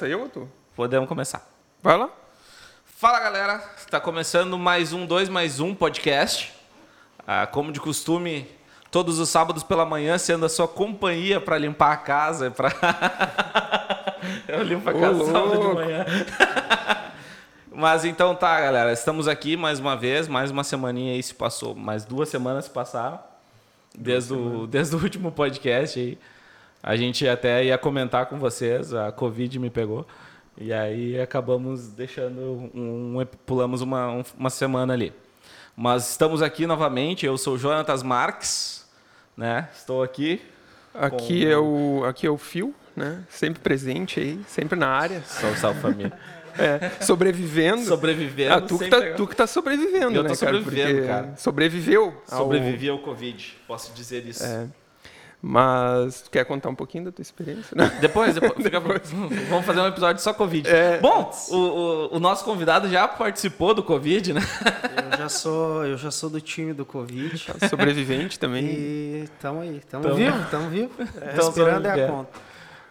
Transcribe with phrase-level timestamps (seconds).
[0.00, 0.48] Começa eu ou tu?
[0.74, 1.46] Podemos começar.
[1.82, 2.08] Vai lá.
[2.86, 6.54] Fala galera, está começando mais um 2 mais um podcast.
[7.26, 8.48] Ah, como de costume,
[8.90, 12.50] todos os sábados pela manhã, sendo a sua companhia para limpar a casa.
[12.50, 12.70] Pra...
[14.48, 16.06] Eu limpo a Ô, casa sábado de manhã.
[17.70, 21.74] Mas então tá, galera, estamos aqui mais uma vez, mais uma semaninha aí se passou,
[21.74, 23.20] mais duas semanas se passaram,
[23.94, 26.18] desde o, desde o último podcast aí.
[26.82, 30.06] A gente até ia comentar com vocês, a Covid me pegou.
[30.58, 33.16] E aí acabamos deixando um,
[33.46, 35.12] pulamos uma, um- uma semana ali.
[35.76, 38.86] Mas estamos aqui novamente, eu sou o Jonatas Marques,
[39.36, 39.68] né?
[39.74, 40.40] Estou aqui.
[40.94, 43.22] Aqui é o aqui é o Fio, né?
[43.28, 45.22] Sempre presente aí, sempre na área.
[45.22, 46.12] Salve, salve família.
[46.58, 47.82] É, sobrevivendo.
[47.84, 48.52] Sobrevivendo.
[48.54, 50.56] Ah, tu que, tá, tu que tá sobrevivendo, Eu né, tô cara?
[50.58, 51.36] sobrevivendo, Porque cara.
[51.36, 52.22] Sobreviveu.
[52.30, 54.44] ao- Sobrevivi ao Covid, posso dizer isso.
[54.44, 54.66] É.
[55.42, 57.74] Mas tu quer contar um pouquinho da tua experiência?
[57.74, 57.96] né?
[58.00, 60.68] Depois, depois, fica- vamos fazer um episódio só Covid.
[60.68, 60.98] É.
[60.98, 64.40] Bom, o, o- o nosso convidado já participou do Covid, né?
[65.12, 67.42] Eu já sou, eu já sou do time do Covid.
[67.70, 68.66] Sobrevivente também.
[68.66, 70.90] E tamo aí, tamo, Tamo- vivo, tamo vivo.
[71.00, 72.08] Então, Respirando é tamo- a é.
[72.08, 72.30] conta.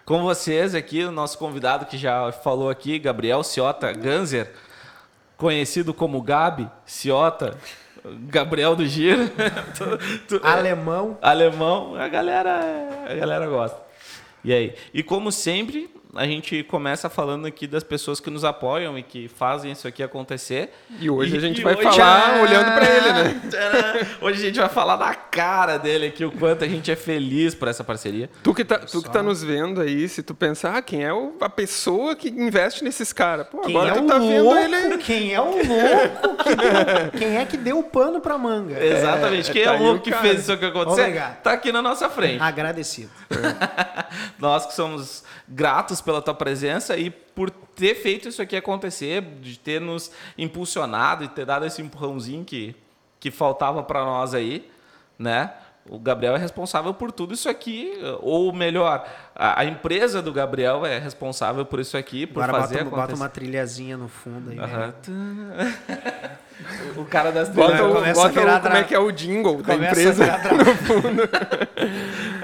[0.03, 4.51] Com vocês aqui, o nosso convidado que já falou aqui, Gabriel Ciota Ganzer,
[5.37, 7.55] conhecido como Gabi Ciota,
[8.27, 9.29] Gabriel do Giro.
[9.77, 11.17] Tu- tu- Alemão.
[11.21, 12.59] alemão, a galera,
[13.09, 13.79] a galera gosta.
[14.43, 14.73] E aí?
[14.93, 19.27] E como sempre, a gente começa falando aqui das pessoas que nos apoiam e que
[19.27, 20.71] fazem isso aqui acontecer.
[20.99, 23.41] E hoje a gente e vai hoje falar é- olhando pra ele, né?
[24.21, 27.53] Hoje a gente vai falar na cara dele aqui o quanto a gente é feliz
[27.53, 28.29] por essa parceria.
[28.43, 31.13] Tu que, tá, tu que tá nos vendo aí, se tu pensar, ah, quem é
[31.13, 33.47] o- a pessoa que investe nesses caras?
[33.47, 34.57] Pô, Quem agora é tu o tá vendo louco?
[34.59, 34.97] ele.
[34.97, 36.43] Quem é o louco?
[36.43, 38.83] que deu- quem é que deu o pano pra manga?
[38.83, 39.51] Exatamente.
[39.51, 40.21] Quem é tá o aí louco o que cara.
[40.23, 41.01] fez isso aqui acontecer?
[41.01, 41.41] Obrigado.
[41.41, 42.41] Tá aqui na nossa frente.
[42.41, 43.11] Agradecido.
[44.39, 49.57] Nós que somos gratos pela tua presença e por ter feito isso aqui acontecer, de
[49.57, 52.75] ter nos impulsionado e ter dado esse empurrãozinho que,
[53.19, 54.69] que faltava para nós aí,
[55.17, 55.53] né?
[55.89, 59.07] O Gabriel é responsável por tudo isso aqui, ou melhor,
[59.39, 63.15] a, a empresa do Gabriel é responsável por isso aqui, por Agora fazer bota, bota
[63.15, 64.57] uma trilhazinha no fundo aí.
[64.57, 64.63] né?
[64.65, 64.93] Aham.
[66.97, 69.11] o cara das Bota, trilhas, o, começa a bota o- como é que é o
[69.11, 70.25] jingle da empresa.
[70.25, 70.59] a virar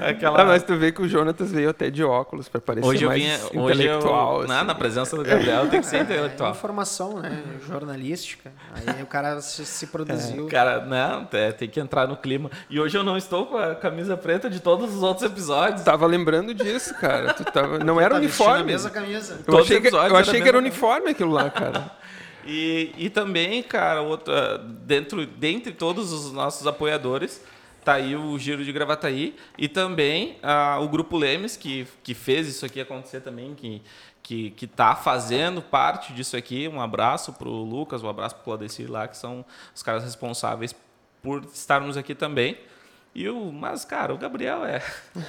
[0.08, 0.40] aquela...
[0.40, 3.08] Ah, mas tu vê que o Jonatas veio até de óculos pra parecer Hoje eu
[3.10, 4.46] mais vinha, hoje eu, intelectual.
[4.46, 4.66] na, assim.
[4.66, 6.50] na presença do Gabriel tem que ser É intelectual.
[6.52, 7.42] informação, né?
[7.66, 8.50] Jornalística.
[8.74, 10.46] Aí o cara se, se produziu.
[10.48, 11.26] Cara, né?
[11.32, 12.50] é, Tem que entrar no clima.
[12.70, 15.82] E hoje eu não estou com a camisa preta de todos os outros episódios.
[15.82, 17.34] Tava lembrando disso, cara.
[17.34, 17.78] Tu tava...
[17.78, 18.72] Não era Tá vestindo a uniforme.
[18.72, 19.34] mesma camisa.
[19.38, 21.90] Eu Todos achei, que, eu era achei a que era uniforme aquilo lá, cara.
[22.48, 27.42] E, e também, cara, outra, dentro, dentre todos os nossos apoiadores,
[27.84, 32.46] tá aí o Giro de Gravataí e também ah, o Grupo Lemes, que, que fez
[32.46, 33.82] isso aqui acontecer também, que,
[34.22, 36.68] que, que tá fazendo parte disso aqui.
[36.68, 39.44] Um abraço pro Lucas, um abraço pro Claudecir lá, que são
[39.74, 40.72] os caras responsáveis
[41.20, 42.56] por estarmos aqui também.
[43.18, 44.82] E o, mas, cara, o Gabriel é.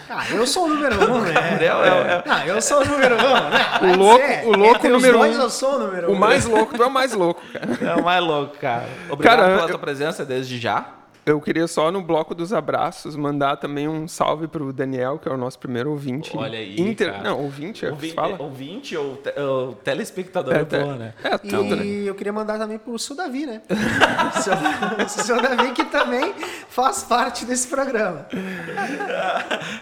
[0.10, 1.32] Ah, eu sou o número um, né?
[1.32, 3.66] Gabriel é, é- Não, eu sou o número um, né?
[3.80, 5.42] Vai louco- o louco entre número os dois um.
[5.44, 6.16] eu sou o número O um.
[6.16, 7.90] mais louco, tu é o mais louco, cara.
[7.92, 8.86] é o mais louco, cara.
[9.10, 10.86] Obrigado Cara, pela eu- tua presença desde já.
[11.28, 15.32] Eu queria só no bloco dos abraços mandar também um salve pro Daniel, que é
[15.32, 16.32] o nosso primeiro ouvinte.
[16.38, 17.12] Olha aí, Inter...
[17.12, 17.24] cara.
[17.24, 18.42] Não, ouvinte, é o Ouvinte, fala.
[18.42, 20.80] ouvinte ou, te, ou telespectador é, É, tá.
[20.80, 21.14] boa, né?
[21.22, 21.86] É, tudo, né?
[21.86, 23.62] E eu queria mandar também pro seu Davi, né?
[24.42, 26.34] seu, seu Davi que também
[26.70, 28.26] faz parte desse programa.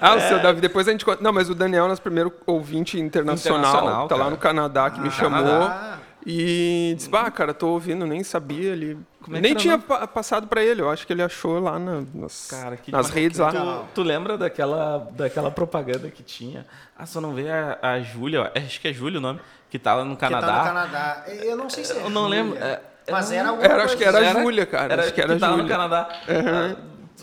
[0.01, 1.21] Ah, o seu Davi, depois a gente conta.
[1.21, 3.59] Não, mas o Daniel é nosso primeiro ouvinte internacional.
[3.59, 4.31] Internacional, tá lá cara.
[4.31, 5.43] no Canadá que me chamou.
[5.43, 5.99] Canadá.
[6.25, 8.71] E disse, bah, cara, tô ouvindo, nem sabia.
[8.71, 8.97] Ele...
[9.25, 10.81] Como é que nem era tinha pa- passado pra ele.
[10.81, 13.51] Eu acho que ele achou lá na- nas, Cara, que nas redes lá.
[13.51, 16.65] Tu, tu lembra daquela, daquela propaganda que tinha?
[16.97, 19.39] Ah, só não vê a, a Júlia, acho que é Júlia o nome,
[19.69, 20.47] que tava no Que Canadá.
[20.47, 21.23] tá no Canadá.
[21.27, 22.57] Eu não sei se é Eu não lembro.
[22.57, 22.79] é-
[23.11, 24.37] Mas eu era alguma Era, acho que era assim.
[24.37, 25.01] a Júlia, cara.
[25.03, 25.75] acho que era a tava no Júlia.
[25.77, 26.09] Canadá.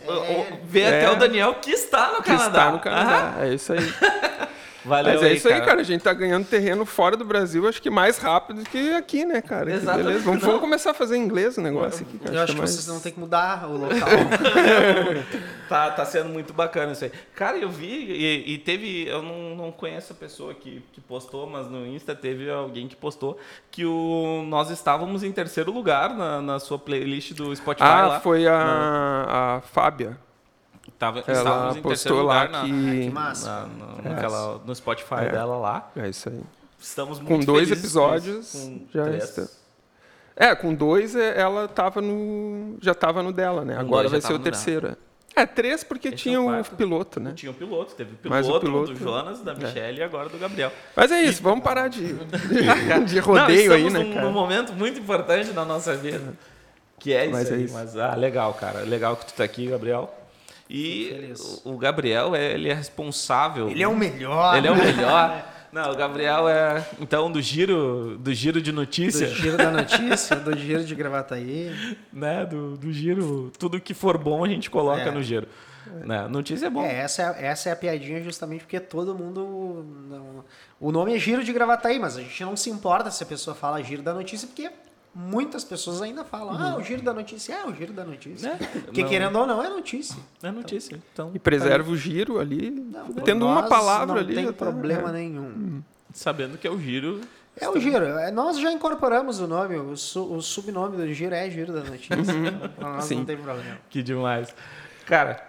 [0.07, 1.05] O- o- Vê É.
[1.05, 2.47] até o Daniel que está no Que Canadá.
[2.49, 3.17] está no Canadá.
[3.37, 3.43] Aham.
[3.45, 3.79] É isso aí.
[4.85, 5.81] Valeu Mas é isso aí, cara.
[5.81, 9.41] A gente tá ganhando terreno fora do Brasil, acho que mais rápido que aqui, né,
[9.41, 9.67] cara?
[9.71, 10.07] Que Exatamente.
[10.07, 10.25] beleza.
[10.25, 10.47] Vamos, Não.
[10.49, 12.19] vamos começar a fazer inglês o negócio aqui.
[12.19, 12.35] cara.
[12.37, 13.99] Eu acho que mais- vocês vão ter que mudar o local.
[15.69, 17.13] Tá, tá sendo muito bacana isso aí.
[17.35, 19.09] Cara, eu vi e, e teve.
[19.09, 22.95] Eu não, não conheço a pessoa que, que postou, mas no Insta teve alguém que
[22.95, 23.39] postou
[23.71, 28.21] que o, nós estávamos em terceiro lugar na, na sua playlist do Spotify Ah, lá.
[28.21, 30.19] foi a, a Fábia.
[31.03, 33.11] Tava, Ela estávamos em terceiro postou lá na, que...
[33.11, 33.67] Massa.
[33.67, 33.67] na-
[34.05, 35.29] na- naquela- no Spotify É.
[35.33, 35.91] dela lá.
[35.97, 36.41] É isso aí.
[36.81, 39.49] Estamos muito Com dois episódios, com já está.
[40.37, 42.77] É, com dois é, ela tava no.
[42.81, 43.75] Já tava no dela, né?
[43.75, 44.97] Com Agora vai ser o terceiro.
[45.35, 46.77] É, três porque Esse é tinha o o quarto.
[46.77, 47.33] piloto, né?
[47.35, 50.29] Tinha o piloto, teve o Mas o piloto, piloto- do Jonas, da Michelle e agora
[50.29, 50.71] do Gabriel.
[50.95, 52.15] Mas é isso, vamos parar de,
[53.09, 54.27] de rodeio Não, aí, estamos né, num, cara?
[54.27, 56.35] num momento muito importante da nossa vida.
[57.01, 57.65] Que é isso Mas é aí.
[57.65, 57.75] isso.
[57.75, 58.81] Mas, ah, legal, cara.
[58.81, 60.15] Legal que tu tá aqui, Gabriel.
[60.75, 61.33] E
[61.65, 63.69] o Gabriel, é, ele é responsável.
[63.69, 64.57] Ele é o melhor.
[64.57, 65.45] Ele é o melhor.
[65.71, 70.37] Não, o Gabriel é, então, do giro, do giro de Do notícia, giro da notícia,
[70.37, 71.97] do giro de Gravataí.
[72.13, 72.45] né?
[72.47, 75.11] Do, do giro, tudo que for bom a gente coloca É.
[75.11, 75.47] no giro.
[76.05, 76.27] Né?
[76.29, 76.83] Notícia é bom.
[76.85, 79.85] É, essa é, essa é a piadinha justamente porque todo mundo...
[80.09, 80.45] não-
[80.81, 83.55] o nome é giro de Gravataí, mas a gente não se importa se a pessoa
[83.55, 84.71] fala giro da notícia, porque
[85.15, 88.51] muitas pessoas ainda falam, ah, o giro da notícia, é o giro da notícia.
[88.51, 88.59] Né?
[88.85, 89.09] Porque Não.
[89.09, 90.17] querendo ou não, é notícia.
[90.43, 90.99] É notícia.
[91.13, 92.71] Então, E preserva o giro ali.
[92.71, 94.35] Não, tendo uma palavra não ali.
[94.35, 95.13] tem já tá- problema é.
[95.13, 95.83] nenhum.
[96.15, 97.21] sabendo que é o giro.
[97.61, 98.05] É o giro.
[98.05, 101.81] É, Nós já incorporamos o nome, o, su- o subnome do giro é giro da
[101.85, 102.15] notícia.
[102.15, 103.17] Então, pra nós Sim.
[103.17, 103.79] não tem problema.
[103.91, 104.55] Que demais.
[105.05, 105.43] Cara,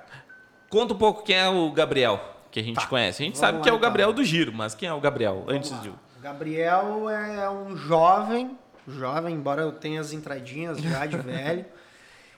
[0.69, 2.19] conta um pouco quem é o Gabriel,
[2.51, 3.24] que a gente conhece.
[3.24, 3.48] A gente Tá.
[3.48, 4.21] vamos sabe que é lá, o Gabriel então.
[4.21, 5.89] do giro, mas quem é o Gabriel antes Vamos de.
[5.92, 5.95] lá.
[6.18, 8.57] O Gabriel é um jovem,
[8.88, 11.65] jovem, embora eu tenha as entradinhas já de velho.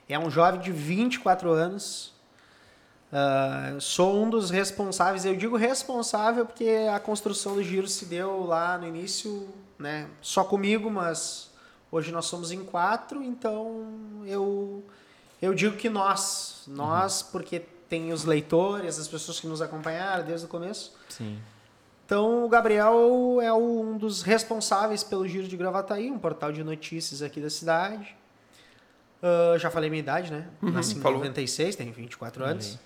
[0.07, 2.13] É um jovem de 24 anos.
[3.17, 8.45] Ah, sou um dos responsáveis, eu digo responsável porque a construção do giro se deu
[8.45, 9.47] lá no início,
[9.79, 10.09] né?
[10.21, 11.49] Só comigo, mas
[11.89, 14.83] hoje nós somos em quatro, então eu,
[15.41, 20.45] eu digo que nós, nós, porque tem os leitores, as pessoas que nos acompanharam desde
[20.45, 20.93] o começo.
[21.07, 21.39] Sim.
[22.05, 27.21] Então, o Gabriel é um dos responsáveis pelo Giro de Gravataí, um portal de notícias
[27.21, 28.15] aqui da cidade.
[29.25, 30.47] Ah, já falei minha idade, né?
[30.61, 31.17] Nasci em falou.
[31.17, 32.77] 96, tenho 24 anos.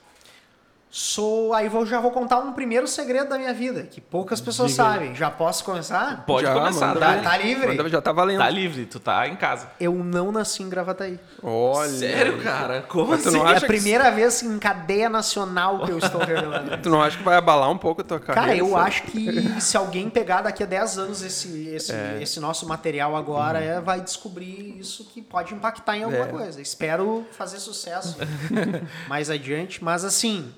[0.91, 1.53] Sou.
[1.53, 4.83] Aí vou, já vou contar um primeiro segredo da minha vida, que poucas pessoas Diga
[4.83, 5.13] sabem.
[5.15, 6.25] Já posso começar?
[6.25, 7.17] Pode Já, começar, manda tá?
[7.21, 7.67] Tá, livre?
[7.67, 8.39] Manda- já tá valendo.
[8.39, 9.69] Tá livre, tu tá em casa.
[9.79, 11.19] Eu não nasci em Gravataí.
[11.43, 11.89] Olha.
[11.89, 12.81] Sério, cara?
[12.87, 13.37] Como Mas assim?
[13.37, 16.75] não É a que- primeira vez em cadeia nacional que eu estou revelando.
[16.81, 18.47] Tu não acha que vai abalar um pouco a tua carreira?
[18.47, 22.17] Cara, eu acho que se alguém pegar daqui a 10 anos esse, esse, É.
[22.21, 26.27] esse nosso material agora, é, vai descobrir isso que pode impactar em alguma É.
[26.29, 26.59] coisa.
[26.61, 28.17] Espero fazer sucesso
[29.07, 29.83] mais adiante.
[29.83, 30.51] Mas assim,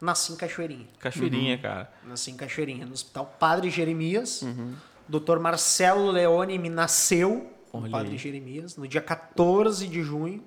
[0.00, 0.86] nasci em Cachoeirinha.
[0.98, 1.92] Cachoeirinha, cara.
[2.06, 4.42] Nasci em Cachoeirinha, no Hospital Padre Jeremias.
[4.42, 4.74] Uhum.
[5.08, 5.38] Dr.
[5.40, 8.16] Marcelo Leone me nasceu no Padre.
[8.16, 10.42] Jeremias, no dia 14 de junho,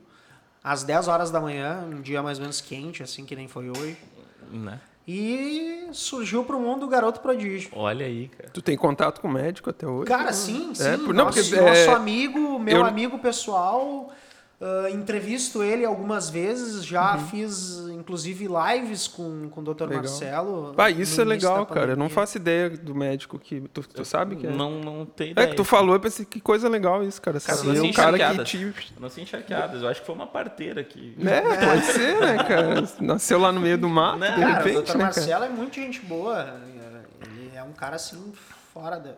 [0.63, 3.69] às 10 horas da manhã, um dia mais ou menos quente, assim que nem foi
[3.69, 3.97] hoje.
[4.51, 4.79] Né?
[5.05, 7.69] E surgiu pro mundo o garoto prodígio.
[7.73, 8.49] Olha aí, cara.
[8.51, 10.05] Tu tem contato com o médico até hoje?
[10.07, 10.83] Cara, sim, sim.
[10.87, 14.09] É, por- não, nosso, porque, nosso é, amigo, meu eu- amigo pessoal,
[14.65, 17.27] ah, entrevisto ele algumas vezes, já Uhum.
[17.27, 19.83] fiz inclusive lives com, com o Dr.
[19.83, 19.97] Legal.
[19.97, 20.73] Marcelo.
[20.77, 21.91] Ah, isso é legal, cara.
[21.93, 23.61] Eu não faço ideia do médico que.
[23.73, 24.49] Tu, tu sabe que é?
[24.49, 25.47] Não, não tem É ideia.
[25.49, 27.39] que tu falou, eu pensei que coisa legal isso, cara.
[27.39, 28.43] Cara, Saber nasci um cara que encharqueada.
[28.43, 28.93] te.
[28.99, 29.81] Nasci encharqueadas.
[29.81, 31.15] Eu acho que foi uma parteira que.
[31.25, 32.83] É, pode ser, né, cara?
[32.99, 34.31] Nasceu lá no meio do mato, Né?
[34.31, 34.79] de Cara, o repente, Dr.
[34.79, 34.99] né, cara?
[34.99, 36.55] Marcelo é muito gente boa.
[37.25, 38.31] Ele é um cara assim,
[38.73, 39.11] fora da.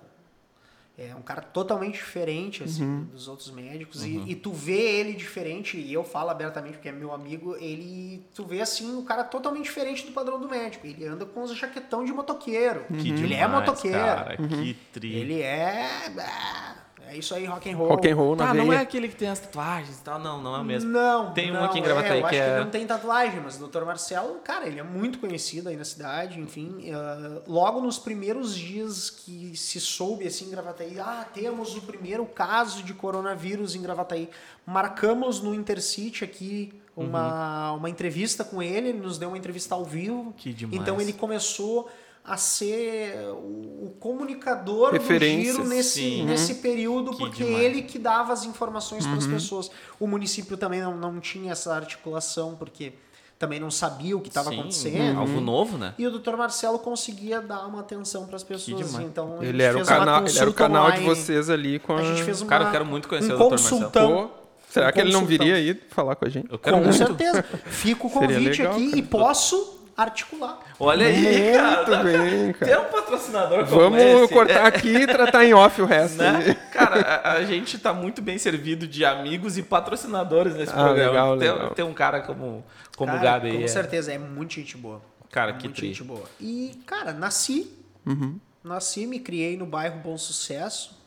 [0.97, 3.03] É um cara totalmente diferente assim, Uhum.
[3.05, 4.05] dos outros médicos.
[4.05, 8.23] E, e tu vê ele diferente, e eu falo abertamente porque é meu amigo, ele.
[8.33, 10.87] Tu vê assim, um cara totalmente diferente do padrão do médico.
[10.87, 12.85] Ele anda com os jaquetão de motoqueiro.
[12.87, 13.97] Que Ele demais, é motoqueiro.
[13.97, 14.47] Cara, Uhum.
[14.47, 15.13] que tri.
[15.15, 15.85] Ele é.
[16.17, 16.75] ah,
[17.09, 17.87] É isso aí, rock and roll.
[17.89, 18.79] Rock and roll na Tá, não veia.
[18.79, 20.19] é aquele que tem as tatuagens e tal.
[20.19, 20.89] Não, não é o mesmo.
[20.91, 22.85] Não, Tem um não, aqui em Gravataí é, eu que acho é- que não tem
[22.87, 23.83] tatuagem, mas o Dr.
[23.85, 26.91] Marcelo, cara, ele é muito conhecido aí na cidade, enfim.
[26.93, 32.25] ah, logo nos primeiros dias que se soube assim em Gravataí, ah, temos o primeiro
[32.25, 34.29] caso de coronavírus em Gravataí.
[34.65, 37.77] Marcamos no Intercity aqui uma, Uhum.
[37.77, 40.33] uma entrevista com ele, ele nos deu uma entrevista ao vivo.
[40.37, 40.81] Que demais.
[40.81, 41.89] Então ele começou
[42.27, 46.25] a ser o, o comunicador Referência, do giro nesse, sim.
[46.25, 47.63] nesse período, Que porque demais.
[47.63, 49.69] ele que dava as informações para as pessoas.
[49.99, 52.93] O município também não, não tinha essa articulação, porque
[53.37, 55.19] também não sabia o que estava acontecendo.
[55.19, 55.93] Algo novo, né?
[55.99, 56.35] E o Dr.
[56.35, 58.95] Marcelo conseguia dar uma atenção para as pessoas.
[58.95, 61.07] Então, Ele era, o fez uma canal, ele era o canal de online.
[61.15, 61.99] vocês ali com a.
[61.99, 63.49] A gente fez uma, Cara, eu quero muito conhecer um o Dr.
[63.51, 63.69] Marcelo.
[63.81, 64.27] consultão.
[64.29, 66.47] Pô, será um que ele não viria aí falar com a gente?
[66.51, 66.97] Eu quero Com muito.
[66.97, 67.43] certeza.
[67.65, 68.97] Fica o convite legal, aqui cara.
[68.99, 70.59] e posso articular.
[70.79, 72.03] Olha aí, cara.
[72.03, 72.71] Muito bem, cara.
[72.75, 74.33] Tem um patrocinador como Vamos esse.
[74.33, 76.17] cortar aqui e tratar em off o resto.
[76.17, 76.53] Né?
[76.73, 81.09] Cara, a, a gente tá muito bem servido de amigos e patrocinadores nesse Ah, programa.
[81.11, 81.69] legal, tem, legal.
[81.71, 82.63] tem um cara como,
[82.97, 83.57] como Cara, o Gabi aí.
[83.59, 85.01] Com é- certeza, é muito gente boa.
[85.31, 85.87] Cara, É que muito tri.
[85.87, 86.23] gente boa.
[86.39, 87.71] E, cara, nasci.
[88.05, 88.39] Uhum.
[88.63, 90.97] Nasci, me criei no bairro Bom Sucesso,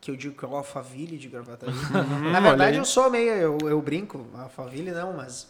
[0.00, 1.70] que eu digo que é o Alphaville de Gravataí.
[1.90, 2.26] Na Uhum.
[2.30, 5.48] olha verdade, eu sou meio, eu, eu brinco, Alphaville não, mas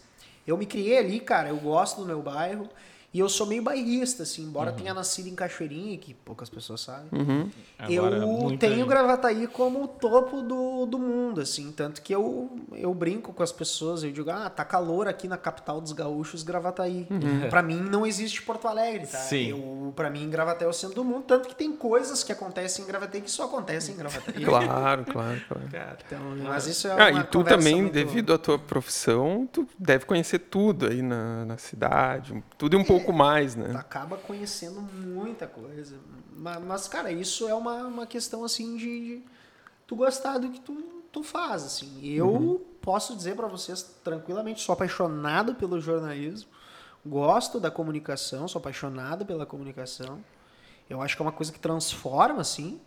[0.49, 2.67] eu me criei ali, cara, eu gosto do meu bairro.
[3.11, 7.07] E eu sou meio bairrista, assim, embora tenha nascido em Cachoeirinha, que poucas pessoas sabem.
[7.11, 7.49] Uhum.
[7.79, 11.71] Agora, eu tenho gente- Gravataí como o topo do, do mundo, assim.
[11.71, 15.37] Tanto que eu, eu brinco com as pessoas, eu digo, ah, tá calor aqui na
[15.37, 17.07] capital dos gaúchos, Gravataí.
[17.49, 19.17] Pra mim não existe Porto Alegre, tá?
[19.17, 19.49] Sim.
[19.49, 21.23] Eu, pra mim, Gravataí é o centro do mundo.
[21.23, 24.35] Tanto que tem coisas que acontecem em Gravataí que só acontecem em Gravataí.
[24.45, 25.63] Claro, claro, claro.
[26.05, 30.05] Então, mas isso é Ah, e tu também, muito- devido à tua profissão, tu deve
[30.05, 33.73] conhecer tudo aí na, na cidade, tudo e um pouco mais, né?
[33.75, 35.97] acaba conhecendo muita coisa.
[36.35, 39.23] Mas, mas, cara, isso é uma, uma questão assim de, de
[39.85, 40.73] tu gostar do que tu,
[41.11, 42.03] tu faz, assim.
[42.03, 46.49] Eu posso dizer pra vocês tranquilamente, sou apaixonado pelo jornalismo,
[47.05, 50.23] gosto da comunicação, sou apaixonado pela comunicação.
[50.89, 52.79] Eu acho que é uma coisa que transforma, assim.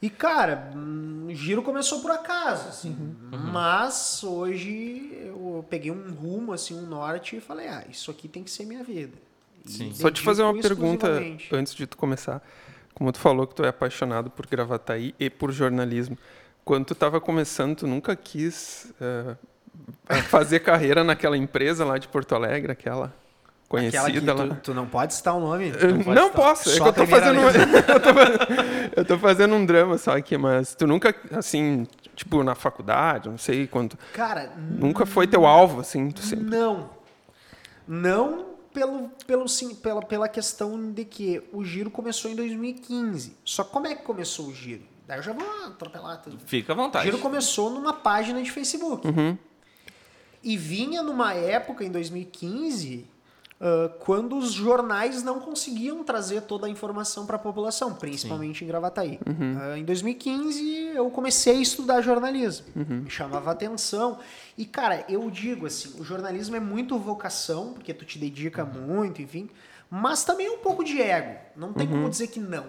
[0.00, 3.16] E, cara, hum, o giro começou por acaso, assim.
[3.52, 8.44] Mas hoje eu peguei um rumo, assim, um norte e falei, ah, isso aqui tem
[8.44, 9.16] que ser minha vida.
[9.66, 9.92] Sim.
[9.92, 11.20] Só te fazer uma pergunta
[11.52, 12.42] antes de tu começar.
[12.94, 16.16] Como tu falou que tu é apaixonado por Gravataí e por jornalismo.
[16.64, 19.36] Quando tu estava começando, tu nunca quis eh,
[20.24, 23.27] fazer carreira naquela empresa lá de Porto Alegre, aquela Aquela que
[23.68, 24.48] conhecida lá?
[24.48, 25.72] tu, tu não pode citar o nome.
[26.04, 29.54] Não não posso, é Só que eu tô, fazendo, eu, tô, fazendo- eu tô fazendo
[29.54, 33.98] um drama só aqui, mas tu nunca, assim, tipo, na faculdade, não sei quando.
[34.14, 36.44] Cara, Nunca foi teu alvo, assim, tu sempre.
[36.46, 36.90] não.
[37.86, 43.36] Não pelo, pelo, sim, pela, pela questão de que o giro começou em 2015.
[43.44, 44.82] Só como é que começou o giro?
[45.06, 46.38] Daí eu já vou atropelar tudo.
[46.46, 47.06] Fica à O vontade.
[47.06, 49.06] giro começou numa página de Facebook.
[49.08, 49.36] Uhum.
[50.44, 53.06] E vinha numa época, em 2015,
[53.60, 58.66] ah, quando os jornais não conseguiam trazer toda a informação para a população, principalmente em
[58.66, 59.18] Gravataí.
[59.60, 62.66] Ah, em 2015, eu comecei a estudar jornalismo.
[62.74, 64.18] Me chamava atenção.
[64.56, 69.20] E, cara, eu digo assim, o jornalismo é muito vocação, porque tu te dedica muito,
[69.22, 69.48] enfim,
[69.90, 71.38] mas também é um pouco de ego.
[71.56, 72.66] Não tem como dizer que não.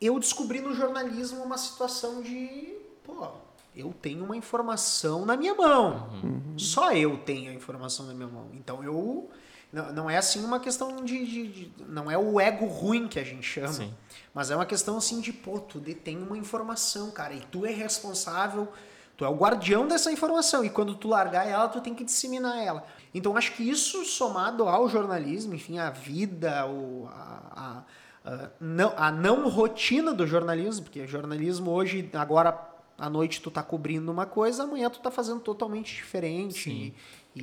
[0.00, 2.72] Eu descobri no jornalismo uma situação de,
[3.04, 3.26] pô,
[3.74, 6.08] eu tenho uma informação na minha mão.
[6.56, 8.46] Só eu tenho a informação na minha mão.
[8.54, 9.28] Então eu.
[9.72, 13.18] Não, não é assim uma questão de, de- de- Não é o ego ruim que
[13.20, 13.72] a gente chama.
[13.72, 13.94] Sim.
[14.32, 17.70] Mas é uma questão assim de, pô, tu detém uma informação, cara, e tu é
[17.72, 18.68] responsável,
[19.16, 20.64] tu é o guardião dessa informação.
[20.64, 22.86] E quando tu largar ela, tu tem que disseminar ela.
[23.12, 27.82] Então acho que isso somado ao jornalismo, enfim, a vida, o, a, a-
[28.24, 32.58] a não, a não rotina do jornalismo, porque jornalismo hoje, agora
[32.98, 36.68] à noite tu tá cobrindo uma coisa, amanhã tu tá fazendo totalmente diferente.
[36.70, 36.94] E,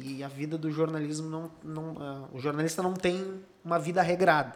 [0.04, 1.52] e a vida do jornalismo não.
[1.64, 4.56] não ah, o jornalista não tem uma vida regrada.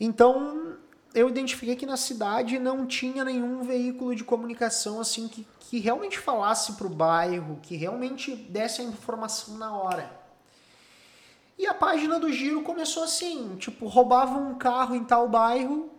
[0.00, 0.76] Então,
[1.14, 6.18] eu identifiquei que na cidade não tinha nenhum veículo de comunicação assim que, que realmente
[6.18, 10.18] falasse pro bairro, que realmente desse a informação na hora.
[11.58, 15.90] E a página do Giro começou assim, tipo, roubavam um carro em tal bairro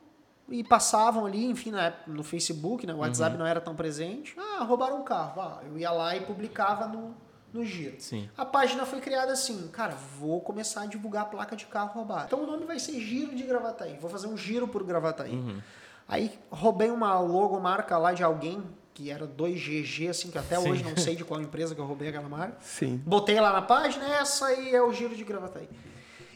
[0.47, 2.93] e passavam ali, enfim, na no Facebook, né?
[2.93, 4.35] O WhatsApp não era tão presente.
[4.37, 5.41] Ah, roubaram um carro.
[5.41, 7.13] Ah, eu ia lá e publicava no,
[7.53, 7.95] no Giro.
[7.99, 8.29] Sim.
[8.37, 12.25] A página foi criada assim, cara, vou começar a divulgar a placa de carro roubado.
[12.27, 13.97] Então o nome vai ser Giro de Gravataí.
[13.99, 15.61] Vou fazer um giro por Gravataí.
[16.07, 18.63] Aí roubei uma logomarca lá de alguém,
[18.93, 20.71] que era 2GG, assim, que até Sim.
[20.71, 22.57] hoje não sei de qual empresa que eu roubei aquela marca.
[22.61, 23.01] Sim.
[23.05, 25.69] Botei lá na página, essa aí é o Giro de Gravataí.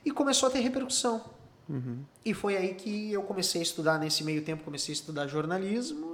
[0.05, 1.23] E começou a ter repercussão.
[2.23, 6.12] E foi aí que eu comecei a estudar, nesse meio tempo, comecei a estudar jornalismo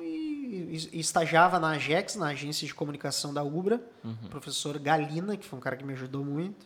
[0.50, 3.82] e, e estagiava na AGEX, na agência de comunicação da Ubra,
[4.24, 6.66] o professor Galina, que foi um cara que me ajudou muito.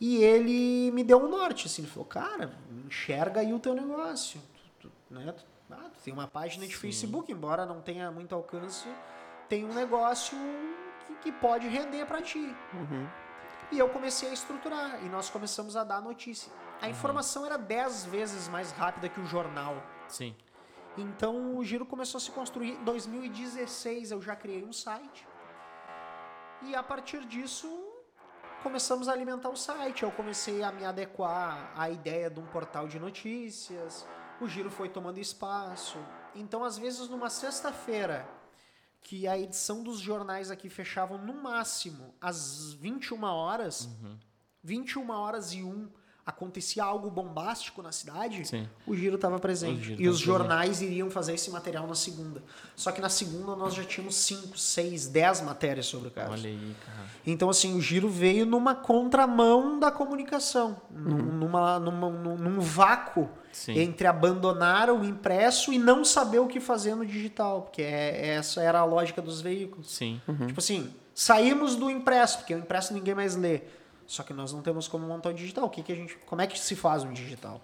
[0.00, 2.52] E ele me deu um norte, assim, ele falou, cara,
[2.86, 4.40] enxerga aí o teu negócio.
[4.80, 5.32] Tu, tu- né?
[5.70, 8.88] ah, tu tem uma página de Facebook, embora não tenha muito alcance,
[9.48, 10.36] tem um negócio
[11.06, 12.52] que, que pode render para ti.
[13.70, 16.50] E eu comecei a estruturar, e nós começamos a dar notícia.
[16.80, 19.80] A informação era 10 vezes mais rápida que o jornal.
[20.08, 20.34] Sim.
[20.96, 22.72] Então o giro começou a se construir.
[22.72, 25.26] Em 2016 eu já criei um site.
[26.62, 27.68] E a partir disso
[28.62, 30.02] começamos a alimentar o site.
[30.02, 34.06] Eu comecei a me adequar à ideia de um portal de notícias.
[34.40, 35.98] O giro foi tomando espaço.
[36.34, 38.28] Então, às vezes, numa sexta-feira,
[39.02, 43.88] que a edição dos jornais aqui fechavam no máximo às 21 horas,
[44.62, 45.90] 21 horas e 1
[46.24, 48.68] acontecia algo bombástico na cidade, Sim.
[48.86, 49.82] o giro estava presente.
[49.82, 50.24] Giro e os presente.
[50.24, 52.42] jornais iriam fazer esse material na segunda.
[52.76, 56.30] Só que na segunda nós já tínhamos 5, 6, 10 matérias sobre o caso.
[56.32, 57.08] Olha aí, cara.
[57.26, 61.22] Então, assim, o giro veio numa contramão da comunicação, num- Uhum.
[61.38, 63.78] numa, numa- num, num vácuo Sim.
[63.78, 68.62] entre abandonar o impresso e não saber o que fazer no digital, porque é- essa
[68.62, 69.90] era a lógica dos veículos.
[69.92, 70.20] Sim.
[70.46, 73.62] Tipo assim, saímos do impresso, porque o impresso ninguém mais lê.
[74.06, 75.64] Só que nós não temos como montar o digital.
[75.64, 77.60] O que, que a gente, como é que se faz um digital?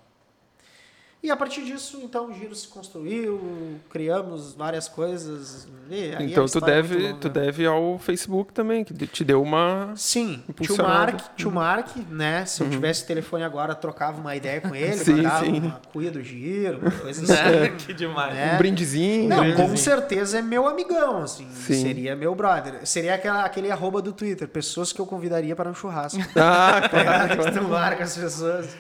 [1.21, 5.67] E a partir disso, então, o giro se construiu, criamos várias coisas.
[5.91, 7.15] e Então tu é deve, longa.
[7.15, 9.93] tu deve ao Facebook também, que te deu uma.
[9.97, 10.77] Sim, tio.
[10.77, 12.45] Mark, tio Mark, né?
[12.47, 15.59] Se eu tivesse telefone agora, trocava uma ideia com ele, Sim, mandava sim.
[15.59, 17.77] uma cuia do giro, uma coisa assim.
[17.79, 18.37] que demais.
[18.39, 18.55] É.
[18.55, 19.29] Um brindezinho.
[19.29, 19.53] Não, né?
[19.57, 21.49] com certeza é meu amigão, assim.
[21.51, 21.83] Sim.
[21.83, 22.87] Seria meu brother.
[22.87, 26.21] Seria aquela, aquele arroba do Twitter, pessoas que eu convidaria para um churrasco.
[26.37, 27.53] Ah, claro.
[27.53, 28.77] tu marca as pessoas.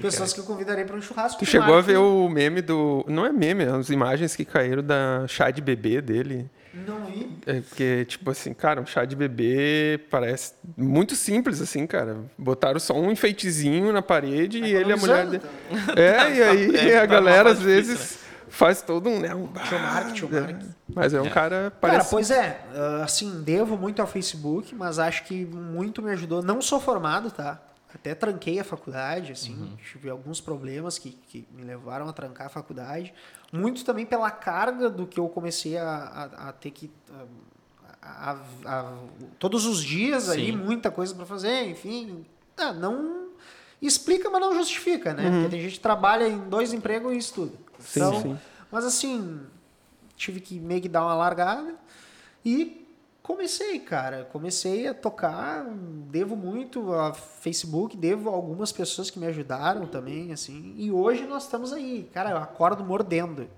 [0.00, 1.38] Pessoas que eu convidaria para um churrasco.
[1.38, 3.04] Tu chegou a ver o meme do.
[3.08, 6.48] Não é meme, as imagens que caíram da chá de bebê dele.
[6.74, 7.30] Não vi.
[7.46, 12.16] É porque, tipo assim, cara, um chá de bebê parece muito simples, assim, cara.
[12.38, 15.42] Botaram só um enfeitezinho na parede e ele e a mulher dele.
[15.70, 19.20] Economizando, É, e aí É, a tá galera às difícil, vezes faz todo um.
[19.20, 20.56] Né, um Tio Mark, tio Mark.
[20.94, 21.30] Mas é um É.
[21.30, 21.56] cara.
[21.56, 22.10] Cara, Parece.
[22.10, 26.42] pois é, ah, assim, devo muito ao Facebook, mas acho que muito me ajudou.
[26.42, 27.60] Não sou formado, tá?
[27.94, 32.50] Até tranquei a faculdade, assim, tive alguns problemas que, que me levaram a trancar a
[32.50, 33.12] faculdade.
[33.52, 36.90] Muito também pela carga do que eu comecei a, a, a ter que.
[37.10, 38.98] a- a- a-
[39.38, 40.56] todos os dias ali, Sim.
[40.56, 42.24] muita coisa para fazer, enfim.
[42.56, 43.28] Ah, não
[43.80, 45.30] explica, mas não justifica, né?
[45.30, 47.56] Porque tem gente que trabalha em dois empregos e estuda.
[47.78, 48.38] Sim, Então, sim.
[48.70, 49.40] Mas assim,
[50.16, 51.74] tive que meio que dar uma largada
[52.44, 52.81] e
[53.22, 54.28] comecei, cara.
[54.32, 55.64] Comecei a tocar,
[56.10, 60.74] devo muito a Facebook, devo a algumas pessoas que me ajudaram também, assim.
[60.76, 62.10] E hoje nós estamos aí.
[62.12, 63.48] Cara, eu acordo mordendo.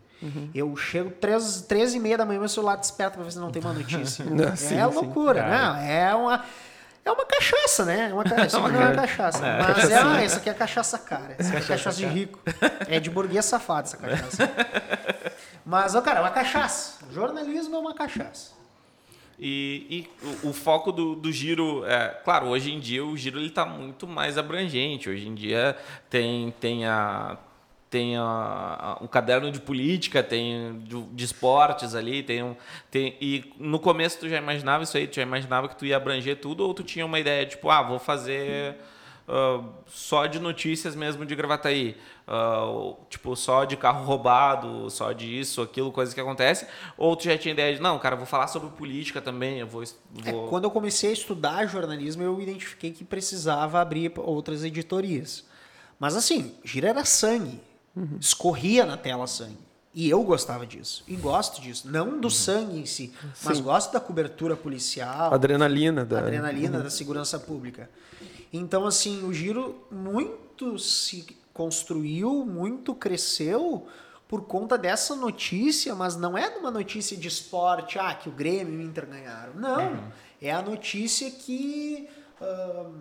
[0.54, 3.50] Eu chego três, três e meia da manhã, meu celular desperta pra ver se não
[3.50, 4.25] tem uma notícia.
[4.30, 4.83] Não, é sim.
[4.83, 6.09] loucura, né?
[6.09, 6.42] É uma...
[7.04, 8.09] É uma cachaça, né?
[8.09, 8.59] É uma cachaça.
[8.66, 9.40] Não é uma cachaça.
[9.40, 11.35] Mas é, ah, essa aqui é cachaça cara.
[11.38, 12.40] Essa aqui é cachaça de rico.
[12.88, 14.50] É de burguês safado essa cachaça.
[15.66, 17.04] Mas, ó, cara, é uma cachaça.
[17.12, 18.53] Jornalismo é uma cachaça.
[19.38, 23.40] E, e o, o foco do, do giro, é, claro, hoje em dia o giro
[23.40, 25.08] está muito mais abrangente.
[25.08, 25.76] Hoje em dia
[26.08, 27.36] tem, tem, a,
[27.90, 32.54] tem a, a- um caderno de política, tem de, de esportes ali, tem um.
[32.90, 35.97] Tem, e no começo tu já imaginava isso aí, tu já imaginava que tu ia
[35.97, 38.76] abranger tudo, ou tu tinha uma ideia, tipo, ah, vou fazer.
[39.28, 45.13] Ah, só de notícias mesmo de Gravataí, Ah, ou, tipo, só de carro roubado, só
[45.13, 48.19] de isso, aquilo, coisa que acontece, ou tu já tinha ideia de, não, cara, eu
[48.19, 49.82] vou falar sobre política também, eu vou...
[49.82, 50.49] É, vou...
[50.49, 55.45] quando eu comecei a estudar jornalismo, eu identifiquei que precisava abrir outras editorias.
[55.99, 57.60] Mas assim, gira era sangue.
[58.19, 59.58] Escorria na tela sangue.
[59.95, 61.04] E eu gostava disso.
[61.06, 61.89] E gosto disso.
[61.89, 63.13] Não do sangue em si,
[63.45, 65.32] mas gosto da cobertura policial.
[65.32, 66.19] Adrenalina da.
[66.19, 67.89] adrenalina da segurança pública.
[68.56, 73.88] Então, assim, o giro muito se construiu, muito cresceu
[74.28, 78.75] por conta dessa notícia, mas não é numa notícia de esporte, ah, que o Grêmio
[78.75, 79.54] e o Inter ganharam.
[79.54, 80.12] Não.
[80.40, 82.08] É a notícia que,
[82.40, 82.93] ahn,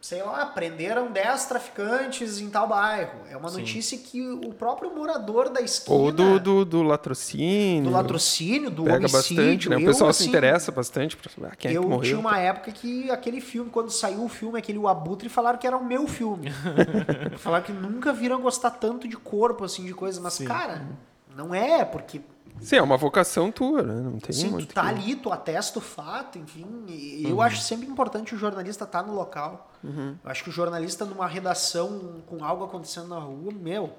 [0.00, 3.18] sei lá, prenderam 10 traficantes em tal bairro.
[3.28, 3.58] É uma Sim.
[3.58, 5.96] notícia que o próprio morador da esquina...
[5.96, 7.84] Ou do, do, do latrocínio.
[7.84, 9.36] do latrocínio, do Pega homicídio.
[9.36, 9.76] bastante, né?
[9.76, 12.02] O Eu, pessoal se assim, interessa bastante pra saber ah, quem é eu que morreu.
[12.02, 15.66] tinha uma época que aquele filme, quando saiu o filme, aquele O Abutre, falaram que
[15.66, 16.50] era o meu filme.
[17.38, 20.20] falaram que nunca viram gostar tanto de corpo, assim, de coisa.
[20.20, 20.86] Mas, cara,
[21.34, 22.20] não é, porque
[22.60, 23.94] Sim, é uma vocação tua, né?
[23.94, 26.84] Não tem sim, tu tá que- ali, tu atesta o fato, enfim.
[26.88, 27.30] E Uhum.
[27.30, 29.70] eu acho sempre importante o jornalista estar no local.
[29.84, 33.92] Eu acho que o jornalista numa redação com algo acontecendo na rua, meu,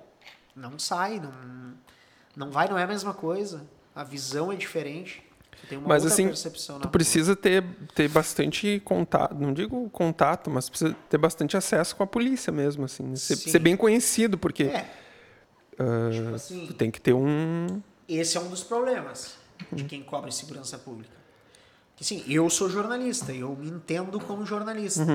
[0.55, 1.31] não sai, não,
[2.35, 3.65] não vai, não é a mesma coisa.
[3.95, 5.23] A visão é diferente.
[5.61, 6.29] Tu tem uma Mas assim,
[6.81, 12.03] tu precisa ter, ter bastante contato, não digo contato, mas precisa ter bastante acesso com
[12.03, 13.15] a polícia mesmo, assim.
[13.15, 14.85] Ser, ser bem conhecido, porque É.
[15.77, 17.81] ah, Tipo assim, tu tem que ter um.
[18.17, 19.35] Esse é um dos problemas
[19.71, 21.17] de quem cobre segurança pública.
[21.95, 25.05] Que sim, eu sou jornalista, eu me entendo como jornalista.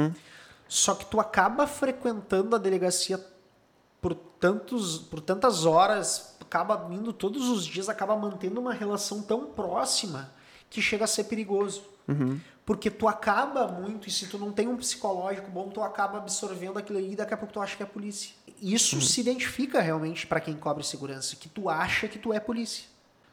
[0.68, 3.18] Só que tu acaba frequentando a delegacia
[4.00, 9.46] por tantos, por tantas horas, acaba indo todos os dias, acaba mantendo uma relação tão
[9.46, 10.30] próxima
[10.68, 11.82] que chega a ser perigoso.
[12.64, 16.78] Porque tu acaba muito, e se tu não tem um psicológico bom, tu acaba absorvendo
[16.78, 18.34] aquilo ali e daqui a pouco tu acha que é polícia.
[18.60, 22.84] Isso se identifica realmente para quem cobre segurança, que tu acha que tu é polícia.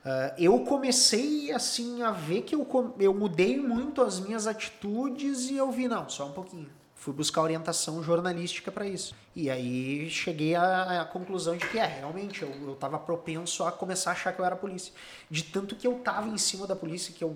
[0.04, 5.56] Ah, eu comecei assim a ver que eu, eu mudei muito as minhas atitudes e
[5.56, 6.70] eu vi, não, só um pouquinho.
[6.96, 9.15] Fui buscar orientação jornalística para isso.
[9.36, 13.72] E aí cheguei à, à conclusão de que é, realmente, eu, eu tava propenso a
[13.72, 14.94] começar a achar que eu era polícia.
[15.30, 17.36] De tanto que eu tava em cima da polícia, que eu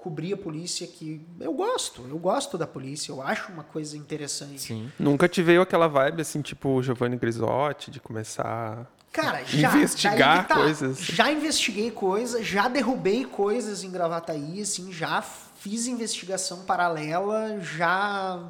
[0.00, 4.60] cobria a polícia, que eu gosto, eu gosto da polícia, eu acho uma coisa interessante.
[4.60, 4.90] Sim.
[4.98, 8.90] Nunca te veio aquela vibe assim, tipo o Giovanni Grisotti, de começar.
[9.12, 10.54] Cara, já, Investigar tá.
[10.54, 10.98] coisas.
[10.98, 18.40] Já investiguei coisas, já derrubei coisas em Gravataí, assim, já fiz investigação paralela, já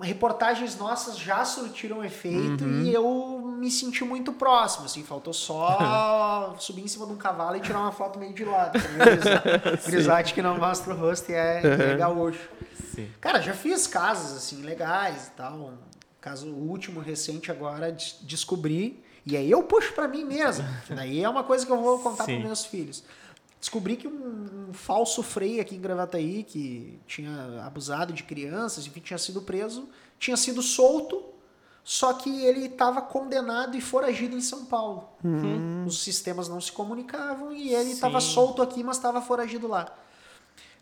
[0.00, 2.82] reportagens nossas já surtiram efeito uhum.
[2.82, 7.56] e eu me senti muito próximo, assim, faltou só subir em cima de um cavalo
[7.56, 8.78] e tirar uma foto meio de lado.
[9.86, 11.92] Grisate que não mostra o rosto e é, uhum.
[11.92, 12.48] é gaúcho.
[12.94, 13.10] Sim.
[13.20, 15.54] Cara, já fiz casos, assim, legais e tal.
[15.54, 15.78] Um
[16.20, 21.44] caso último, recente agora, descobri, e aí eu puxo para mim mesmo, daí é uma
[21.44, 23.04] coisa que eu vou contar para meus filhos.
[23.62, 28.98] Descobri que um, um, falso freio aqui em Gravataí, que tinha abusado de crianças, enfim,
[28.98, 31.22] tinha sido preso, tinha sido solto,
[31.84, 35.08] só que ele estava condenado e foragido em São Paulo.
[35.22, 35.84] Uhum.
[35.86, 39.94] Os sistemas não se comunicavam e ele estava solto aqui, mas estava foragido lá.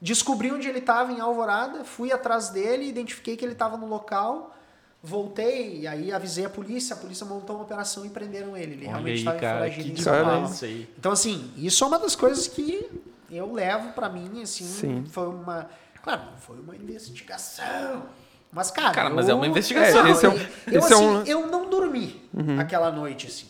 [0.00, 4.56] Descobri onde ele estava em Alvorada, fui atrás dele, identifiquei que ele estava no local,
[5.02, 8.72] voltei, e aí avisei a polícia, a polícia montou uma operação e prenderam ele.
[8.72, 10.50] Ele Olha realmente estava foragido em São Paulo.
[10.98, 12.90] Então, assim, isso é uma das coisas que
[13.30, 15.04] eu levo para mim, assim, Sim.
[15.06, 15.68] foi uma.
[16.02, 18.06] Claro, foi uma investigação.
[18.52, 18.92] Mas, cara.
[18.92, 20.06] Cara, eu, mas é uma investigação.
[20.06, 21.22] É, esse é um, eu, esse assim, é um...
[21.24, 22.58] eu não dormi uhum.
[22.58, 23.46] aquela noite, assim.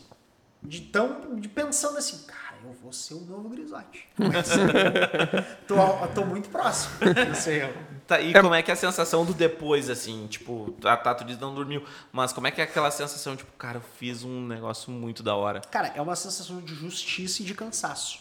[0.61, 1.35] De tão.
[1.35, 4.07] De pensando assim, cara, eu vou ser o novo Grisote.
[5.67, 5.75] tô,
[6.13, 6.93] tô muito próximo.
[7.27, 7.73] Não sei eu.
[8.07, 8.41] Tá, e é...
[8.41, 10.27] como é que é a sensação do depois, assim?
[10.27, 13.77] Tipo, a Tato diz não dormiu, mas como é que é aquela sensação, tipo, cara,
[13.77, 15.61] eu fiz um negócio muito da hora?
[15.61, 18.19] Cara, é uma sensação de justiça e de cansaço.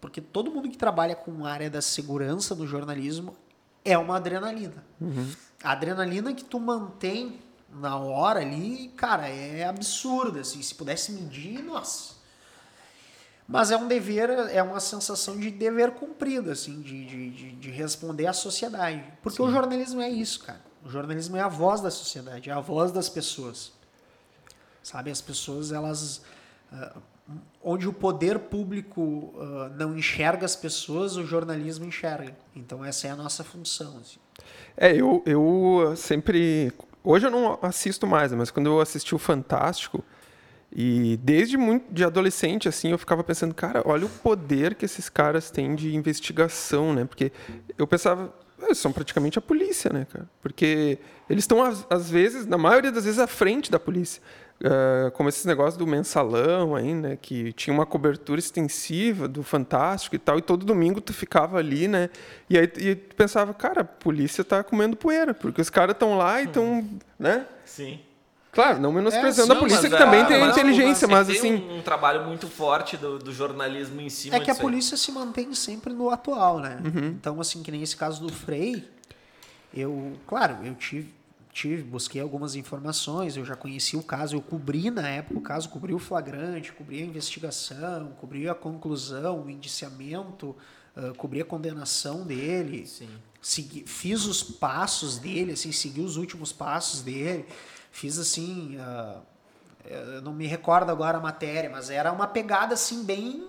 [0.00, 3.36] Porque todo mundo que trabalha com a área da segurança no jornalismo
[3.84, 4.84] é uma adrenalina.
[5.00, 5.30] Uhum.
[5.62, 7.38] A adrenalina que tu mantém
[7.72, 10.40] na hora ali, cara, é absurda.
[10.40, 12.14] Assim, se pudesse medir, nossa.
[13.46, 18.26] Mas é um dever, é uma sensação de dever cumprido, assim, de, de, de responder
[18.26, 19.02] à sociedade.
[19.22, 19.48] Porque Sim.
[19.48, 20.60] o jornalismo é isso, cara.
[20.84, 23.72] O jornalismo é a voz da sociedade, é a voz das pessoas.
[24.82, 26.22] Sabe, as pessoas, elas.
[26.72, 27.00] Uh,
[27.62, 32.36] onde o poder público uh, não enxerga as pessoas, o jornalismo enxerga.
[32.54, 33.98] Então, essa é a nossa função.
[34.00, 34.18] Assim.
[34.76, 36.72] É, eu, eu sempre.
[37.04, 40.04] Hoje eu não assisto mais, mas quando eu assisti o Fantástico,
[40.74, 45.08] e desde muito de adolescente, assim, eu ficava pensando, cara, olha o poder que esses
[45.10, 47.04] caras têm de investigação, né?
[47.04, 47.30] Porque
[47.76, 48.32] eu pensava,
[48.62, 50.26] eles são praticamente a polícia, né, cara?
[50.40, 54.22] Porque eles estão, às vezes, na maioria das vezes, à frente da polícia.
[54.62, 57.18] Uh, como esses negócios do mensalão aí, né?
[57.20, 61.86] Que tinha uma cobertura extensiva do Fantástico e tal, e todo domingo tu ficava ali,
[61.86, 62.08] né?
[62.48, 66.16] E aí e tu pensava, cara, a polícia tá comendo poeira, porque os caras estão
[66.16, 66.98] lá e estão, uhum.
[67.18, 67.44] né?
[67.64, 67.98] Sim.
[68.52, 71.58] Claro, não menosprezando é, a polícia, que também tem mas, inteligência, mas, mas assim.
[71.58, 74.94] Tem um, um, trabalho muito forte do, do, jornalismo em cima É que a polícia
[74.94, 76.78] se mantém sempre no atual, né?
[76.84, 77.06] Uhum.
[77.08, 78.86] Então, assim, que nem esse caso do Frei,
[79.72, 81.14] eu, claro, eu tive,
[81.50, 85.70] tive, busquei algumas informações, eu já conheci o caso, eu cobri na época o caso,
[85.70, 90.54] cobri o flagrante, cobri a investigação, cobri a conclusão, o indiciamento,
[90.94, 92.86] uh, cobri a condenação dele.
[92.86, 93.08] Sim.
[93.40, 97.46] Segui, fiz os passos dele, assim, segui os últimos passos dele.
[97.92, 98.76] Fiz assim.
[98.78, 99.22] Uh,
[99.84, 103.46] eu não me recordo agora a matéria, mas era uma pegada assim bem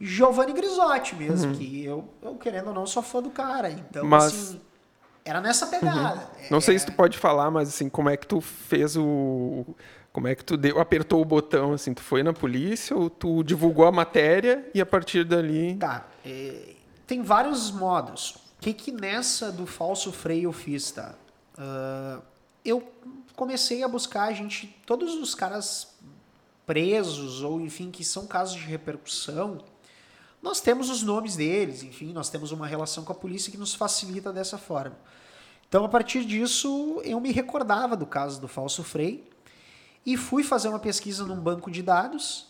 [0.00, 1.56] Giovanni Grisotti mesmo, uhum.
[1.56, 3.70] que eu, eu, querendo ou não, sou fã do cara.
[3.70, 4.24] Então, mas...
[4.24, 4.60] assim,
[5.24, 6.20] era nessa pegada.
[6.20, 6.46] Uhum.
[6.50, 6.60] Não é...
[6.60, 9.64] sei se tu pode falar, mas assim, como é que tu fez o.
[10.12, 13.42] Como é que tu deu, apertou o botão, assim, tu foi na polícia ou tu
[13.42, 15.76] divulgou a matéria e a partir dali.
[15.76, 16.06] Tá.
[16.26, 16.74] É,
[17.06, 18.32] tem vários modos.
[18.58, 21.14] O que que nessa do falso freio eu fiz, tá?
[21.56, 22.22] Uh,
[22.64, 22.86] eu
[23.36, 25.94] comecei a buscar a gente, todos os caras
[26.66, 29.58] presos ou enfim que são casos de repercussão,
[30.42, 33.74] nós temos os nomes deles, enfim, nós temos uma relação com a polícia que nos
[33.74, 34.96] facilita dessa forma.
[35.68, 39.30] Então, a partir disso, eu me recordava do caso do falso Frei
[40.04, 42.48] e fui fazer uma pesquisa num banco de dados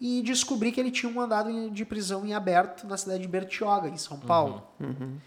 [0.00, 3.88] e descobri que ele tinha um mandado de prisão em aberto na cidade de Bertioga,
[3.88, 4.62] em São Paulo.
[4.80, 5.18] Uhum, uhum.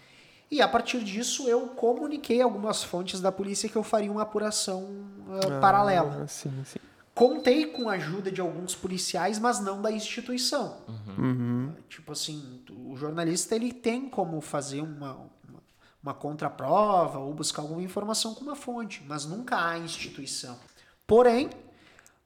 [0.50, 4.82] E a partir disso eu comuniquei algumas fontes da polícia que eu faria uma apuração
[4.82, 6.26] uh, ah, paralela.
[6.28, 6.78] Sim, sim.
[7.14, 10.76] Contei com a ajuda de alguns policiais, mas não da instituição.
[10.86, 11.24] Uhum.
[11.24, 11.72] Uhum.
[11.88, 15.12] Tipo assim, o jornalista ele tem como fazer uma,
[15.48, 15.62] uma,
[16.02, 20.58] uma contraprova ou buscar alguma informação com uma fonte, mas nunca há instituição.
[21.06, 21.48] Porém,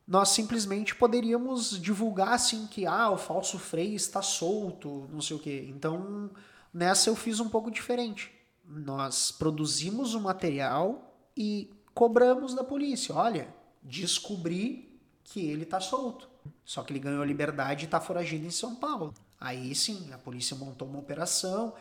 [0.06, 5.38] nós simplesmente poderíamos divulgar assim que ah, o falso freio está solto, não sei o
[5.38, 5.66] quê.
[5.68, 6.28] Então,
[6.72, 8.32] Nessa eu fiz um pouco diferente.
[8.64, 13.14] Nós produzimos o material e cobramos da polícia.
[13.14, 13.52] Olha,
[13.82, 16.28] descobri que ele está solto.
[16.64, 19.12] Só que ele ganhou liberdade e está foragido em São Paulo.
[19.40, 21.74] Aí sim, a polícia montou uma operação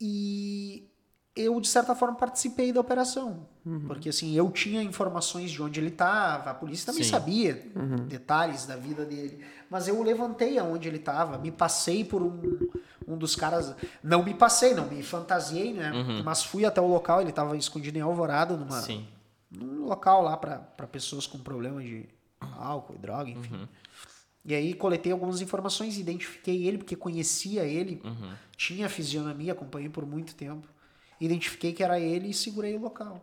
[0.00, 0.88] e
[1.38, 3.46] eu, de certa forma, participei da operação.
[3.64, 3.86] Uhum.
[3.86, 7.10] Porque, assim, eu tinha informações de onde ele estava, a polícia também Sim.
[7.10, 8.06] sabia uhum.
[8.08, 9.44] detalhes da vida dele.
[9.70, 12.40] Mas eu levantei aonde ele estava, me passei por um,
[13.08, 13.74] um dos caras.
[14.02, 15.90] Não me passei, não me fantasiei, né?
[16.24, 19.06] Mas fui até o local, ele tava escondido em Alvorada, numa, Sim.
[19.50, 22.08] num local lá para pessoas com problema de
[22.40, 23.68] álcool e droga, enfim.
[24.44, 28.00] E aí coletei algumas informações, identifiquei ele porque conhecia ele,
[28.56, 30.66] tinha fisionomia, acompanhei por muito tempo.
[31.20, 33.20] Identifiquei que era ele e segurei o local.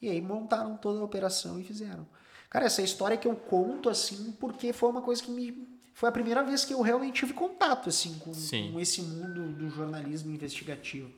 [0.00, 2.06] E aí montaram toda a operação e fizeram.
[2.50, 6.12] Cara, essa história que eu conto assim, porque foi uma coisa que me foi a
[6.12, 8.32] primeira vez que eu realmente tive contato assim com,
[8.72, 11.10] com esse mundo do jornalismo investigativo.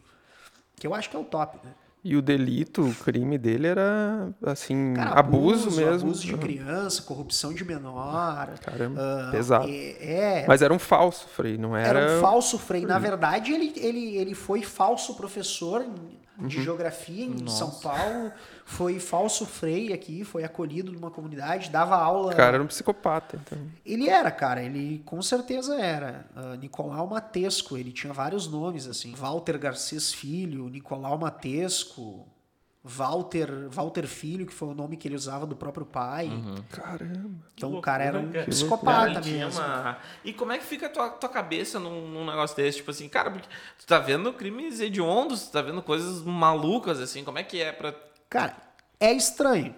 [0.76, 1.72] Que eu acho que é o top, né?
[2.04, 6.08] E o delito, o crime dele era, assim, Cara, abuso, mesmo.
[6.08, 8.58] Abuso de criança, corrupção de menor.
[8.58, 9.66] Caramba, ah, pesado.
[9.66, 11.98] É, é, Mas era um falso, Frei, não era...
[11.98, 12.84] era um falso Frei.
[12.84, 15.82] Na verdade, ele, ele, ele foi falso professor
[16.38, 16.62] em- de Uhum.
[16.64, 18.32] geografia em São Paulo,
[18.64, 22.34] foi falso Frei aqui, foi acolhido numa comunidade, dava aula.
[22.34, 23.58] Cara era um psicopata, então.
[23.84, 26.26] Ele era, cara, ele com certeza era.
[26.34, 29.14] Ah, Nicolau Matesco, ele tinha vários nomes, assim.
[29.14, 32.26] Walter Garcês Filho, Nicolau Matesco,
[32.86, 36.28] Walter, Walter Filho, que foi o nome que ele usava do próprio pai.
[36.70, 37.30] Caramba.
[37.54, 38.50] Então Que o cara era um loucura, cara.
[38.50, 39.60] psicopata mesmo.
[39.60, 42.78] uma- E como é que fica a tua, tua cabeça num, num negócio desse?
[42.78, 47.24] Tipo assim, cara, porque tu tá vendo crimes hediondos, tu tá vendo coisas malucas, assim,
[47.24, 47.94] como é que é pra...
[48.28, 48.54] Cara,
[49.00, 49.74] é estranho.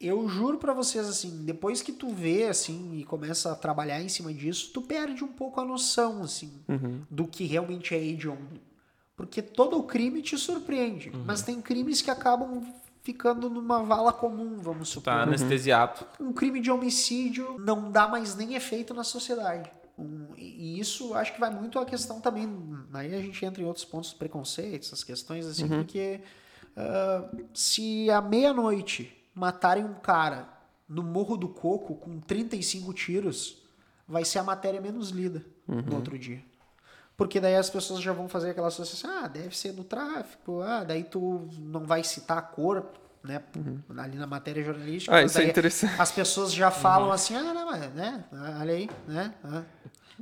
[0.00, 4.08] Eu juro pra vocês, assim, depois que tu vê, assim, e começa a trabalhar em
[4.08, 6.52] cima disso, tu perde um pouco a noção, assim,
[7.10, 8.60] do que realmente é hediondo.
[9.18, 11.10] Porque todo o crime te surpreende.
[11.26, 12.62] Mas tem crimes que acabam
[13.02, 15.04] ficando numa vala comum, vamos supor.
[15.12, 16.06] Tá anestesiado.
[16.20, 19.70] Um crime de homicídio não dá mais nem efeito na sociedade.
[19.98, 22.48] Um- e isso acho que vai muito a questão também.
[22.94, 26.20] Aí a gente entra em outros pontos do preconceito, essas questões assim, porque
[26.76, 30.48] ah, se à meia-noite matarem um cara
[30.88, 33.62] no Morro do Coco com 35 tiros,
[34.06, 36.40] vai ser a matéria menos lida no outro dia.
[37.18, 40.84] Porque daí as pessoas já vão fazer aquela associação, ah, deve ser do tráfico, ah,
[40.84, 42.86] daí tu não vai citar a cor,
[43.24, 43.42] né,
[43.96, 45.16] ali na matéria jornalística.
[45.16, 46.00] Ah, isso é interessante.
[46.00, 48.24] As pessoas já falam assim, ah, não, mas, né,
[48.60, 49.62] olha aí, né, ah,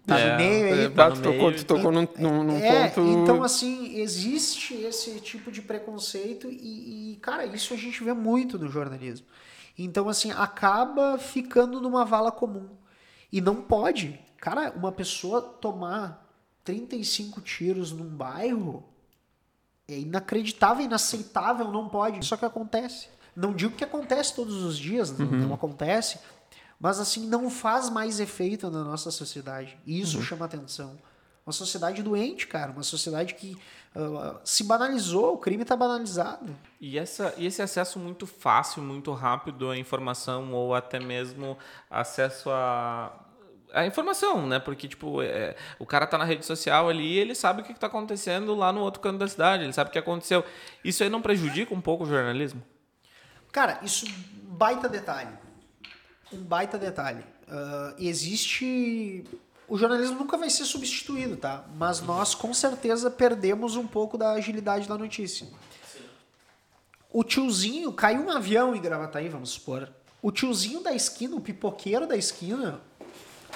[0.06, 0.84] tá É, no meio aí.
[0.86, 3.06] É, tá tu no tocou, meio, tocou num, num, num É, ponto...
[3.06, 8.58] então assim, existe esse tipo de preconceito e, e, cara, isso a gente vê muito
[8.58, 9.26] no jornalismo.
[9.78, 12.70] Então, assim, acaba ficando numa vala comum.
[13.30, 14.18] E não pode.
[14.38, 16.25] Cara, uma pessoa tomar
[16.66, 18.84] 35 tiros num bairro
[19.88, 22.24] é inacreditável, inaceitável, não pode.
[22.26, 23.08] Só que acontece.
[23.34, 26.18] Não digo que acontece todos os dias, não, não acontece,
[26.80, 29.78] mas assim, não faz mais efeito na nossa sociedade.
[29.86, 30.98] E isso chama atenção.
[31.46, 32.72] Uma sociedade doente, cara.
[32.72, 33.56] Uma sociedade que
[33.94, 36.54] ah, se banalizou, o crime está banalizado.
[36.80, 41.56] E, essa, e esse acesso muito fácil, muito rápido à informação, ou até mesmo
[41.90, 43.12] acesso a.
[43.76, 44.58] A informação, né?
[44.58, 47.80] Porque, tipo, é, o cara tá na rede social ali ele sabe o que, que
[47.80, 50.44] tá acontecendo lá no outro canto da cidade, ele sabe o que aconteceu.
[50.82, 52.62] Isso aí não prejudica um pouco o jornalismo?
[53.52, 54.06] Cara, isso
[54.42, 55.30] baita detalhe.
[56.32, 57.22] Um baita detalhe.
[57.48, 59.24] Ah, existe.
[59.68, 61.64] O jornalismo nunca vai ser substituído, tá?
[61.76, 65.46] Mas nós com certeza perdemos um pouco da agilidade da notícia.
[67.10, 69.88] O tiozinho, caiu um avião em Gravataí, vamos supor.
[70.20, 72.80] O tiozinho da esquina, o pipoqueiro da esquina,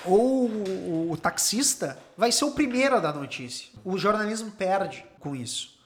[0.05, 3.69] ou o, o taxista, vai ser o primeiro a dar notícia.
[3.85, 5.79] O jornalismo perde com isso.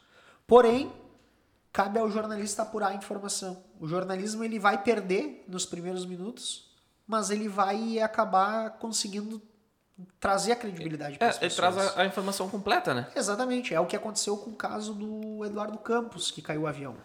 [0.46, 0.92] Porém,
[1.72, 3.62] cabe ao jornalista apurar a informação.
[3.80, 6.70] O jornalismo ele vai perder nos primeiros minutos,
[7.06, 9.42] mas ele vai acabar conseguindo
[10.18, 11.74] trazer a credibilidade para É, as ele pessoas.
[11.74, 13.08] traz a, a informação completa, né?
[13.14, 16.96] Exatamente, é o que aconteceu com o caso do Eduardo Campos, que caiu o avião.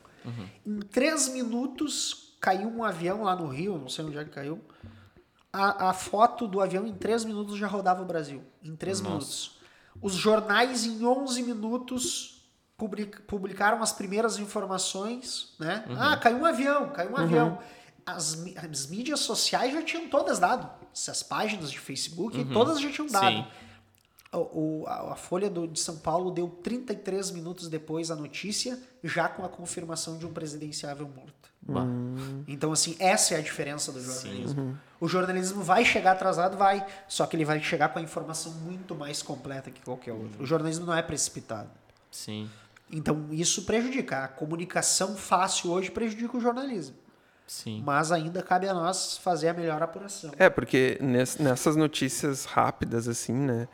[0.65, 4.59] Em três minutos caiu um avião lá no Rio, não sei onde é que caiu.
[5.51, 8.43] A, a foto do avião em três minutos já rodava o Brasil.
[8.63, 9.57] Em três minutos.
[10.01, 15.83] Os jornais em 11 minutos public- publicaram as primeiras informações, né?
[15.97, 17.57] Ah, caiu um avião, caiu um avião.
[18.05, 20.69] As, as mídias sociais já tinham todas dado.
[20.93, 23.25] As páginas de Facebook, todas já tinham dado.
[23.37, 23.45] Sim.
[24.31, 29.27] O, a, a Folha do- de São Paulo deu 33 minutos depois a notícia, já
[29.27, 31.49] com a confirmação de um presidenciável morto.
[31.61, 31.83] Bah.
[32.47, 34.77] Então, assim, essa é a diferença do jornalismo.
[34.99, 38.93] O jornalismo vai chegar atrasado, vai, só que ele vai chegar com a informação muito
[38.95, 40.43] mais completa que qualquer outro.
[40.43, 41.69] O jornalismo não é precipitado.
[42.11, 42.49] Sim.
[42.91, 44.23] Então, isso prejudica.
[44.25, 46.95] A comunicação fácil hoje prejudica o jornalismo.
[47.47, 47.81] Sim.
[47.83, 50.31] Mas ainda cabe a nós fazer a melhor apuração.
[50.37, 53.67] É, porque ness- nessas notícias rápidas, assim, né?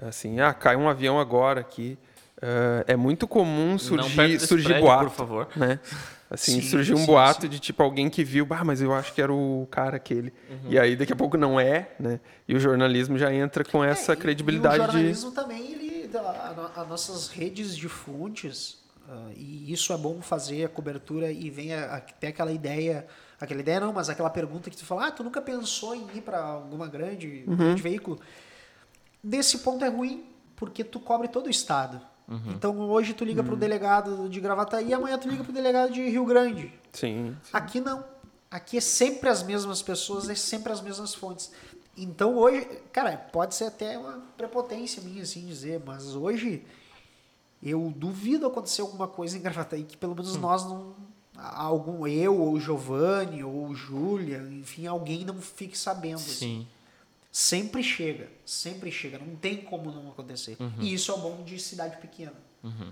[0.00, 1.98] Assim, ah, cai um avião agora aqui.
[2.40, 5.04] ah, é muito comum surgir, surgir prédio, boato.
[5.04, 5.48] por favor.
[5.56, 5.78] Né?
[6.30, 7.48] Assim, Sim, surgiu um sim, boato sim.
[7.48, 10.32] de tipo alguém que viu, ah, mas eu acho que era o cara aquele.
[10.50, 10.70] Uhum.
[10.70, 12.20] E aí daqui a pouco não é, né?
[12.46, 14.92] E o jornalismo já entra com essa É, e- credibilidade E o de.
[14.92, 15.88] jornalismo também, ele
[16.76, 21.74] as nossas redes de fontes, uh, e isso é bom fazer a cobertura e vem
[21.74, 23.06] até aquela ideia,
[23.40, 26.20] aquela ideia não, mas aquela pergunta que tu fala, ah, tu nunca pensou em ir
[26.22, 27.56] para alguma grande, uhum.
[27.56, 28.18] grande veículo?
[29.22, 30.24] Nesse ponto é ruim,
[30.56, 32.00] porque tu cobre todo o estado.
[32.28, 32.52] Uhum.
[32.52, 33.46] Então hoje tu liga uhum.
[33.46, 36.72] para o delegado de Gravataí, amanhã tu liga para o delegado de Rio Grande.
[36.92, 37.50] Sim, sim.
[37.52, 38.04] Aqui não.
[38.50, 41.50] Aqui é sempre as mesmas pessoas, é sempre as mesmas fontes.
[41.96, 46.64] Então hoje, cara, pode ser até uma prepotência minha assim dizer, mas hoje
[47.62, 50.40] eu duvido acontecer alguma coisa em Gravataí que pelo menos hum.
[50.40, 50.94] nós não
[51.38, 56.16] algum eu ou Giovanni ou Júlia, enfim, alguém não fique sabendo.
[56.16, 56.32] Assim.
[56.32, 56.56] Sim.
[56.60, 56.77] Assim.
[57.38, 60.56] Sempre chega, sempre chega, não tem como não acontecer.
[60.58, 60.72] Uhum.
[60.80, 62.32] E isso é o bom de cidade pequena.
[62.64, 62.90] Uhum.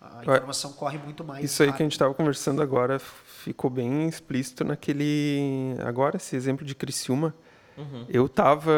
[0.00, 1.44] A informação corre muito mais.
[1.44, 5.76] Isso aí que a gente estava conversando agora ficou bem explícito naquele.
[5.84, 7.34] Agora, esse exemplo de Criciúma.
[7.76, 8.06] Uhum.
[8.08, 8.72] Eu tava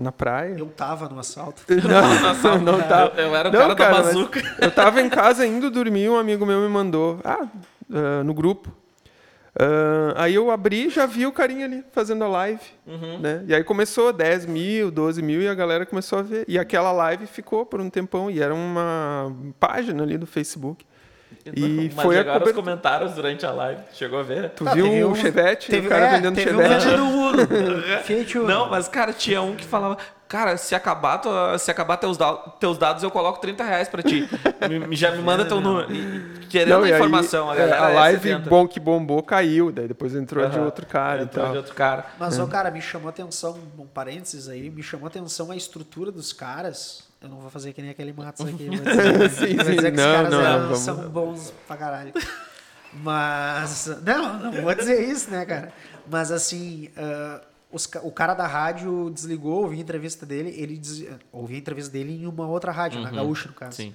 [0.00, 0.54] na praia.
[0.58, 1.62] Eu tava no assalto.
[1.68, 3.20] Não, não, não tava.
[3.20, 4.56] Eu, eu era o não, cara, cara da bazuca.
[4.58, 7.46] Eu tava em casa indo dormir, um amigo meu me mandou, ah,
[7.90, 8.79] uh, no grupo.
[9.54, 12.62] Uh, aí eu abri já vi o carinha ali fazendo a live.
[12.86, 13.18] Uhum.
[13.18, 13.44] Né?
[13.48, 16.44] E aí começou 10 mil, 12 mil e a galera começou a ver.
[16.46, 20.84] E aquela live ficou por um tempão e era uma página ali do Facebook.
[21.46, 23.80] E Mas foi chegaram a os comentários durante a live.
[23.92, 24.50] Chegou a ver?
[24.50, 25.70] Tu viu o um, Chevette?
[25.70, 26.88] Teve, o cara é, vendendo teve Chevette.
[26.88, 29.96] Um vendendo Não, mas cara, tinha um que falava:
[30.30, 32.16] Cara, se acabar, tua, se acabar teus,
[32.60, 34.28] teus dados, eu coloco 30 reais pra ti.
[34.88, 35.88] me, já me manda teu número.
[36.48, 37.50] Querendo não, informação.
[37.50, 40.50] Aí, a, a live bom que bombou caiu, daí depois entrou uhum.
[40.50, 41.24] de outro cara.
[41.24, 42.06] Entrou de outro cara.
[42.16, 42.46] Mas, é.
[42.46, 47.08] cara, me chamou atenção, um parênteses aí, me chamou atenção a estrutura dos caras.
[47.20, 48.68] Eu não vou fazer que nem aquele Matos aqui.
[48.68, 51.76] Vou dizer, sim, vou dizer sim, que não, os caras não, eram, são bons pra
[51.76, 52.12] caralho.
[52.92, 53.98] Mas.
[54.04, 55.72] Não, não vou dizer isso, né, cara?
[56.08, 56.88] Mas assim.
[56.96, 61.58] Uh, os, o cara da rádio desligou, ouvi a entrevista dele, ele des, ouvi a
[61.58, 63.76] entrevista dele em uma outra rádio, uhum, na Gaúcha, no caso.
[63.76, 63.94] Sim.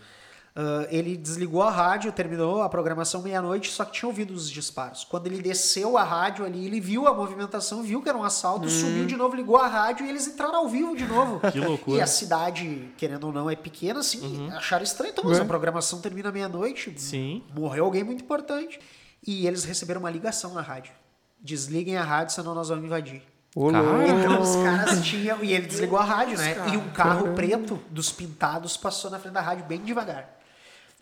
[0.56, 5.04] Uh, ele desligou a rádio, terminou a programação meia-noite, só que tinha ouvido os disparos.
[5.04, 8.66] Quando ele desceu a rádio ali, ele viu a movimentação, viu que era um assalto,
[8.66, 8.70] hum.
[8.70, 11.42] subiu de novo, ligou a rádio e eles entraram ao vivo de novo.
[11.52, 11.98] Que loucura.
[11.98, 14.56] E a cidade, querendo ou não, é pequena, assim, uhum.
[14.56, 15.12] acharam estranho.
[15.12, 16.94] Então, mas a programação termina meia-noite.
[16.98, 17.44] Sim.
[17.54, 18.80] Morreu alguém muito importante.
[19.28, 20.94] E eles receberam uma ligação na rádio.
[21.42, 23.22] Desliguem a rádio, senão nós vamos invadir.
[23.56, 25.44] Então os caras tinham.
[25.44, 26.56] E ele desligou a rádio, né?
[26.74, 30.30] E um carro preto dos pintados passou na frente da rádio bem devagar.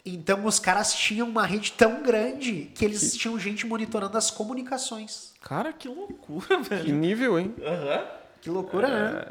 [0.06, 5.32] Então os caras tinham uma rede tão grande que eles tinham gente monitorando as comunicações.
[5.42, 6.86] Cara, que loucura, velho.
[6.86, 7.56] Que nível, hein?
[7.66, 8.00] Aham.
[8.00, 8.23] Uhum.
[8.44, 8.98] Que loucura, né?
[8.98, 9.14] é...
[9.14, 9.26] né?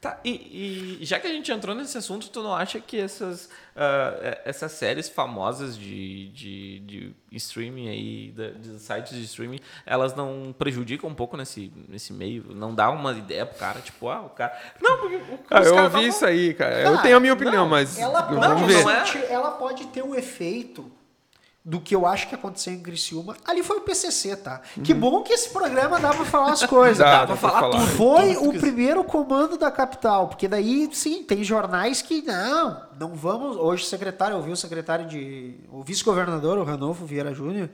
[0.00, 3.44] Tá, e, e, já que a gente entrou nesse assunto, tu não acha que essas,
[3.76, 10.14] uh, essas séries famosas de, de, de streaming aí, de, de, sites de streaming, elas
[10.14, 12.46] não prejudicam um pouco nesse, nesse meio?
[12.54, 14.58] Não dá uma ideia pro cara, tipo, ah, o cara.
[14.80, 15.16] Não, porque.
[15.16, 16.80] O, ah, eu ouvi isso aí, cara.
[16.80, 17.98] eu tenho a minha opinião, não, mas.
[17.98, 18.86] Ela pode, vamos ver.
[19.18, 19.32] É...
[19.34, 20.90] ela pode ter o um efeito
[21.64, 24.62] do que eu acho que aconteceu em Criciúma, ali foi o PCC, tá?
[24.76, 24.82] Uhum.
[24.82, 26.98] Que bom que esse programa dá pra falar as coisas.
[26.98, 27.86] dá, dá pra falar, falar tudo.
[27.96, 33.14] Foi tudo o primeiro comando da capital, porque daí, sim, tem jornais que, não, não
[33.14, 33.56] vamos...
[33.56, 35.56] Hoje o secretário, eu ouvi o secretário de...
[35.70, 37.68] O vice-governador, o Ranolfo Vieira Júnior,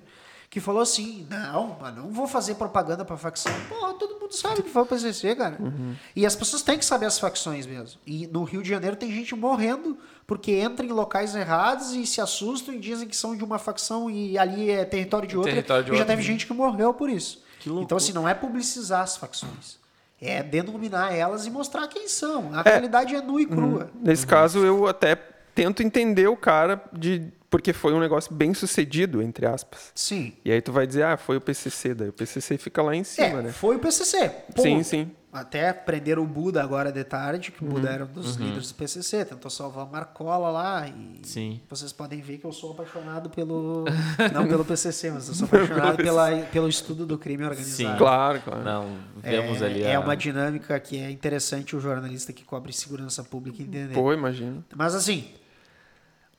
[0.48, 3.52] que falou assim: não, mas não vou fazer propaganda para facção.
[3.68, 5.56] Pô, todo mundo sabe que foi o PCC, cara.
[5.60, 5.94] Uhum.
[6.14, 8.00] E as pessoas têm que saber as facções mesmo.
[8.06, 12.20] E no Rio de Janeiro tem gente morrendo porque entra em locais errados e se
[12.20, 15.52] assustam e dizem que são de uma facção e ali é território de outra.
[15.52, 17.44] Território de e já teve gente que morreu por isso.
[17.64, 19.78] Então, assim, não é publicizar as facções.
[20.20, 22.54] É denominar elas e mostrar quem são.
[22.54, 23.90] A é, realidade é nua e crua.
[23.94, 24.00] Uhum.
[24.02, 24.30] Nesse uhum.
[24.30, 25.16] caso, eu até
[25.54, 29.92] tento entender o cara de porque foi um negócio bem sucedido, entre aspas.
[29.94, 30.32] Sim.
[30.44, 33.04] E aí tu vai dizer, ah, foi o PCC, daí o PCC fica lá em
[33.04, 33.52] cima, é, né?
[33.52, 34.28] foi o PCC.
[34.28, 34.62] Ponto.
[34.62, 35.10] Sim, sim.
[35.32, 37.94] Até prenderam o Buda agora de tarde, que o Buda uhum.
[37.94, 38.46] era um dos uhum.
[38.46, 41.60] líderes do PCC, tentou salvar a Marcola lá e sim.
[41.68, 43.84] vocês podem ver que eu sou apaixonado pelo
[44.32, 47.92] não pelo PCC, mas eu sou apaixonado pela, pelo estudo do crime organizado.
[47.92, 48.64] Sim, claro, claro.
[48.64, 50.00] Não, vemos é, ali É a...
[50.00, 53.92] uma dinâmica que é interessante o jornalista que cobre segurança pública entender.
[53.92, 54.64] Pô, imagino.
[54.74, 55.28] Mas assim,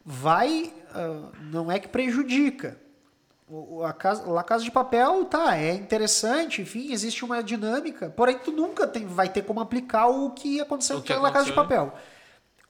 [0.09, 2.79] vai, uh, não é que prejudica.
[3.49, 8.37] O, a, casa, a Casa de Papel, tá, é interessante, enfim, existe uma dinâmica, porém
[8.37, 11.93] tu nunca tem, vai ter como aplicar o que aconteceu com a Casa de Papel.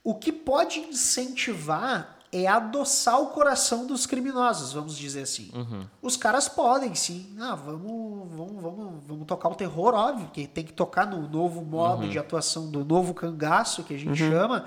[0.04, 5.52] O que pode incentivar é adoçar o coração dos criminosos, vamos dizer assim.
[5.54, 5.86] Uhum.
[6.02, 7.36] Os caras podem, sim.
[7.40, 11.62] Ah, vamos, vamos, vamos, vamos tocar o terror, óbvio, que tem que tocar no novo
[11.62, 12.10] modo uhum.
[12.10, 14.30] de atuação do novo cangaço, que a gente uhum.
[14.30, 14.66] chama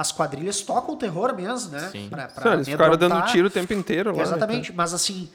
[0.00, 1.90] as quadrilhas tocam o terror mesmo, né?
[1.90, 2.08] Sim.
[2.08, 4.22] Pra, pra Sim, eles ficaram dando tiro o tempo inteiro lá.
[4.22, 4.74] Exatamente, né?
[4.74, 5.30] mas assim,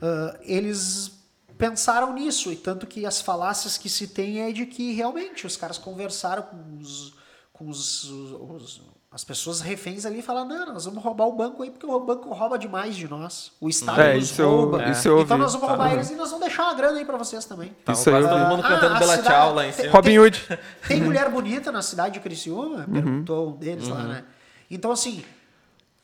[0.00, 1.12] uh, eles
[1.58, 5.54] pensaram nisso, e tanto que as falácias que se tem é de que realmente os
[5.54, 7.14] caras conversaram com os,
[7.52, 8.80] com os, os
[9.16, 12.28] As pessoas reféns ali falam, não, nós vamos roubar o banco aí porque o banco
[12.34, 13.50] rouba demais de nós.
[13.58, 14.82] O Estado É, nos eu- rouba.
[14.82, 15.34] eu então ouvi.
[15.36, 17.74] nós vamos roubar eles e nós vamos deixar uma grana aí pra vocês também.
[17.82, 19.90] Tá Isso aí eu todo mundo Ah, cantando a Bela cidade- Tchau lá em cima.
[19.90, 20.58] Robin Hood.
[20.86, 22.84] Tem mulher bonita na cidade de Criciúma?
[22.92, 24.24] Perguntou um deles lá, né?
[24.70, 25.24] Então, assim,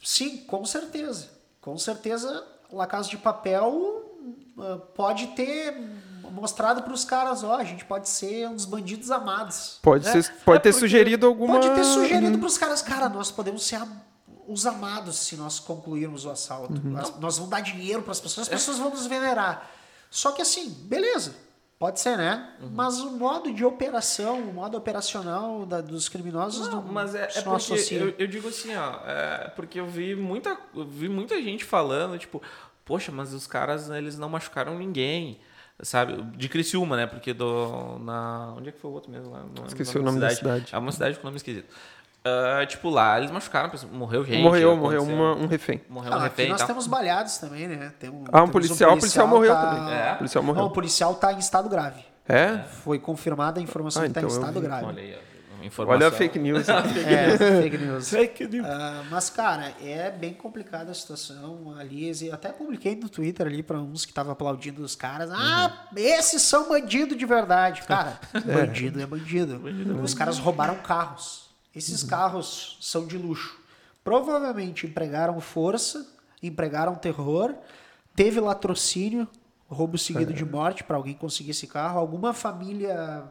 [0.02, 1.28] sim, com certeza.
[1.60, 2.42] Com certeza,
[2.72, 4.06] La Casa de Papel
[4.58, 5.76] ah, pode ter
[6.32, 9.78] mostrado para os caras, ó, a gente pode ser uns bandidos amados.
[9.82, 10.22] Pode, né?
[10.22, 11.54] ser, pode É ter sugerido alguma.
[11.60, 13.80] Pode ter sugerido para os caras, cara, nós podemos ser
[14.48, 16.74] os amados se nós concluirmos o assalto.
[16.84, 19.70] Nós, nós vamos dar dinheiro para as pessoas, as pessoas vão nos venerar.
[20.10, 21.34] Só que assim, beleza,
[21.78, 22.50] pode ser, né?
[22.72, 27.28] Mas o modo de operação, o modo operacional da- dos criminosos Não, não, mas é,
[27.34, 31.40] é porque eu, eu digo assim, ó, é porque eu vi muita, eu vi muita
[31.40, 32.42] gente falando, tipo,
[32.84, 35.40] poxa, mas os caras eles não machucaram ninguém,
[35.82, 36.22] sabe?
[36.36, 37.06] De Criciúma, né?
[37.06, 39.42] Porque do na onde é que foi o outro mesmo lá?
[39.56, 40.68] Não Esqueci o nome da cidade.
[40.72, 41.66] É uma cidade com nome esquisito.
[42.24, 44.40] Ah, tipo lá eles machucaram, morreu gente.
[44.40, 45.80] morreu, morreu uma- um refém.
[45.88, 47.92] morreu Ah, um refém nós temos baleados também, né?
[47.98, 49.92] Tem um, Ah, um policial, o policial morreu tá- também.
[49.94, 50.12] É?
[50.12, 50.66] O policial Não, morreu.
[50.66, 52.04] o policial tá em estado grave.
[52.28, 52.58] É?
[52.58, 54.66] Foi confirmada a informação Ah, que tá em então estado vi.
[54.66, 54.86] grave.
[54.86, 55.31] Olha aí, ó,
[55.66, 56.06] informação.
[56.06, 56.66] Olha a fake news.
[57.06, 58.08] É, fake news.
[58.08, 58.66] Fake news.
[58.66, 62.10] Ah, mas, cara, é bem complicada a situação ali.
[62.26, 65.30] Eu até publiquei no Twitter ali para uns que estavam aplaudindo os caras.
[65.32, 67.82] Ah, esses são bandido de verdade.
[67.82, 69.60] Cara, bandido é bandido.
[70.02, 71.50] Os caras roubaram carros.
[71.74, 73.58] Esses carros são de luxo.
[74.04, 76.06] Provavelmente empregaram força,
[76.42, 77.54] empregaram terror,
[78.14, 79.28] teve latrocínio,
[79.68, 81.98] roubo seguido de morte para alguém conseguir esse carro.
[81.98, 83.24] Alguma família.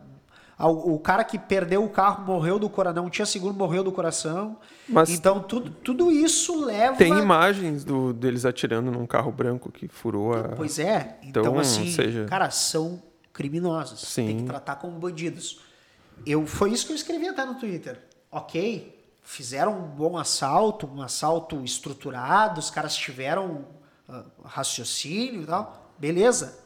[0.70, 4.58] O cara que perdeu o carro morreu do coração, não tinha seguro, morreu do coração.
[4.88, 6.98] Mas- então tudo, tudo isso leva.
[6.98, 10.50] Tem imagens do, deles atirando num carro branco que furou a.
[10.50, 11.18] Pois é.
[11.24, 13.02] Então, Então, assim, seja- cara, são
[13.34, 14.02] criminosos.
[14.02, 14.26] Sim.
[14.28, 15.60] Tem que tratar como bandidos.
[16.26, 18.00] Eu, foi isso que eu escrevi até no Twitter.
[18.32, 23.66] Ok, fizeram um bom assalto, um assalto estruturado, os caras tiveram
[24.08, 25.92] ah, raciocínio e tal.
[25.98, 26.60] Beleza.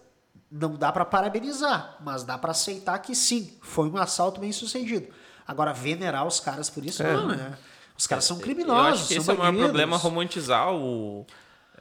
[0.58, 5.08] Não dá pra parabenizar, mas dá pra aceitar que sim, foi um assalto bem sucedido.
[5.46, 7.58] Agora, venerar os caras por isso, não, né?
[7.98, 8.78] Os caras são criminosos.
[8.88, 11.26] Eu acho que são esse é o maior problema, romantizar o...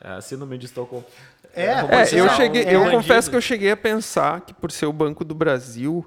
[0.00, 1.04] É, a síndrome de Estocolmo.
[1.54, 2.96] É, É, romantizar eu o cheguei, é eu bandido.
[2.96, 6.04] confesso que eu cheguei a pensar que por ser o Banco do Brasil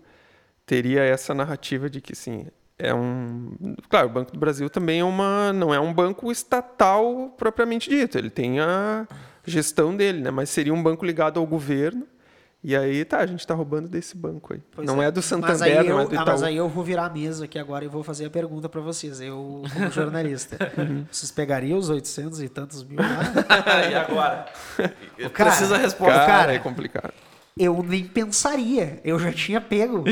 [0.66, 2.48] teria essa narrativa de que sim,
[2.78, 7.34] é um, claro, o Banco do Brasil também é uma, não é um banco estatal
[7.38, 9.08] propriamente dito, ele tem a
[9.46, 12.06] gestão dele, né, mas seria um banco ligado ao governo.
[12.64, 14.62] E aí, tá, a gente tá roubando desse banco aí.
[14.76, 15.12] Pois não é.
[15.12, 16.28] do Mas Santander, aí, eu, não é do ah, Itaú.
[16.28, 18.82] mas aí eu vou virar a mesa aqui agora e vou fazer a pergunta para
[18.82, 19.22] vocês.
[19.22, 20.58] Eu, como jornalista,
[21.12, 23.22] vocês pegariam os 800 e tantos mil lá?
[23.90, 24.46] e agora?
[25.34, 26.12] Cara, Precisa responder.
[26.14, 27.14] Cara, cara, é complicado.
[27.60, 29.00] Eu nem pensaria.
[29.04, 30.04] Eu já tinha pego.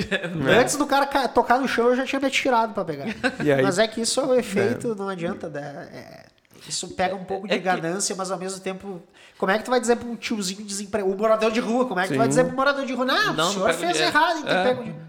[0.59, 3.05] Antes do cara ca- tocar no chão, eu já tinha me atirado para pegar.
[3.43, 5.47] E aí- mas é que isso é o efeito, não adianta.
[5.49, 5.89] né?
[5.93, 6.25] É,
[6.69, 9.01] isso pega um pouco de É que- ganância, mas ao mesmo tempo.
[9.37, 11.99] Como é que tu vai dizer para um tiozinho desempregado, o morador de rua, como
[11.99, 12.29] é que tu vai Sim.
[12.29, 13.05] dizer para um morador de rua?
[13.05, 14.71] Não, Não, o senhor pega o fez dinheiro." errado ter É.
[14.71, 15.05] o dinheiro.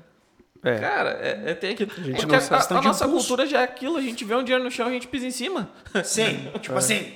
[0.65, 0.79] É.
[0.81, 1.91] Cara, é, é, tem aquilo.
[1.95, 2.75] gente Porque não a, sabe.
[2.75, 3.29] a- a nossa impulso.
[3.29, 5.31] cultura já é aquilo, a gente vê um dinheiro no chão, a gente pisa em
[5.31, 5.71] cima.
[6.05, 7.15] Sim, tipo assim.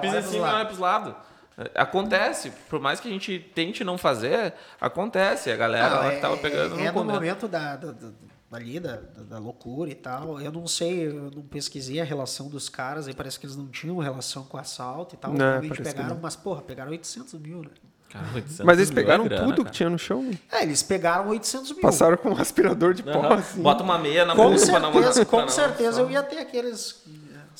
[0.00, 1.14] Pisa em cima e olha pros lados.
[1.58, 5.50] É, Acontece, por mais que a gente tente não fazer, acontece.
[5.50, 8.08] A galera Não, lá é, que tava pegando é não no momento da, da, da-
[8.52, 10.40] ali, da, da, da loucura e tal.
[10.40, 13.68] Eu não sei, eu não pesquisei a relação dos caras, aí parece que eles não
[13.68, 15.32] tinham relação com o assalto e tal.
[15.32, 17.68] Não, que pegaram, mas, porra, pegaram 800 mil, né?
[18.08, 19.68] Cara, 800 Mas eles é pegaram grana, tudo cara.
[19.70, 20.30] que tinha no chão.
[20.50, 21.80] É, eles pegaram 800 mil.
[21.80, 23.34] Passaram com um aspirador de pó, Aham.
[23.36, 23.62] assim.
[23.62, 26.22] Bota uma meia na com boca pra não certeza, pra com não- certeza eu ia
[26.24, 27.04] ter aqueles.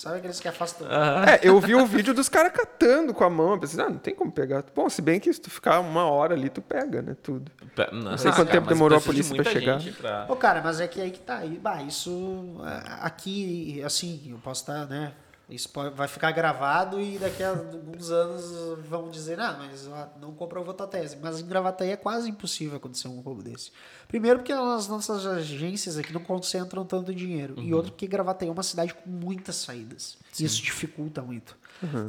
[0.01, 0.87] Sabe aqueles que afastam?
[0.91, 3.53] É, eu vi o vídeo dos caras catando com a mão.
[3.53, 4.65] Eu pensei, ah, não tem como pegar.
[4.75, 7.15] Bom, se bem que se tu ficar uma hora ali, tu pega, né?
[7.23, 7.53] Tudo.
[7.77, 9.79] Pe- Não, sei quanto tempo mas demorou a polícia pra chegar.
[10.01, 11.37] pra- Ô, cara, mas é que aí que tá.
[11.37, 15.13] aí, Bah, isso ah, aqui, assim, eu posso estar, né?
[15.51, 20.09] Isso pode- vai ficar gravado e daqui a alguns anos vão dizer, ah, mas ó,
[20.21, 21.19] não comprovou tua tese.
[21.21, 23.71] Mas em Gravataí é quase impossível acontecer um roubo desse.
[24.11, 27.55] Primeiro porque as nossas agências aqui não concentram tanto dinheiro.
[27.59, 30.19] E outro porque Gravataí é uma cidade com muitas saídas.
[30.45, 31.57] Isso dificulta muito.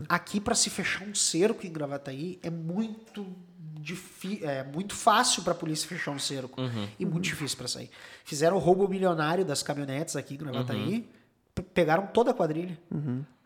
[0.09, 3.25] Aqui, para se fechar um cerco em Gravataí, é muito
[4.43, 6.61] é muito fácil para a polícia fechar um cerco
[6.99, 7.89] e muito difícil para sair.
[8.23, 11.09] Fizeram o roubo milionário das caminhonetes aqui em Gravataí,
[11.55, 12.77] pe- pegaram toda a quadrilha.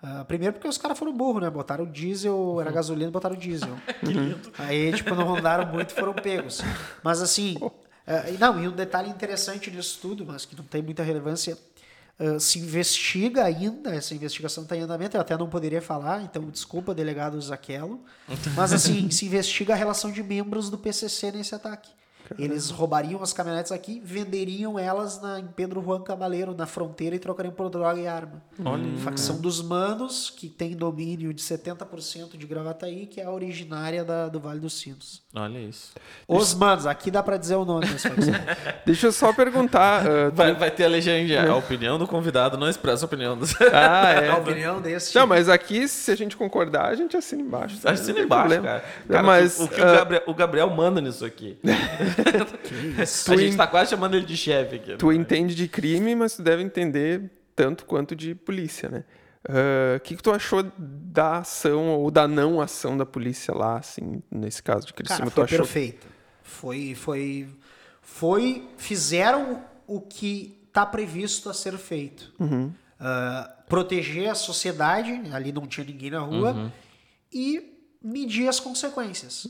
[0.03, 1.49] Ah, primeiro porque os caras foram burros, né?
[1.49, 3.75] Botaram diesel, era gasolina, botaram diesel.
[4.59, 6.61] Aí, tipo, não rondaram muito, foram pegos.
[7.01, 7.55] Mas assim,
[8.33, 11.57] e não, e um detalhe interessante nisso tudo, mas que não tem muita relevância,
[12.17, 16.49] ah, se investiga ainda, essa investigação está em andamento, eu até não poderia falar, então
[16.49, 18.03] desculpa, delegado Zaquelo,
[18.55, 21.91] mas assim, se investiga a relação de membros do PCC nesse ataque.
[22.37, 27.19] Eles roubariam as caminhonetes aqui, venderiam elas na, em Pedro Juan Cabaleiro, na fronteira, e
[27.19, 28.41] trocariam por droga e arma.
[28.63, 28.85] Olha.
[28.99, 34.27] Facção dos Manos, que tem domínio de 70% de Gravataí, que é a originária da-
[34.27, 35.21] do Vale dos Sinos.
[35.35, 35.93] Olha isso.
[36.27, 38.33] Os Manos, aqui dá pra dizer o nome dessa facção.
[38.85, 40.03] Deixa eu só perguntar.
[40.03, 41.49] tu- Vai, vai ter a legenda.
[41.51, 43.53] A opinião do convidado não expressa a opinião dos.
[43.61, 44.33] Ah, a é.
[44.33, 45.15] opinião desse.
[45.15, 47.77] Não, mas aqui, se a gente concordar, a gente assina embaixo.
[47.87, 48.83] Assina embaixo, cara.
[49.07, 51.57] Cara, mas, o que, o, que ah, o, Gabriel, o Gabriel manda nisso aqui.
[53.31, 54.95] a gente tá quase chamando ele de chefe aqui.
[54.97, 59.03] Tu entende de crime, mas tu deve entender tanto quanto de polícia, né?
[59.47, 63.77] Ah, O que, que tu achou da ação ou da não ação da polícia lá,
[63.77, 65.19] assim, nesse caso de Criciúma?
[65.19, 65.57] Cara, tu foi achou?
[65.59, 66.07] perfeito.
[66.43, 67.47] Foi, foi,
[68.01, 72.33] foi, fizeram o que está previsto a ser feito.
[72.39, 72.71] Uhum.
[72.99, 76.71] Ah, proteger a sociedade, ali não tinha ninguém na rua, Uhum.
[77.33, 77.74] e
[78.05, 79.47] medir as consequências.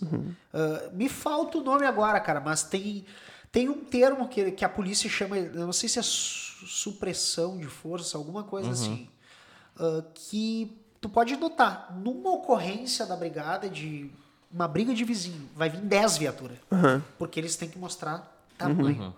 [0.54, 3.06] Ah, me falta o nome agora, cara, mas tem,
[3.52, 7.58] tem um termo que, que a polícia chama, eu não sei se é su- supressão
[7.58, 9.10] de força, alguma coisa assim,
[9.78, 14.10] ah, que tu pode notar, numa ocorrência da brigada de
[14.52, 16.58] uma briga de vizinho, vai vir 10 viaturas,
[17.18, 19.14] porque eles têm que mostrar tamanho.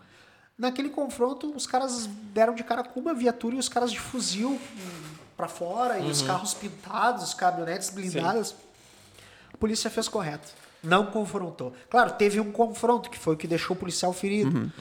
[0.58, 4.60] Naquele confronto, os caras deram de cara com uma viatura e os caras de fuzil
[5.38, 8.56] pra fora, e os carros pintados, os caminhonetes blindadas.
[9.58, 10.48] A polícia fez correto.
[10.84, 11.74] Não confrontou.
[11.90, 14.72] Claro, teve um confronto, que foi o que deixou o policial ferido.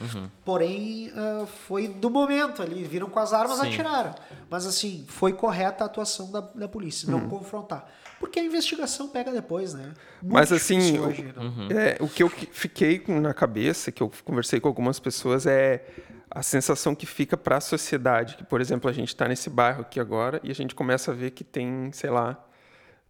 [0.45, 2.83] Porém, ah, foi do momento ali.
[2.83, 3.67] Viram com as armas, Sim.
[3.69, 4.13] atiraram.
[4.49, 7.89] Mas, assim, foi correta a atuação da, da polícia, não confrontar.
[8.19, 9.93] Porque a investigação pega depois, né?
[10.21, 11.97] Muito Mas assim, o, né?
[11.99, 15.83] é, o que eu que- fiquei na cabeça, que eu conversei com algumas pessoas, é
[16.29, 18.35] a sensação que fica para a sociedade.
[18.37, 21.13] Que, por exemplo, a gente está nesse bairro aqui agora e a gente começa a
[21.13, 22.43] ver que tem, sei lá,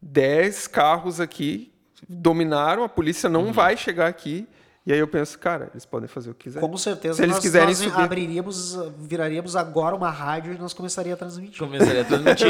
[0.01, 1.71] 10 carros aqui,
[2.07, 4.47] dominaram, a polícia não vai chegar aqui.
[4.85, 6.65] E aí eu penso, cara, eles podem fazer o que quiserem.
[6.69, 10.73] Com certeza, Se eles nós, quiserem nós subir- abriríamos, viraríamos agora uma rádio e nós
[10.73, 11.59] começaríamos a transmitir.
[11.59, 12.47] Começaria a transmitir.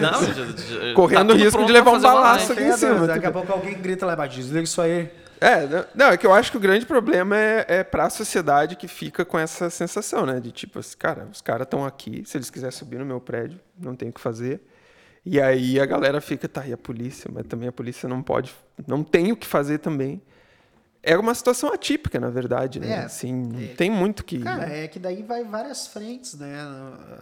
[0.00, 3.04] Não já- Correndo tá risco de levar um balaço aqui em cima.
[3.08, 5.10] Daqui a pouco alguém grita lá embaixo, desliga isso aí.
[5.40, 8.10] É, não- não, é que eu acho que o grande problema é, é para a
[8.10, 10.38] sociedade que fica com essa sensação, né?
[10.38, 13.58] De tipo, assim, cara, os caras estão aqui, se eles quiserem subir no meu prédio,
[13.76, 14.60] não tem o que fazer.
[15.28, 17.28] E aí a galera fica, tá, e a polícia?
[17.34, 18.54] Mas também a polícia não pode,
[18.86, 20.22] não tem o que fazer também.
[21.02, 22.90] É uma situação atípica, na verdade, né?
[22.90, 24.38] É, assim, não tem muito que...
[24.38, 26.56] Cara, é que daí vai várias frentes, né?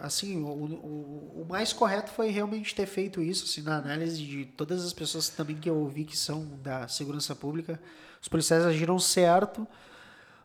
[0.01, 4.45] Assim, o, o, o mais correto foi realmente ter feito isso, assim, na análise de
[4.45, 7.79] todas as pessoas também que eu ouvi que são da segurança pública.
[8.21, 9.67] Os policiais agiram certo,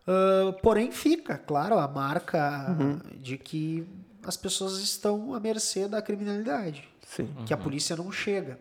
[0.07, 2.77] ah, porém fica, claro, a marca
[3.17, 3.87] de que
[4.25, 6.89] as pessoas estão à mercê da criminalidade.
[7.17, 7.29] Sim.
[7.47, 8.59] que a polícia não chega.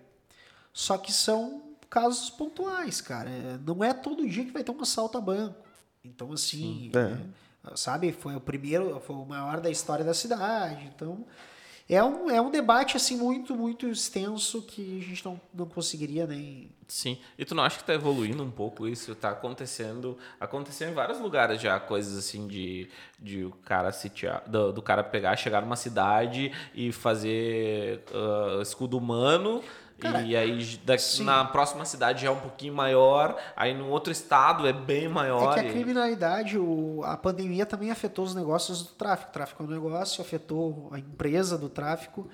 [0.73, 3.29] Só que são casos pontuais, cara.
[3.29, 5.55] É, Não é todo dia que vai ter um assalto a banco.
[6.03, 7.69] Então, assim, É.
[7.71, 10.85] é, sabe, foi o primeiro, foi o maior da história da cidade.
[10.95, 11.25] Então,
[11.89, 16.27] é um, é um debate, assim, muito, muito extenso que a gente não, não conseguiria
[16.27, 16.69] nem...
[16.87, 17.17] Sim.
[17.35, 19.15] E tu não acha que tá evoluindo um pouco isso?
[19.15, 20.15] Tá acontecendo.
[20.39, 22.87] Aconteceu em vários lugares já, coisas assim de,
[23.19, 28.97] de o cara sitiar, do, do cara pegar, chegar numa cidade e fazer ah, escudo
[28.97, 29.63] humano.
[29.99, 34.11] Cara, e aí da- na próxima cidade já é um pouquinho maior, aí no outro
[34.11, 35.57] estado é bem maior.
[35.57, 39.29] É que a criminalidade, o, a pandemia também afetou os negócios do tráfico.
[39.29, 42.27] O tráfico é um negócio, afetou a empresa do tráfico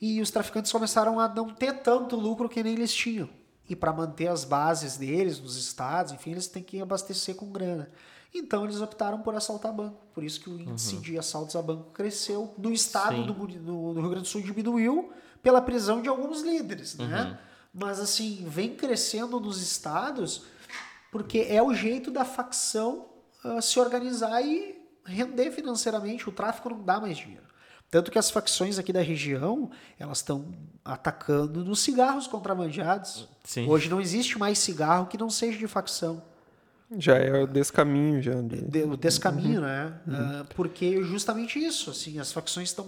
[0.00, 3.28] e os traficantes começaram a não ter tanto lucro que nem eles tinham.
[3.68, 7.90] E para manter as bases deles, nos estados, enfim, eles têm que abastecer com grana.
[8.34, 9.96] Então eles optaram por assaltar banco.
[10.14, 12.54] Por isso que o índice de assaltos a banco cresceu.
[12.58, 15.12] No estado, do, no, no Rio Grande do Sul, diminuiu
[15.42, 17.38] pela prisão de alguns líderes, né?
[17.72, 20.44] Mas assim, vem crescendo nos estados
[21.12, 23.08] porque é o jeito da facção
[23.44, 26.28] ah, se organizar e render financeiramente.
[26.28, 27.44] O tráfico não dá mais dinheiro.
[27.90, 30.52] Tanto que as facções aqui da região, elas estão
[30.84, 33.26] atacando nos cigarros contrabandeados.
[33.44, 33.66] Sim.
[33.66, 36.22] Hoje não existe mais cigarro que não seja de facção.
[36.98, 38.34] Já é o descaminho, já.
[38.42, 39.94] de- De- o descaminho, né?
[40.08, 42.86] Ah, porque justamente isso, assim, as facções estão...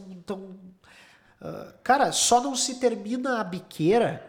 [1.40, 4.26] Ah, cara, só não se termina a biqueira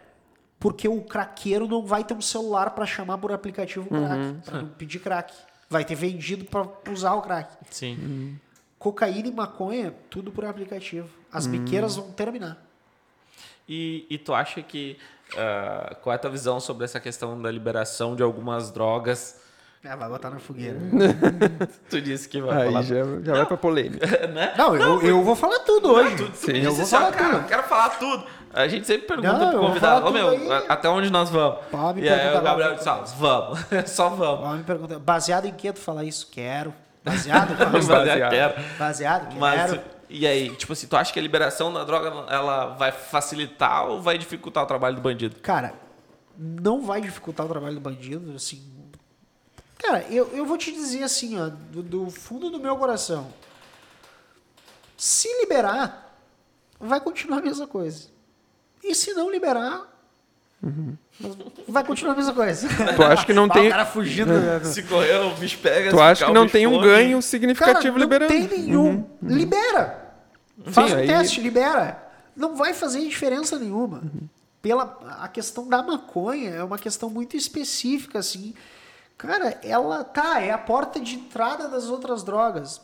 [0.59, 4.99] porque o craqueiro não vai ter um celular para chamar por aplicativo crack, para pedir
[4.99, 5.34] crack.
[5.68, 7.51] Vai ter vendido para usar o crack.
[7.72, 8.39] Sim.
[8.78, 11.09] Cocaína e maconha, tudo por aplicativo.
[11.32, 12.64] As biqueiras vão terminar.
[13.68, 14.97] E, e tu acha que.
[15.36, 19.41] ah, qual é a tua visão sobre essa questão da liberação de algumas drogas
[19.84, 20.78] Ah, vai botar na fogueira.
[21.90, 22.82] Tu disse que vai Aí falar.
[22.84, 24.06] já, já vai pra polêmica.
[24.28, 24.54] né?
[24.56, 26.18] Não, eu, eu vou falar tudo hoje.
[26.18, 26.54] Tu, tu Sim.
[26.54, 27.42] me Eu disse vou assim, ó, falar cara, tudo.
[27.42, 28.24] eu quero falar tudo.
[28.54, 30.66] A gente sempre pergunta Não, eu pro vou convidado, ô meu, aí.
[30.70, 31.60] até onde nós vamos?
[31.72, 32.76] Pode me e aí o Gabriel lá.
[32.76, 33.60] disse, ó, vamos,
[33.90, 34.46] só vamos.
[34.46, 36.28] Ó, me pergunta, baseado em que tu falar isso?
[36.32, 36.72] Quero.
[37.04, 37.56] Baseado?
[37.58, 37.70] Fala.
[37.72, 38.30] Baseado.
[38.30, 38.54] quero.
[38.78, 39.36] baseado?
[39.40, 39.82] Mas, Quero.
[40.12, 44.00] e aí, tipo assim, tu acha que a liberação da droga ela vai facilitar ou
[44.00, 45.38] vai dificultar o trabalho do bandido?
[45.42, 45.74] Cara,
[46.38, 48.62] não vai dificultar o trabalho do bandido, assim.
[49.82, 53.34] Cara, eu, eu vou te dizer assim, ó, do, do fundo do meu coração.
[54.98, 56.16] Se liberar,
[56.80, 58.08] vai continuar a mesma coisa.
[58.84, 59.88] E se não liberar,
[61.68, 62.68] vai continuar a mesma coisa.
[62.96, 64.32] Tu acha que não tem- O cara fugindo.
[64.34, 64.64] né?
[64.64, 65.90] Se correr, o bicho pega.
[65.90, 68.32] Tu acha que não tem um ganho Cara, significativo não liberando?
[68.34, 69.08] tem nenhum.
[69.22, 70.14] Libera.
[70.68, 72.12] Faz um aí- teste, libera.
[72.36, 74.04] Não vai fazer diferença nenhuma.
[74.62, 78.54] Pela a questão da maconha é uma questão muito específica assim.
[79.18, 82.82] Cara, ela tá é a porta de entrada das outras drogas.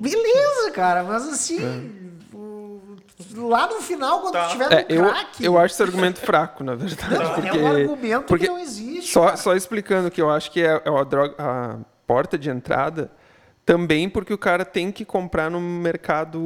[0.00, 1.58] Beleza, cara, mas assim,
[2.32, 2.80] o-
[3.36, 4.48] lá no final quando Tá.
[4.48, 7.14] tiver É, no eu, crack, eu acho esse argumento fraco, na verdade.
[7.22, 9.12] não, porque, é um argumento porque que não existe.
[9.12, 9.36] só, cara.
[9.36, 11.76] só explicando que eu acho que é, é a, droga, a
[12.06, 13.10] porta de entrada
[13.68, 16.40] também porque o cara tem que comprar no mercado,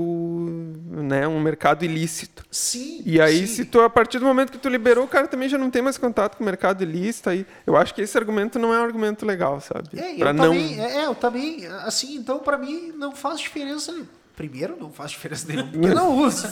[0.90, 2.44] né, um mercado ilícito.
[2.50, 3.00] Sim.
[3.06, 3.54] E aí, sim.
[3.54, 5.80] se tu, a partir do momento que tu liberou, o cara também já não tem
[5.80, 7.30] mais contato com o mercado ilícito.
[7.30, 9.90] Aí, eu acho que esse argumento não é um argumento legal, sabe?
[9.94, 10.44] É, Pra eu não...
[10.46, 13.94] também, é, é, eu também, assim, então pra mim não faz diferença.
[14.34, 16.48] Primeiro, não faz diferença nenhuma, porque eu não uso.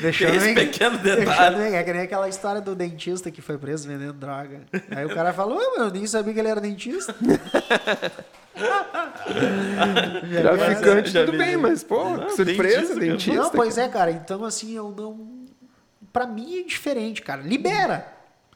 [0.00, 1.74] Deixando esse pequeno detalhe.
[1.74, 4.62] É que nem aquela história do dentista que foi preso vendendo droga.
[4.96, 7.14] Aí o cara falou, "Ué, mas eu nem sabia que ele era dentista.
[10.42, 13.34] Traficante, Já tudo bem, mas, pô, Não, surpresa, dentista, dentista.
[13.42, 14.10] não, pois é, cara.
[14.10, 15.42] Então, assim, eu não.
[16.12, 17.40] Pra mim é diferente, cara.
[17.42, 18.06] Libera.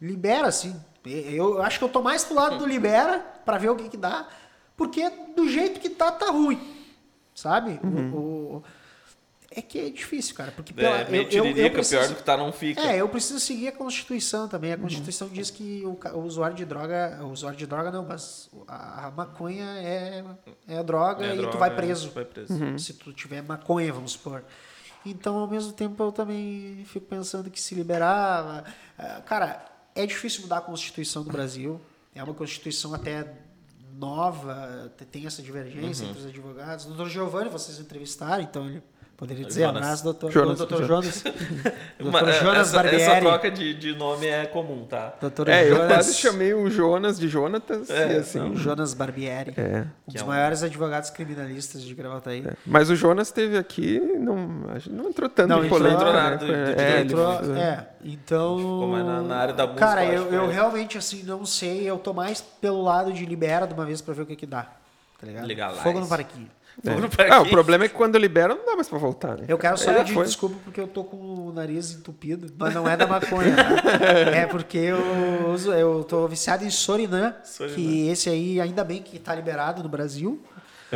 [0.01, 0.75] Libera, sim.
[1.05, 3.97] Eu acho que eu tô mais pro lado do libera pra ver o que que
[3.97, 4.27] dá.
[4.77, 6.61] Porque do jeito que tá, tá ruim.
[7.35, 7.81] Sabe?
[7.83, 8.63] O- o-
[9.57, 10.53] É que é difícil, cara.
[10.53, 12.81] Porque pela, É, meio eu, eu, eu preciso, pior do que tá, não fica.
[12.83, 14.73] É, eu preciso seguir a Constituição também.
[14.75, 17.19] A Constituição diz que o, o usuário de droga.
[17.23, 20.23] O usuário de droga não, mas a, a maconha é,
[20.69, 22.09] é droga É e droga, tu vai é, preso.
[22.11, 22.79] tu vai preso.
[22.79, 24.45] Se tu tiver maconha, vamos supor.
[25.07, 28.65] Então, ao mesmo tempo, eu também fico pensando que se liberar.
[28.99, 31.81] ah, Cara, é difícil mudar a Constituição do Brasil.
[32.15, 33.33] É uma Constituição até
[33.99, 36.11] nova, te- tem essa divergência Uhum.
[36.11, 36.85] entre os advogados.
[36.85, 38.83] O doutor Giovanni, vocês entrevistaram, então ele
[39.17, 39.63] poderia dizer.
[39.63, 39.83] Jonas.
[39.83, 41.25] Abraço, doutor Jonas, doutor Jonas.
[41.99, 43.21] Doutor Jonas essa, essa Barbieri.
[43.21, 45.15] troca de, de nome é comum, tá?
[45.21, 48.55] Doutor É, eu Jonas, quase chamei o Jonas de Jonatas, É, e assim...
[48.57, 49.55] Jonas Barbieri.
[49.57, 49.85] É.
[50.07, 52.45] Um dos é um- maiores advogados criminalistas de Gravataí.
[52.67, 56.03] Mas o Jonas esteve aqui, não, a gente não entrou tanto Não, em entrou- polêmica.
[56.05, 56.23] entrou né?
[56.23, 58.57] nada do- Foi- do é, ele Entrou- é, então.
[58.59, 60.53] Ficou mais na- na área da música, Cara, eu eu, eu né?
[60.55, 61.83] realmente, assim, não sei.
[61.89, 64.47] Eu tô mais pelo lado de libera de uma vez pra ver o que que
[64.47, 64.63] dá.
[65.19, 65.47] Tá ligado?
[65.47, 65.83] Legalize.
[65.83, 66.51] Fogo no paraquinho.
[66.85, 69.45] No Ah, o problema é que quando libera não dá mais pra voltar, né?
[69.49, 70.25] Eu quero só É, pedir foi.
[70.27, 73.65] desculpa porque eu tô com o nariz entupido, mas não é da maconha, tá?
[74.37, 74.99] É porque eu
[75.53, 77.75] uso, eu tô viciado em Sorinã, Sorinã.
[77.75, 80.41] que esse aí ainda bem que tá liberado no Brasil.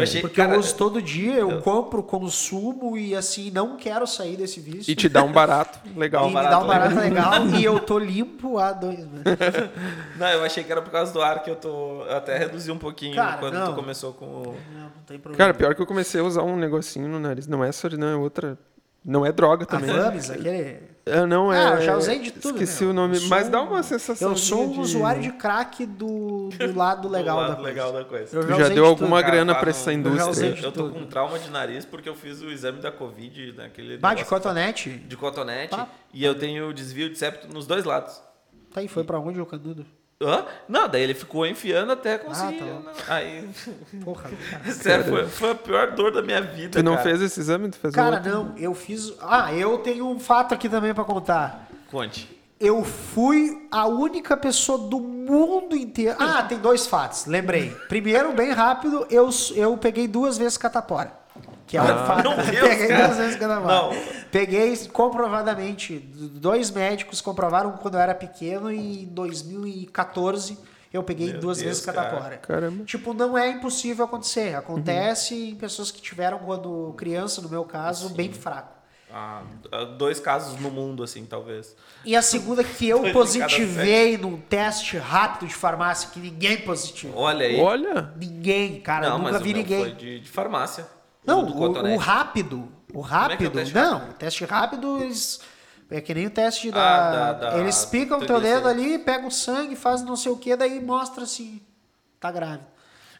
[0.01, 4.07] Eu achei- porque cara, eu uso todo dia, eu compro, consumo e assim, não quero
[4.07, 4.90] sair desse vício.
[4.90, 6.24] E te dá um barato legal.
[6.24, 9.24] E me barato dá um barato legal e eu tô limpo há dois meses.
[10.18, 12.03] Não, eu achei que era por causa do ar que eu tô.
[12.05, 13.66] Eu até reduzi um pouquinho Cara, quando não.
[13.68, 14.42] tu começou com o.
[14.74, 15.36] Não, não tem problema.
[15.38, 17.46] Cara, pior que eu comecei a usar um negocinho no nariz.
[17.46, 18.59] Não é Sorinã, é outra...
[19.05, 19.90] Não é droga a também.
[19.90, 20.89] Vames, aquele...
[21.07, 21.59] É, não é...
[21.59, 22.90] Ah, eu já usei de tudo, Esqueci meu.
[22.90, 24.80] o nome, Eu mas dá um- uma sensação Eu sou um de...
[24.80, 27.68] usuário de crack do, do lado legal do lado da coisa.
[27.70, 28.36] legal da coisa.
[28.36, 29.30] Eu Já, usei deu de alguma tudo.
[29.30, 30.53] Grana pra no- essa eu já usei indústria.
[30.53, 30.94] de Eu tô tudo.
[31.01, 33.96] com trauma de nariz porque eu fiz o exame da Covid, naquele.
[33.96, 34.90] Bah, de negócio cotonete?
[34.90, 35.70] de cotonete.
[35.74, 35.88] Tá.
[36.12, 38.20] E eu tenho desvio de septo nos dois lados.
[38.72, 39.84] Tá aí, foi pra onde o canudo?
[40.23, 40.45] Hã?
[40.68, 42.59] Não, daí ele ficou enfiando até conseguir.
[42.59, 42.81] tá bom.
[42.81, 42.93] né?
[43.09, 43.49] Aí.
[44.05, 44.73] Porra, cara.
[44.73, 46.79] Sério, foi, foi a pior dor da minha vida.
[46.79, 47.05] Tu não cara.
[47.05, 47.71] fez esse exame?
[47.71, 48.31] Tu fez Cara, outro?
[48.31, 49.14] não, eu fiz...
[49.23, 51.68] Ah, eu tenho um fato aqui também pra contar.
[51.91, 52.39] Conte.
[52.61, 56.16] Eu fui a única pessoa do mundo inteiro.
[56.18, 57.71] Ah, tem dois fatos, lembrei.
[57.89, 61.18] Primeiro, bem rápido, eu, eu peguei duas vezes catapora.
[61.71, 62.23] Que é um fato.
[62.51, 63.07] Deus, peguei cara.
[63.07, 63.41] duas vezes.
[63.41, 63.91] Não.
[64.33, 65.99] Peguei comprovadamente.
[65.99, 70.59] Dois médicos comprovaram quando eu era pequeno e em 2014
[70.93, 72.03] eu peguei Meu duas Deus, vezes cara.
[72.03, 72.37] catapora.
[72.39, 72.85] Caramba.
[72.85, 74.57] Tipo, não é impossível acontecer.
[74.57, 78.81] Acontece em pessoas que tiveram quando criança, no meu caso, bem fraco.
[79.12, 79.43] Ah,
[79.97, 81.77] dois casos no mundo, assim, talvez.
[82.05, 87.23] E a segunda que eu positivei num teste rápido de farmácia, que ninguém positivou.
[87.23, 87.61] Olha aí.
[87.61, 89.81] Olha, Ninguém, cara, não, nunca mas o vi meu ninguém.
[89.85, 90.87] foi de, de farmácia.
[91.25, 92.57] Não, o, o rápido.
[92.59, 93.51] O é que é o rápido.
[93.53, 94.11] teste não, rápido?
[94.11, 95.41] o teste rápido, eles.
[95.91, 96.81] É que nem o teste da.
[96.81, 100.31] Ah, da- da- eles picam o teu dedo ali, pegam o sangue, fazem não sei
[100.33, 101.61] o que, daí mostra assim.
[102.18, 102.66] tá grávida.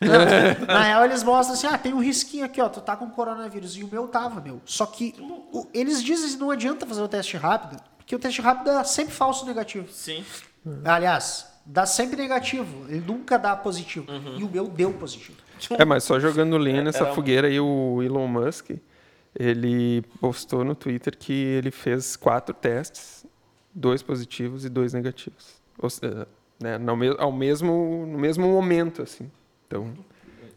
[0.67, 3.77] Na real, eles mostram assim, ah, tem um risquinho aqui, ó, tu tá com coronavírus.
[3.77, 4.61] E o meu tava, meu.
[4.65, 5.15] Só que
[5.53, 8.83] o- eles dizem que não adianta fazer o teste rápido, porque o teste rápido dá
[8.85, 9.93] sempre falso negativo.
[9.93, 10.25] Sim.
[10.85, 12.87] Aliás, dá sempre negativo.
[12.89, 14.07] Ele nunca dá positivo.
[14.39, 15.39] E o meu deu positivo.
[15.79, 18.71] É, mas só jogando lenha nessa Era um- fogueira aí, o Elon Musk,
[19.39, 23.25] ele postou no Twitter que ele fez quatro testes,
[23.75, 25.61] dois positivos e dois negativos.
[25.79, 26.27] Ou seja,
[26.59, 26.79] né,
[27.19, 29.31] ao mesmo, no mesmo momento, assim.
[29.67, 29.93] Então,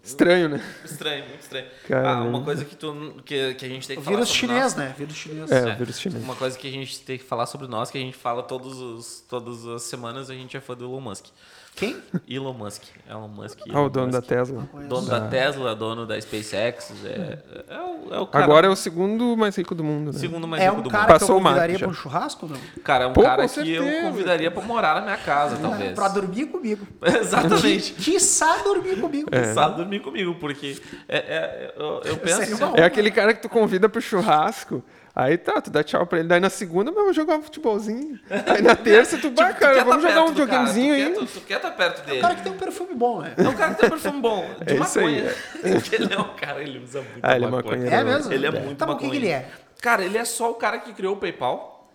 [0.03, 0.61] estranho, né?
[0.83, 1.67] Estranho, muito estranho.
[1.87, 2.09] Caramba.
[2.09, 4.47] Ah, uma coisa que, tu, que, que a gente tem O que falar vírus sobre
[4.47, 4.95] chinês, nós- né?
[4.97, 5.51] Vírus chinês.
[5.51, 6.23] É, É, vírus chinês.
[6.23, 8.79] Uma coisa que a gente tem que falar sobre nós, que a gente fala todos
[8.79, 11.27] os, todas as semanas, a gente é fã do Elon Musk.
[11.75, 11.97] Quem?
[12.29, 12.83] Elon Musk.
[13.09, 13.57] Elon Musk.
[13.73, 14.67] Ah, o dono da Tesla.
[14.87, 16.93] Dono da Tesla, dono da SpaceX.
[17.03, 18.45] É, é, o, é o cara.
[18.45, 20.19] Agora é o segundo mais rico do mundo, né?
[20.19, 21.07] segundo mais É rico um do cara mundo.
[21.07, 21.85] que eu Passou o mato convidaria já.
[21.87, 22.59] pra um churrasco ou não?
[22.83, 24.07] Cara, é um Pô, cara que eu certeza.
[24.07, 25.93] convidaria pra morar na minha casa, talvez.
[25.93, 26.87] Pra dormir comigo.
[27.03, 27.93] Exatamente.
[27.93, 29.29] Quiçá dormir comigo.
[29.55, 32.41] Sabe dormir comigo, porque é, é- eu, eu penso.
[32.41, 34.83] Assim, É aquele cara que tu convida pro churrasco,
[35.15, 38.19] aí tá, tu dá tchau pra ele, daí na segunda, vamos jogar um futebolzinho.
[38.29, 41.13] Aí na terça, tu, vai, tu cara, quer vamos tá jogar um videogamezinho tu aí.
[41.13, 42.19] quer- Tu, tu quer estar perto dele.
[42.19, 43.33] O cara que tem um perfume bom, né?
[43.37, 44.49] É um cara que tem perfume bom.
[44.65, 45.35] De É maconha.
[45.91, 47.87] ele é um cara, ele usa muito Ah, ele é maconha.
[47.89, 48.33] É mesmo?
[48.33, 49.49] Ele é muito Tá, mas o que, que ele é?
[49.81, 51.89] Cara, ele é só o cara que criou o PayPal,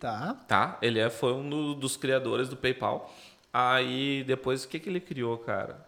[0.00, 0.36] Tá.
[0.46, 0.78] tá?
[0.82, 3.12] Ele é, foi um do- dos criadores do PayPal.
[3.52, 5.87] Aí depois o que, que ele criou, cara?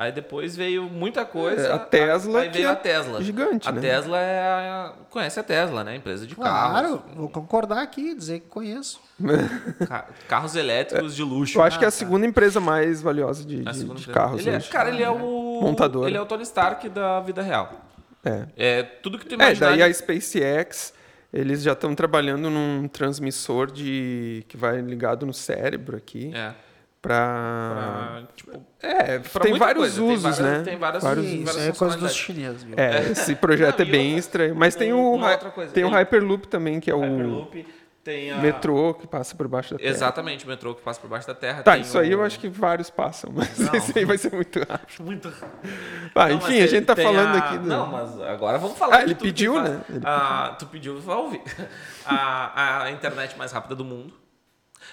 [0.00, 1.66] Aí depois veio muita coisa.
[1.66, 3.20] É, a Tesla, Aí veio é a Tesla.
[3.20, 3.80] gigante, a né?
[3.80, 4.40] Tesla é.
[4.70, 5.96] a- Conhece a Tesla, né?
[5.96, 7.16] Empresa de Claro, carros.
[7.16, 9.00] vou concordar aqui, dizer que conheço.
[9.88, 11.58] Ca- Carros elétricos de luxo.
[11.58, 14.02] Eu acho que é Ah, a segunda empresa mais valiosa de, A de- segunda de
[14.02, 14.12] empresa.
[14.12, 14.60] carros ele é.
[14.60, 15.60] Cara, ele é o.
[15.62, 16.06] Montador.
[16.06, 17.72] Ele é o Tony Stark da vida real.
[18.24, 18.46] É.
[18.56, 19.70] É tudo que tu É, imaginar.
[19.70, 20.92] daí a SpaceX,
[21.32, 26.54] eles já estão trabalhando num transmissor de que vai ligado no cérebro aqui É.
[27.08, 28.10] pra...
[28.12, 30.62] pra, tipo, É, pra tem vários coisa, tem usos, várias- né?
[30.64, 32.74] tem várias- Vários Sim, Isso é coisa dos chineses, viu?
[32.76, 34.54] É, esse projeto Não, é bem outra- estranho.
[34.56, 35.18] Mas tem o,
[35.72, 37.66] tem o Hyperloop também, que é o Hyperloop,
[38.04, 38.36] tem a...
[38.38, 39.90] metrô que passa por baixo da Terra.
[39.90, 41.62] Exatamente, o metrô que passa por baixo da terra.
[41.62, 43.74] Tá, tem isso aí o- eu acho que vários passam, mas Não.
[43.74, 45.04] esse aí vai ser muito rápido.
[45.04, 45.30] Muito.
[46.14, 47.58] Ah, Não, enfim, mas a tem- gente tá tem falando a- aqui.
[47.58, 48.94] do- Não, mas agora vamos falar.
[48.96, 49.68] Ah, de ele pediu, faz.
[49.68, 49.80] né?
[49.90, 51.42] Ele Ah, tu pediu, vai ouvir.
[52.06, 54.14] A, a internet mais rápida do mundo.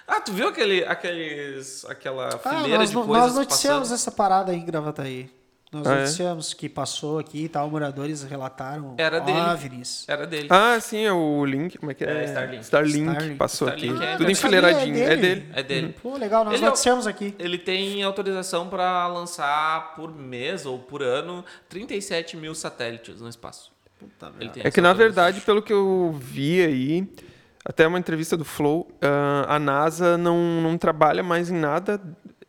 [0.07, 3.95] Ah, tu viu aquele, aqueles, aquela Ah, fileira nós, de coisas nós noticiamos passando?
[3.95, 5.29] essa parada aí em Gravataí.
[5.71, 5.99] Nós Ah, é?
[6.01, 9.37] noticiamos que passou aqui e tal, moradores relataram Era dele.
[9.39, 10.05] OVNIs.
[10.07, 10.47] Era dele.
[10.51, 12.21] Ah, sim, é o Link, como é que é?
[12.21, 12.63] É, Starlink.
[12.63, 13.35] Starlink, Starlink.
[13.35, 14.05] passou Starlink aqui.
[14.05, 14.95] é Tudo enfileiradinho.
[14.97, 15.21] É É dele.
[15.21, 15.49] dele.
[15.53, 15.95] É dele.
[16.01, 17.35] Pô, legal, nós Ele é noticiamos aqui.
[17.39, 23.71] Ele tem autorização para lançar por mês ou por ano 37 mil satélites no espaço.
[23.99, 24.31] Puta
[24.63, 27.07] É que, na verdade, pelo que eu vi aí,
[27.65, 31.99] até uma entrevista do Flow, ah, a NASA não, não trabalha mais em nada.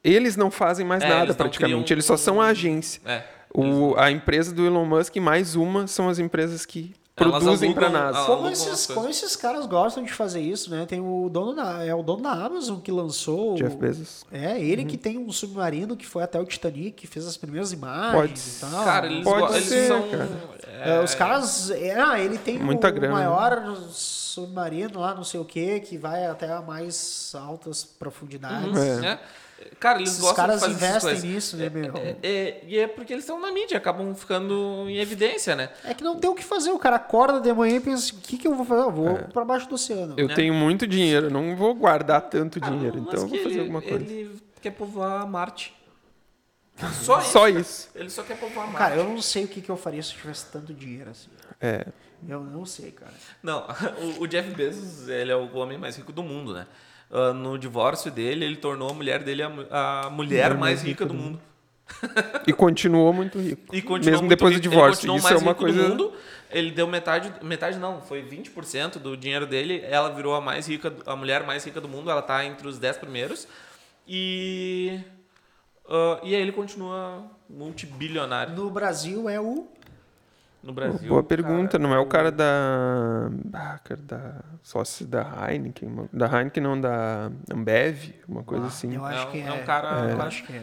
[0.05, 1.85] Eles não fazem mais É, nada, eles praticamente.
[1.85, 3.01] criam Eles só são a agência.
[3.07, 3.23] É.
[3.53, 7.89] O, a empresa do Elon Musk e mais uma são as empresas que produzem para
[7.89, 8.21] NASA.
[8.21, 10.85] Ah, Como esses, como esses caras gostam de fazer isso, né?
[10.87, 13.55] Tem o dono da, é o dono da Amazon que lançou.
[13.55, 14.25] Jeff Bezos.
[14.31, 17.73] É, ele que tem um submarino que foi até o Titanic, que fez as primeiras
[17.73, 18.85] imagens Pode e tal.
[18.85, 20.09] Cara, eles, Pode eles ser, são.
[20.11, 20.29] cara.
[20.85, 21.71] É, os caras.
[21.71, 23.15] É, ah, ele tem Muita o grana.
[23.15, 28.67] maior submarino lá, não sei o que, que vai até a mais altas profundidades.
[28.79, 29.19] Uhum, né?
[29.81, 31.93] Cara, eles Esses gostam caras de fazer investem nisso, né, meu?
[31.97, 35.71] É, é- e é porque eles estão na mídia, acabam ficando em evidência, né?
[35.85, 36.71] É que não tem o que fazer.
[36.71, 38.83] O cara acorda de manhã e pensa: o que, que eu vou fazer?
[38.83, 40.15] Eu vou pra baixo do oceano.
[40.17, 40.35] Eu né?
[40.35, 43.61] tenho muito dinheiro, eu não vou guardar tanto dinheiro, Mas então eu vou fazer ele,
[43.61, 44.05] alguma coisa.
[44.05, 45.75] Ele quer povoar Marte.
[47.03, 47.31] Só isso.
[47.31, 47.91] Só isso.
[47.95, 48.79] Ele só quer povoar Marte.
[48.79, 51.31] Cara, eu não sei o que, que eu faria se eu tivesse tanto dinheiro assim.
[51.61, 51.87] É.
[52.29, 53.15] Eu não sei, cara.
[53.43, 53.67] Não,
[54.19, 56.67] o, o Jeff Bezos, ele é o homem mais rico do mundo, né?
[57.11, 61.15] Ah, no divórcio dele, ele tornou a mulher dele a, a mulher mais rica do
[61.15, 61.41] mundo.
[62.47, 63.75] E continuou muito rico.
[63.75, 64.69] E continuou Mesmo muito depois do rico.
[64.71, 65.07] divórcio.
[65.07, 65.89] Ele continuou Isso é mais uma rico do coisa.
[65.89, 66.13] mundo.
[66.51, 69.83] Ele deu metade, metade não, foi 20% do dinheiro dele.
[69.89, 72.11] Ela virou a mais rica, a mulher mais rica do mundo.
[72.11, 73.47] Ela tá entre os 10 primeiros.
[74.07, 75.01] E
[75.89, 79.69] ah, e aí ele continua multibilionário No Brasil é o.
[80.63, 81.09] no Brasil.
[81.09, 81.83] Boa pergunta, cara.
[81.83, 83.31] não é o cara da.
[83.53, 84.33] Ah, cara, da.
[84.63, 85.89] Sócio da Heineken.
[85.89, 88.95] uma- Da Heineken, não, da Ambev, uma coisa assim.
[88.95, 89.47] Eu acho um- que é.
[89.47, 90.63] é um cara- Eu acho que é.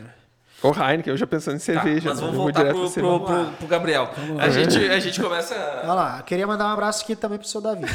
[0.61, 2.09] Ou Heineken, eu já pensando em Tá, cerveja.
[2.09, 2.25] mas né?
[2.25, 4.09] vamos voltar direto pro, pro, pro, pro Gabriel.
[4.39, 5.55] A gente, a gente começa.
[5.83, 7.85] Olha lá, queria mandar um abraço aqui também pro seu Davi.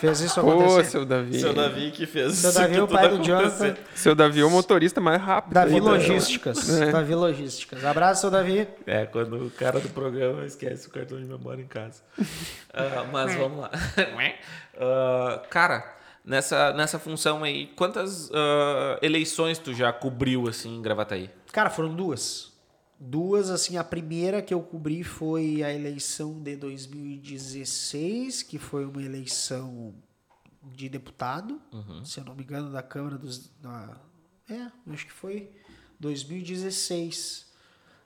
[0.00, 0.84] Fez isso acontecer.
[0.84, 1.38] seu Davi.
[1.38, 3.22] Seu Davi que fez Seu isso Davi é o pai do.
[3.22, 3.76] Jonathan.
[3.94, 5.52] Seu Davi é o motorista mais rápido.
[5.52, 6.80] Davi Logísticas.
[6.80, 6.90] É.
[6.90, 7.84] Davi Logísticas.
[7.84, 8.66] Abraço, seu Davi.
[8.86, 12.02] É, quando o cara do programa esquece o cartão de memória em casa.
[12.72, 13.70] Ah, mas vamos lá.
[14.82, 15.84] Ah, cara,
[16.24, 21.28] nessa, nessa função aí, quantas ah, eleições tu já cobriu assim em Gravataí?
[21.52, 22.49] Cara, foram duas.
[23.00, 29.02] Duas, assim, a primeira que eu cobri foi a eleição de 2016, que foi uma
[29.02, 29.94] eleição
[30.62, 31.58] de deputado,
[32.04, 33.50] se eu não me engano, da Câmara dos.
[34.48, 35.50] É, acho que foi
[35.98, 37.46] 2016,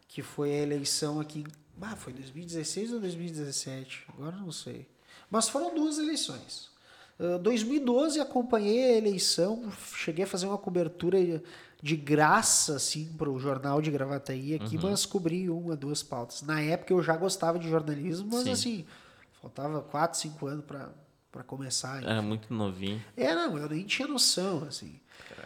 [0.07, 1.45] que foi a eleição aqui.
[1.81, 4.07] Ah, foi 2016 ou 2017?
[4.11, 4.87] Agora não sei.
[5.29, 6.71] Mas foram duas eleições.
[7.19, 11.19] Uh, 2012 acompanhei a eleição, cheguei a fazer uma cobertura
[11.85, 16.41] de graça assim para o jornal de Gravataí aqui, mas cobri uma, duas pautas.
[16.41, 18.53] Na época eu já gostava de jornalismo, mas Sim.
[18.53, 18.87] assim,
[19.43, 20.89] faltava quatro, cinco anos para
[21.31, 22.01] para começar.
[22.05, 23.03] Era muito novinho.
[23.17, 25.01] É, não, eu nem tinha noção, assim.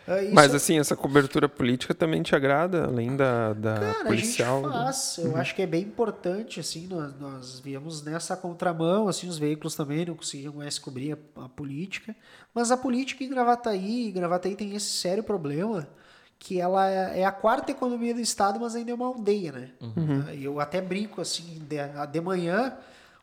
[0.07, 4.59] Ah, isso- Mas assim, essa cobertura política também te agrada, além da, da Cara, policial?
[4.59, 5.19] a gente faz.
[5.19, 9.75] Eu acho que é bem importante, assim, nós, nós viemos nessa contramão, assim, os veículos
[9.75, 12.15] também não conseguiam mais cobrir a, a política.
[12.55, 15.89] Mas a política em Gravataí, Gravataí tem esse sério problema
[16.39, 19.69] que ela é é a quarta economia do estado, mas ainda é uma aldeia, né?
[20.35, 21.77] E Eu até brinco, assim, de,
[22.11, 22.75] de manhã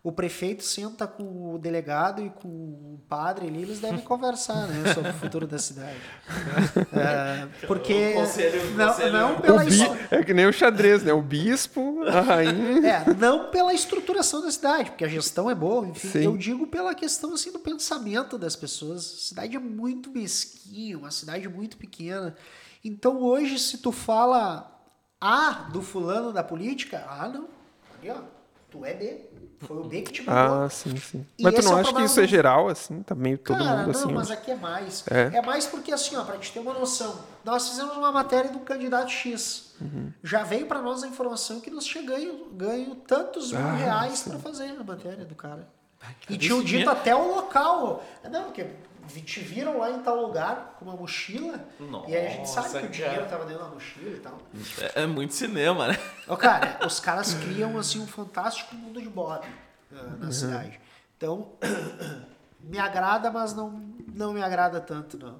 [0.03, 4.93] o prefeito senta com o delegado e com o padre ali, eles devem conversar, né,
[4.93, 5.97] sobre o futuro da cidade.
[6.93, 9.79] É, porque conselho- não, conselho- não O pela bi-
[10.11, 11.11] É que nem o xadrez, né?
[11.13, 12.85] O bispo, a rainha.
[12.87, 16.07] é, não pela estruturação da cidade, porque a gestão é boa, enfim.
[16.07, 16.23] Sim.
[16.25, 18.99] Eu digo pela questão assim do pensamento das pessoas.
[18.99, 22.35] A cidade é muito mesquinha, uma cidade muito pequena.
[22.85, 24.71] Então hoje, se tu fala
[25.19, 27.47] A do fulano da política, ah, não.
[27.97, 28.17] Ali, ó,
[28.69, 29.21] tu é B.
[29.61, 30.63] Foi o B que te mandou.
[30.65, 31.25] Ah, sim, sim.
[31.39, 33.01] E Mas tu não é acha que isso é geral, assim?
[33.01, 34.13] Tá meio todo Cara, mundo não, assim?
[34.13, 34.33] mas ó.
[34.33, 35.03] aqui é mais.
[35.09, 35.37] É?
[35.37, 35.41] É.
[35.41, 39.09] mais porque assim, ó, pra te ter uma noção, nós fizemos uma matéria do candidato
[39.09, 39.73] X.
[39.81, 40.11] Uhum.
[40.23, 44.37] Já veio pra nós a informação que nós ganho, ganho tantos mil Ah, reais pra
[44.37, 45.67] fazer a matéria do cara.
[46.29, 48.03] E esse tinham dito até o local.
[48.29, 48.67] Não, porque
[49.07, 51.59] te viram lá em tal lugar com uma mochila.
[52.07, 53.09] e aí a gente sabe Nossa, que o cara.
[53.09, 54.37] dinheiro tava dentro da mochila e tal.
[54.95, 55.97] É, é muito cinema, né?
[56.27, 59.45] Ô, cara, os caras criam assim um fantástico mundo de Bob
[59.91, 60.17] Uhum.
[60.19, 60.79] na cidade.
[61.15, 61.53] Então,
[62.59, 63.69] me agrada, mas não,
[64.13, 65.35] não me agrada tanto, não.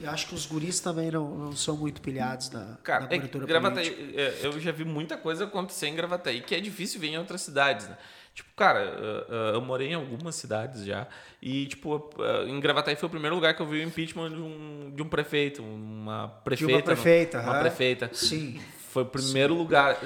[0.00, 3.18] Eu acho que os guris também não, não são muito pilhados na, Cara, na é
[3.18, 4.20] Gravataí, política.
[4.20, 7.40] é, eu já vi muita coisa acontecer em Gravataí que é difícil ver em outras
[7.42, 7.96] cidades, né?
[8.34, 8.80] Tipo, cara,
[9.28, 11.06] uh, uh, eu morei em algumas cidades já
[11.40, 14.40] e, tipo, uh, em Gravataí foi o primeiro lugar que eu vi o impeachment de
[14.40, 16.82] um, de um prefeito, uma prefeita.
[16.82, 17.60] prefeita, Uma aham.
[17.60, 18.10] prefeita.
[18.12, 18.60] Sim.
[18.90, 19.98] Foi o primeiro lugar.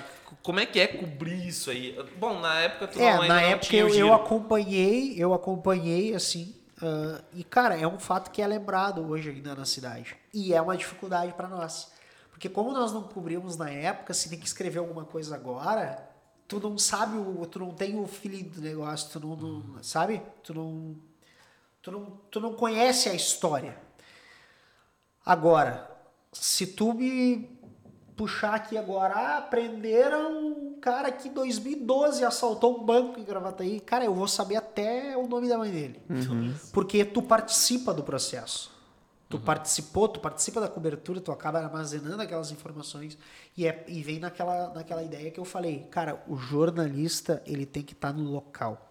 [0.43, 1.97] Como é que é cobrir isso aí?
[2.16, 6.55] Bom, na época tu É, não, na época eu, eu acompanhei, eu acompanhei assim.
[6.83, 10.16] ah, e, cara, é um fato que é lembrado hoje ainda na cidade.
[10.33, 11.93] E é uma dificuldade para nós.
[12.31, 16.09] Porque como nós não cobrimos na época, se tem que escrever alguma coisa agora,
[16.49, 20.22] tu não sabe, o, tu não tem o feeling do negócio, tu não, não- sabe?
[20.42, 20.97] Tu não,
[21.82, 23.76] tu não, tu não conhece a história.
[25.24, 25.90] Agora,
[26.32, 27.51] se tu me
[28.16, 33.80] puxar aqui agora, ah, prenderam um cara que em 2012 assaltou um banco em Gravataí,
[33.80, 36.01] cara, eu vou saber até o nome da mãe dele.
[36.72, 38.70] Porque tu participa do processo.
[39.29, 43.18] Tu participou, tu participa da cobertura, tu acaba armazenando aquelas informações
[43.57, 47.83] e, é, e vem naquela, naquela ideia que eu falei, cara, o jornalista ele tem
[47.83, 48.83] que estar no local.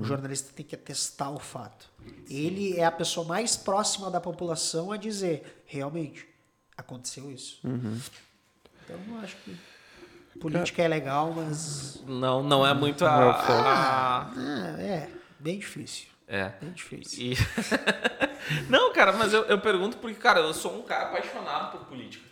[0.00, 1.88] O jornalista tem que atestar o fato.
[2.28, 6.26] Ele é a pessoa mais próxima da população a dizer, realmente,
[6.76, 7.60] aconteceu isso.
[7.64, 9.56] Então eu acho que
[10.40, 13.08] política é legal, mas Não, não é muito a.
[13.08, 16.08] É a- ah, é bem difícil.
[16.28, 16.52] É.
[16.60, 17.32] Bem difícil.
[17.32, 17.36] E-
[18.68, 22.24] não, cara, mas eu, eu pergunto porque, cara, eu sou um cara apaixonado por política.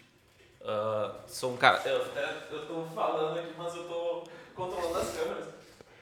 [0.64, 1.80] Ah, sou um cara.
[1.84, 2.04] Eu,
[2.52, 4.24] eu tô falando aqui, mas eu tô
[4.54, 5.46] controlando as câmeras.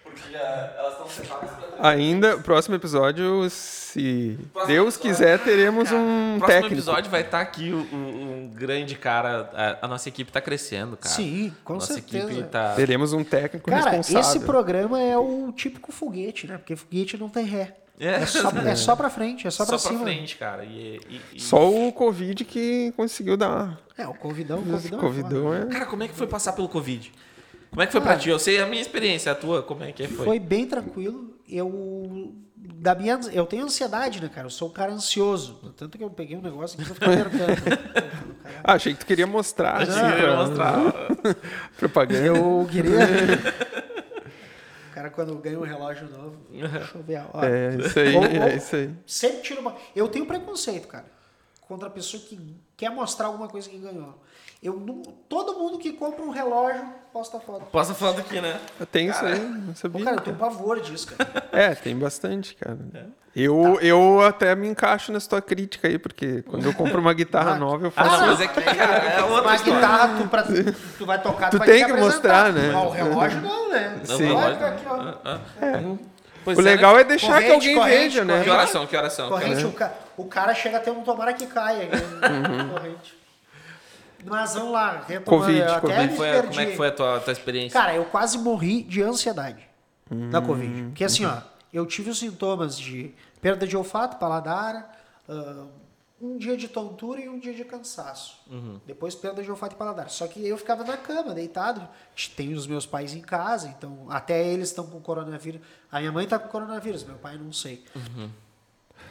[0.03, 0.39] Porque já,
[0.79, 5.01] elas estão separadas pra Ainda, próximo episódio, se Próximo Deus episódio.
[5.17, 6.75] quiser, teremos Cara, um próximo técnico.
[6.75, 7.97] episódio vai estar aqui o- o-
[8.45, 9.51] um grande cara.
[9.81, 11.15] A, a nossa equipe tá crescendo, cara.
[11.15, 12.31] Sim, com nossa certeza.
[12.31, 12.75] equipe tá.
[12.75, 14.21] Teremos um técnico Cara, responsável.
[14.21, 16.59] esse programa é o típico foguete, né?
[16.59, 17.75] Porque foguete não tem ré.
[17.99, 18.07] É.
[18.15, 20.03] É, só, é só pra frente, é só, Só pra pra cima.
[20.05, 20.65] frente, cara.
[20.65, 23.79] E, e- e- Só o Covid que conseguiu dar.
[23.97, 24.99] É, o convidão, o convidão.
[24.99, 25.67] é Covidão é.
[25.67, 27.13] Cara, como é que foi passar pelo Covid?
[27.71, 28.29] Como é que foi pra Cara, ti?
[28.31, 30.25] Eu sei a minha experiência, a tua, como é que foi?
[30.27, 31.35] Foi bem tranquilo.
[31.49, 32.35] Eu.
[32.57, 34.47] Da minha, eu tenho ansiedade, né, cara?
[34.47, 35.61] Eu sou um cara ansioso.
[35.77, 37.31] Tanto que eu peguei um negócio aqui pra ficar.
[38.65, 39.83] Ah, achei que tu queria mostrar.
[39.83, 41.37] Achei assim, que eu ia pra- mostrar.
[41.79, 42.27] Propaganda.
[42.39, 42.99] Eu queria.
[45.05, 46.37] cara, quando ganha um relógio novo.
[46.51, 47.23] Deixa eu ver.
[47.33, 48.95] Ó, É isso aí, Ou- ou- é isso aí.
[49.07, 49.77] Sempre tiro uma.
[49.95, 51.13] Eu tenho preconceito, cara.
[51.67, 54.15] contra a pessoa que quer mostrar alguma coisa que ganhou.
[54.65, 54.81] Eu,
[55.29, 57.67] todo mundo que compra um relógio posta foto.
[57.71, 58.59] Posso falar aqui, né?
[58.91, 60.05] Tem isso aí, não Pô, sabia.
[60.05, 61.47] cara, eu tenho pavor disso, cara.
[61.53, 62.79] É, tem bastante, cara.
[63.37, 67.53] Eu, eu até me encaixo nessa tua crítica aí, porque quando eu compro uma guitarra
[67.53, 68.21] Ah, nova, eu Ah, faço.
[68.23, 69.75] não, mas é que, cara, é outra Uma história.
[69.81, 70.43] guitarra, tu, pra,
[70.99, 72.13] tu vai tocar, Tu vai tem que apresentar.
[72.15, 72.73] mostrar, né?
[72.75, 74.01] Ah, o relógio não, né?
[74.09, 74.29] Não, Sim.
[74.29, 74.95] ficar aqui, ó.
[75.25, 75.97] Ah, ah.
[76.45, 77.01] Pois o é, legal né?
[77.01, 78.43] é deixar que Corrente, alguém corrente, veja, né?
[78.45, 78.87] Que horas são?
[78.87, 79.29] Que horas são?
[79.29, 81.87] Corrente, o, ca- o cara chega a ter um tomara que caia.
[81.89, 82.01] né?
[82.73, 83.24] Corrente.
[84.25, 85.25] Mas vamos lá, retomando.
[85.45, 86.09] Covid, eu até Covid.
[86.09, 87.79] Como é foi, como é que foi a tua, tua experiência?
[87.79, 89.69] Cara, eu quase morri de ansiedade
[90.31, 90.85] da Covid.
[90.85, 91.39] Porque assim, ó,
[91.73, 94.99] eu tive os sintomas de perda de olfato, paladar,
[95.29, 95.67] ah,
[96.21, 98.41] um dia de tontura e um dia de cansaço.
[98.87, 100.09] Depois perda de olfato e paladar.
[100.09, 101.87] Só que eu ficava na cama, deitado.
[102.37, 105.61] Tenho os meus pais em casa, então até eles estão com coronavírus.
[105.91, 107.85] A minha mãe tá com coronavírus, meu pai não sei.
[107.95, 108.01] Só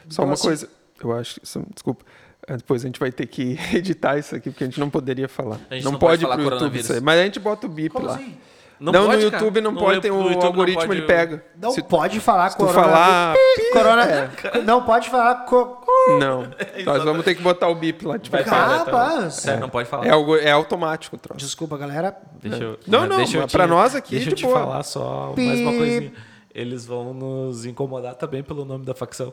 [0.06, 0.70] Então, uma assim, coisa,
[1.02, 1.40] eu acho
[1.72, 2.04] Desculpa.
[2.46, 5.28] É, Depois a gente vai ter que editar isso aqui, porque a gente não poderia
[5.28, 5.58] falar.
[5.70, 7.00] A gente não, não pode pode pro YouTube isso aí.
[7.00, 8.14] Mas a gente bota o bip Como lá.
[8.14, 8.36] assim?
[8.80, 9.42] Não, pode, no cara.
[9.44, 11.44] YouTube não No pode, tem o não algoritmo, pode- ele pega.
[11.56, 12.92] Não se, pode falar se coronavírus.
[12.92, 13.34] falar.
[13.72, 14.30] Corona...
[14.64, 15.34] Não pode falar.
[15.46, 15.80] Co...
[16.18, 16.48] Não.
[16.84, 18.18] Nós vamos ter que botar o bip lá.
[18.18, 18.36] Tipo?
[18.42, 19.46] Capaz.
[19.46, 20.06] É, não pode falar.
[20.06, 21.38] é, algo, é automático o troço.
[21.38, 22.16] Desculpa, galera.
[22.42, 24.58] Deixa eu, Não, não, deixa pra nós aqui, Deixa eu de te boa.
[24.58, 26.12] falar só mais uma coisinha.
[26.52, 29.32] Eles vão nos incomodar também pelo nome da facção.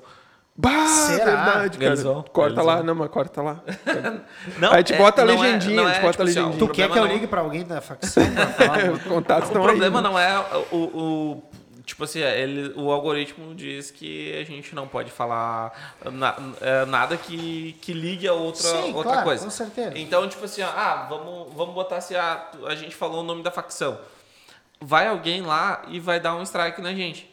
[0.56, 1.26] Bah, Será?
[1.26, 1.92] verdade, cara.
[1.94, 3.62] Eles Corta eles lá, não, mas corta lá.
[4.60, 6.22] Não, Aí a gente é- bota a é- legendinha, não a gente é, bota tipo
[6.22, 6.64] a assim, legendinha.
[6.64, 8.24] o Tu quer que eu ligue pra alguém da facção
[8.58, 9.68] pra Os contatos O estão aí.
[9.70, 10.38] problema não é
[10.72, 11.44] o, o-
[11.86, 15.72] tipo assim, é, ele, o algoritmo diz que a gente não pode falar
[16.12, 19.46] na- é, nada que, que ligue a outra, Sim, outra claro, coisa.
[19.46, 19.94] com certeza.
[19.98, 23.52] Então, tipo assim, ah, vamos, vamos botar assim, ah, a gente falou o nome da
[23.52, 23.98] facção.
[24.82, 27.31] Vai alguém lá e vai dar um strike na gente.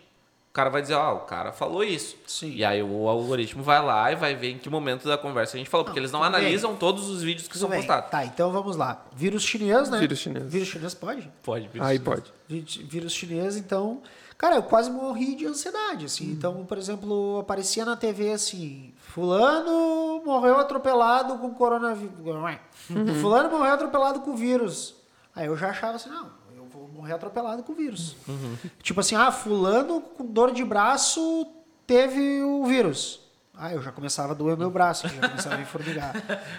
[0.58, 2.16] O cara vai dizer, ó, o cara falou isso.
[2.26, 2.50] Sim.
[2.50, 5.58] E aí o algoritmo vai lá e vai ver em que momento da conversa a
[5.58, 6.40] gente falou, porque eles não tudo bem.
[6.40, 7.78] analisam todos os vídeos que Tudo são bem.
[7.78, 8.10] postados.
[8.10, 9.04] Tá, então vamos lá.
[9.14, 9.98] Vírus chinês, né?
[10.00, 10.44] Vírus chinês.
[10.52, 11.30] Vírus chinês pode?
[11.44, 12.24] Pode, Aí pode.
[12.48, 14.02] Vi- Vírus chinês, então.
[14.36, 16.24] Cara, eu quase morri de ansiedade, assim.
[16.30, 22.12] Então, por exemplo, aparecia na TV assim: Fulano morreu atropelado com coronavírus.
[23.20, 24.94] Fulano morreu atropelado com vírus.
[25.36, 26.30] Aí eu já achava assim: não,
[26.98, 28.16] morrer atropelado com vírus.
[28.82, 31.46] Tipo assim: ah, Fulano com dor de braço
[31.86, 33.20] teve o vírus.
[33.60, 36.14] Ah, eu já começava a doer meu braço, já começava a me formigar.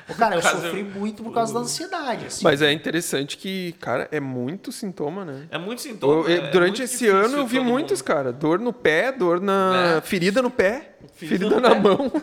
[0.10, 2.26] Ô, cara, eu sofri muito por causa da ansiedade.
[2.26, 2.44] Assim.
[2.44, 5.44] Mas é interessante que, cara, é muito sintoma, né?
[5.50, 6.30] É muito sintoma.
[6.30, 8.06] Eu- é durante muito esse ano eu vi muitos, mundo.
[8.08, 8.34] cara.
[8.34, 9.96] Dor no pé, dor na.
[9.98, 10.02] É.
[10.02, 11.80] Ferida no pé, Ferida na pé.
[11.80, 12.12] mão.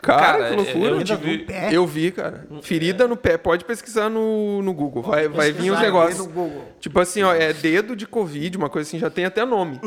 [0.00, 0.90] Cara, Cara, que loucura.
[0.90, 1.68] eu Ferida tive- no pé?
[1.72, 2.46] Eu vi, cara.
[2.62, 3.36] Ferida no pé.
[3.36, 5.02] Pode pesquisar no, no Google.
[5.02, 6.18] Vai, vai vir os negócios.
[6.18, 6.64] vê no Google.
[6.78, 9.80] Tipo assim, ó, é dedo de Covid, uma coisa assim, já tem até nome.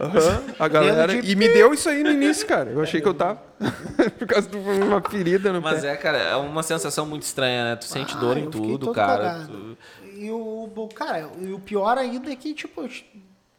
[0.00, 0.42] Aham.
[0.56, 1.20] A galera.
[1.20, 2.70] De E me deu isso aí no início, cara.
[2.70, 3.42] Eu achei que eu tava.
[4.18, 5.88] Por causa de uma ferida no Mas pé.
[5.92, 7.76] é, cara, é uma sensação muito estranha, né?
[7.76, 9.46] Tu sente Ah, dor em tudo, cara.
[9.46, 9.78] Tu-
[10.16, 12.88] E o, cara, e o pior ainda é que, tipo, eu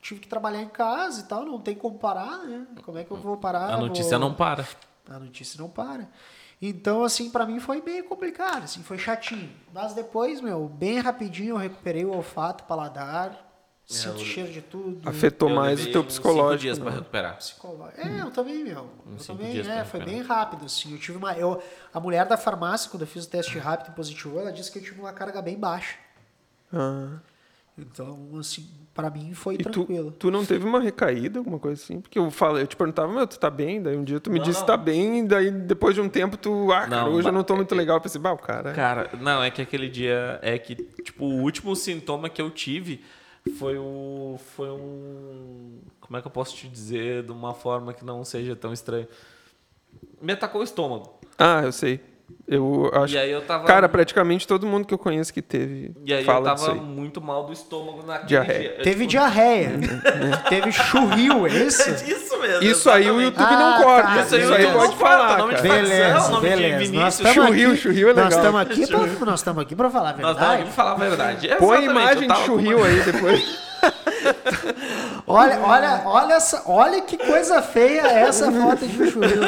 [0.01, 2.65] tive que trabalhar em casa e tal, não tem como parar, né?
[2.83, 3.73] Como é que eu vou parar?
[3.73, 4.67] A notícia Vou- não para.
[5.09, 6.07] A notícia não para.
[6.61, 9.49] Então, assim, pra mim foi meio complicado, assim, foi chatinho.
[9.73, 13.46] Mas depois, meu, bem rapidinho eu recuperei o olfato, paladar,
[13.87, 15.07] sinto É, cheiro de tudo.
[15.07, 16.49] Afetou Eu mais o teu psicológico.
[16.51, 16.97] Cinco dias pra né?
[16.97, 17.39] recuperar.
[17.97, 18.89] É, eu também, meu.
[19.09, 20.91] Eu também, é, foi bem rápido, assim.
[20.91, 21.33] Eu tive uma.
[21.33, 21.61] Eu,
[21.93, 24.77] a mulher da farmácia, quando eu fiz o teste rápido e positivo, ela disse que
[24.79, 25.95] eu tive uma carga bem baixa.
[26.71, 27.19] Ah.
[27.79, 30.11] Então, assim, pra mim foi E tu, tranquilo.
[30.11, 32.01] tu não teve uma recaída, alguma coisa assim?
[32.01, 33.79] Porque eu falei, eu te perguntava, meu, tu tá bem?
[33.79, 34.65] Daí um dia tu me Não, disse não.
[34.65, 37.43] tá bem, e daí depois de um tempo tu, ah, cara, Não, hoje eu não
[37.43, 37.97] tô muito legal.
[37.97, 38.73] Eu pensei, bah, o cara.
[38.73, 40.73] Cara, não, é que aquele dia é que,
[41.03, 43.05] tipo, o último sintoma que eu tive
[43.49, 44.39] foi o.
[44.55, 45.79] Foi um.
[45.99, 49.07] Como é que eu posso te dizer de uma forma que não seja tão estranho?
[50.21, 51.19] Me atacou o estômago.
[51.37, 52.01] Ah, eu sei.
[52.47, 53.13] Eu acho.
[53.13, 53.65] E aí eu tava.
[53.65, 56.77] Cara, praticamente todo mundo que eu conheço que teve e aí eu fala disso tava
[56.77, 56.83] aí.
[56.83, 58.59] muito mal do estômago naquele Diarreia.
[58.59, 58.75] dia.
[58.77, 59.71] Eu, Teve tipo, diarreia.
[60.47, 61.89] teve churril, é isso?
[62.07, 62.63] Isso mesmo.
[62.63, 63.23] Isso aí o exatamente.
[63.25, 64.07] YouTube Ah, não corta.
[64.07, 64.21] tá.
[64.21, 66.93] Isso aí, Isso aí pode falar, corta, nome Beleza, de beleza.
[66.93, 68.39] Nós Churril, aqui, churril é Nós legal.
[68.39, 70.63] estamos aqui, pra, nós estamos aqui pra falar a Nós estamos aqui verdade.
[70.63, 71.47] pra falar a verdade.
[71.57, 73.67] Põe a Exatamente, imagem eu de churril aí depois.
[75.27, 79.43] Olha, olha, olha, essa, olha que coisa feia essa foto de churril.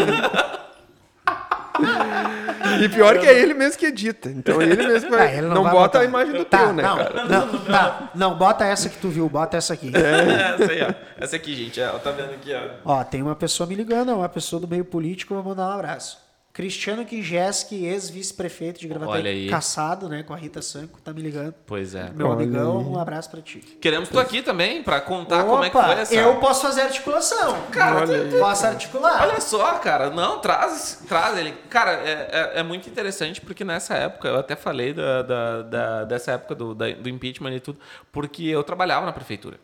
[2.82, 4.30] E pior que é ele mesmo que edita.
[4.30, 5.28] Então ele mesmo vai.
[5.28, 6.00] Ah, ele não vai bota botar.
[6.00, 7.24] a imagem do Tá, teu, né, não, cara?
[7.26, 9.92] Não, tá, não, bota essa que tu viu, bota essa aqui.
[9.96, 10.94] É, essa aí, ó.
[11.24, 11.82] Essa aqui, gente.
[11.82, 12.94] Ó, tá vendo aqui, ó.
[13.00, 15.72] Ó, tem uma pessoa me ligando, é uma pessoa do meio político, vou mandar um
[15.74, 16.18] abraço.
[16.64, 21.54] Cristiano Kijeski, ex-vice-prefeito de Gravataí, caçado, né, com a Rita Sanco, tá me ligando.
[21.66, 22.10] Pois é.
[22.14, 22.86] Meu Olha amigão, aí.
[22.86, 23.60] um abraço pra ti.
[23.80, 26.14] Queremos tu aqui também pra contar como é que Opa, foi essa.
[26.14, 27.62] eu posso fazer articulação.
[27.72, 28.38] Cara, tu- aí.
[28.38, 29.22] Posso articular?
[29.22, 31.54] Olha só, cara, não, traz, traz ele.
[31.70, 36.04] Cara, é, é, é muito interessante porque nessa época, eu até falei da, da, da-
[36.04, 37.80] dessa época do, da- do impeachment e tudo,
[38.12, 39.58] porque eu trabalhava na prefeitura.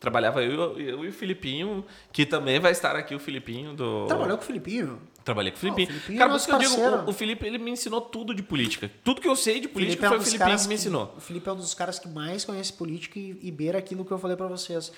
[0.00, 4.06] Trabalhava eu, eu e o Filipinho, que também vai estar aqui, o Filipinho do.
[4.06, 5.00] Trabalhou com o Filipinho?
[5.28, 5.88] Trabalhei com o Filipinho.
[5.88, 7.70] Ah, o Filipinho Cara, é por isso que eu digo, o, o Felipe ele me
[7.70, 8.90] ensinou tudo de política.
[9.04, 10.74] Tudo que eu sei de política é um foi o dos Filipinho caras que me
[10.74, 11.14] ensinou.
[11.18, 14.10] O Felipe é um dos caras que mais conhece política e, e beira aquilo que
[14.10, 14.90] eu falei pra vocês.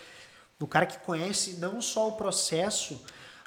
[0.60, 3.02] O cara que conhece não só o processo,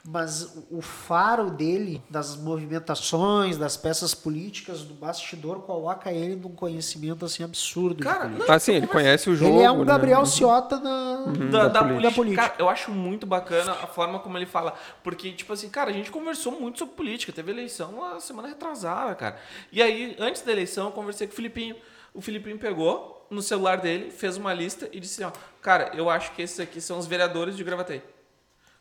[0.05, 7.23] mas o- faro dele, das movimentações, das peças políticas, do bastidor, coloca ele num conhecimento
[7.25, 8.03] assim absurdo.
[8.03, 9.55] Cara, não, Ah, sim, ele conhece o jogo.
[9.55, 9.85] ele é um né?
[9.85, 11.83] Gabriel Ciota na, da, da da política.
[11.83, 12.01] política.
[12.09, 12.41] Da política.
[12.49, 14.73] Cara, eu acho muito bacana a forma como ele fala.
[15.03, 17.31] Porque, tipo assim, cara, a gente conversou muito sobre política.
[17.31, 19.37] Teve eleição a semana retrasada, cara.
[19.71, 21.75] E aí, antes da eleição, eu conversei com o Filipinho.
[22.13, 25.31] O Filipinho pegou no celular dele, fez uma lista e disse: ó,
[25.61, 28.03] cara, eu acho que esses aqui são os vereadores de Gravatei.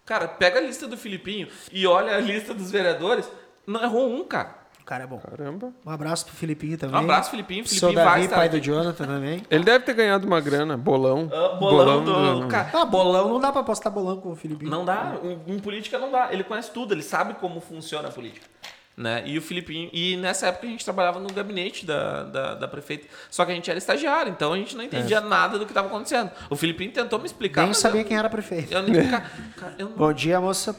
[0.05, 3.30] Cara, pega a lista do Filipinho e olha a lista dos vereadores.
[3.66, 4.62] Não errou um, cara.
[4.80, 5.18] O cara é bom.
[5.18, 5.72] Caramba.
[5.86, 6.96] Um abraço pro Filipinho também.
[6.96, 7.64] Um abraço, Filipinho.
[7.64, 8.59] Filipinho vai Davi, estar pai aqui.
[8.59, 9.46] do Jonathan também.
[9.48, 11.30] Ele deve ter ganhado uma grana, bolão.
[11.32, 12.48] Ah, bolão, do.
[12.48, 14.68] Cara, Ah, bolão, não dá pra apostar bolão com o Filipinho.
[14.68, 15.14] Não dá,
[15.46, 16.32] em política não dá.
[16.32, 18.44] Ele conhece tudo, ele sabe como funciona a política.
[18.97, 19.22] Né?
[19.26, 19.88] E o Filipinho.
[19.93, 23.07] E nessa época a gente trabalhava no gabinete da, da, da prefeita.
[23.30, 25.88] Só que a gente era estagiário, então a gente não entendia nada do que estava
[25.88, 26.30] acontecendo.
[26.51, 27.64] O Filipinho tentou me explicar.
[27.64, 28.72] Nem sabia eu, quem era prefeito.
[28.72, 28.82] eu.
[29.57, 29.97] Cara, eu não.
[29.97, 30.78] Bom dia, moça.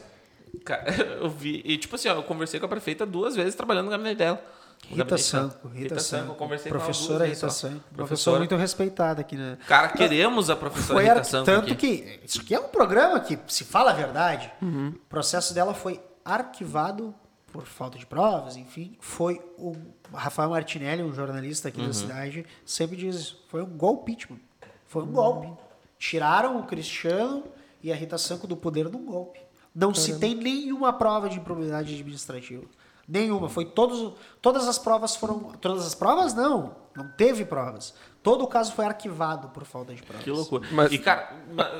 [0.64, 0.84] Cara,
[1.20, 1.60] eu vi.
[1.64, 4.40] E tipo assim, ó, eu conversei com a prefeita duas vezes trabalhando no gabinete dela.
[4.88, 5.80] Rita Sanco, dela.
[5.82, 6.34] Rita Sanco.
[6.34, 7.50] conversei com Professora vezes Rita.
[7.52, 7.74] Sanco.
[7.74, 8.38] Professora Professora.
[8.38, 9.56] muito respeitada aqui, né?
[9.66, 11.98] Cara, queremos a professora Foi Rita Sanco tanto aqui.
[11.98, 14.88] que isso aqui é um programa que, se fala a verdade, Uhum.
[14.94, 17.14] o processo dela foi arquivado
[17.54, 18.96] por falta de provas, enfim.
[18.98, 19.76] Foi o
[20.12, 21.86] Rafael Martinelli, um jornalista aqui Uhum.
[21.86, 23.44] da cidade, sempre diz isso.
[23.48, 24.42] Foi um golpe, mano.
[24.88, 25.52] Foi um golpe.
[25.96, 27.44] Tiraram o Cristiano
[27.80, 29.38] e a Rita Sanco do poder num golpe.
[29.72, 32.64] Não se tem nenhuma prova de improbidade administrativa.
[33.08, 33.48] Nenhuma.
[33.48, 35.38] Foi todos, todas as provas foram.
[35.60, 36.74] Todas as provas não.
[36.96, 37.94] Não teve provas.
[38.22, 40.24] Todo o caso foi arquivado por falta de provas.
[40.24, 40.66] Que loucura.
[40.72, 41.70] Mas- E, cara, ma-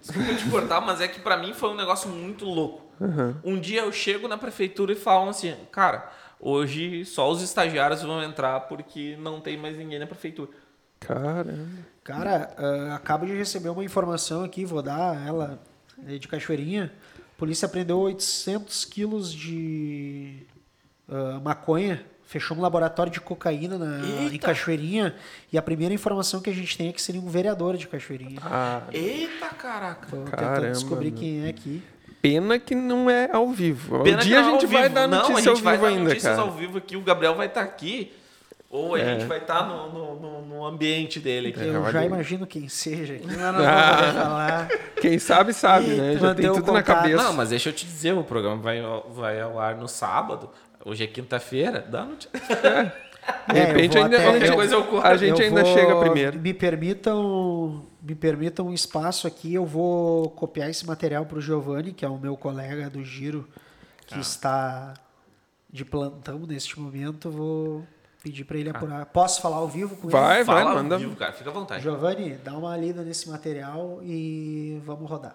[0.00, 2.82] desculpa te cortar, mas é que pra mim foi um negócio muito louco.
[3.44, 6.10] Um dia eu chego na prefeitura e falam assim, cara,
[6.40, 10.50] hoje só os estagiários vão entrar porque não tem mais ninguém na prefeitura.
[11.00, 11.68] Caramba.
[12.02, 15.60] Cara, ah, acabo de receber uma informação aqui, vou dar ela
[16.06, 16.92] eh, de Cachoeirinha.
[17.16, 20.46] A polícia prendeu 800 quilos de
[21.10, 24.38] ah, maconha, fechou um laboratório de cocaína na, em!
[24.38, 25.14] Cachoeirinha.
[25.52, 28.40] E a primeira informação que a gente tem é que seria um vereador de Cachoeirinha.
[28.44, 30.06] Ah, Eita, caraca.
[30.10, 31.20] Tô tentando descobrir meu.
[31.20, 31.82] quem é aqui.
[32.22, 34.02] pena que não é ao vivo.
[34.02, 34.94] Pena um dia a não é gente ao vai vivo.
[34.94, 36.42] dar Não, a notícia gente ao vai vivo dar ainda, notícias cara.
[36.48, 38.12] ao vivo aqui, o Gabriel vai estar aqui,
[38.70, 39.04] ou a É.
[39.18, 41.60] gente vai estar no, no, no- no ambiente dele aqui.
[41.66, 44.68] Eu olha já imagino quem seja, aqui, mas não vou poder falar.
[45.00, 46.16] Quem sabe, sabe, né?
[46.16, 46.84] Já tem tudo na contato.
[46.96, 47.22] cabeça.
[47.22, 48.80] Não, mas deixa eu te dizer, o programa vai,
[49.12, 50.48] vai ao ar no sábado.
[50.84, 52.30] Hoje é quinta-feira, dá notícia.
[52.38, 52.44] De
[53.58, 55.06] É, repente ainda, até- coisa eu corto.
[55.06, 56.38] a gente Eu ainda vou- chega primeiro.
[56.38, 59.54] Me permitam, me permitam um espaço aqui.
[59.54, 63.48] Eu vou copiar esse material para o Giovanni, que é o meu colega do Giro,
[63.56, 63.60] Ah.
[64.06, 64.92] que está
[65.72, 67.30] de plantão neste momento.
[67.30, 67.82] Vou
[68.22, 68.72] pedir para ele Ah.
[68.76, 69.06] apurar.
[69.06, 70.44] Posso falar ao vivo com Vai, ele?
[70.44, 70.98] vai, ao manda.
[70.98, 71.82] vivo, cara, fica à vontade.
[71.82, 75.34] Giovanni, dá uma lida nesse material e vamos rodar.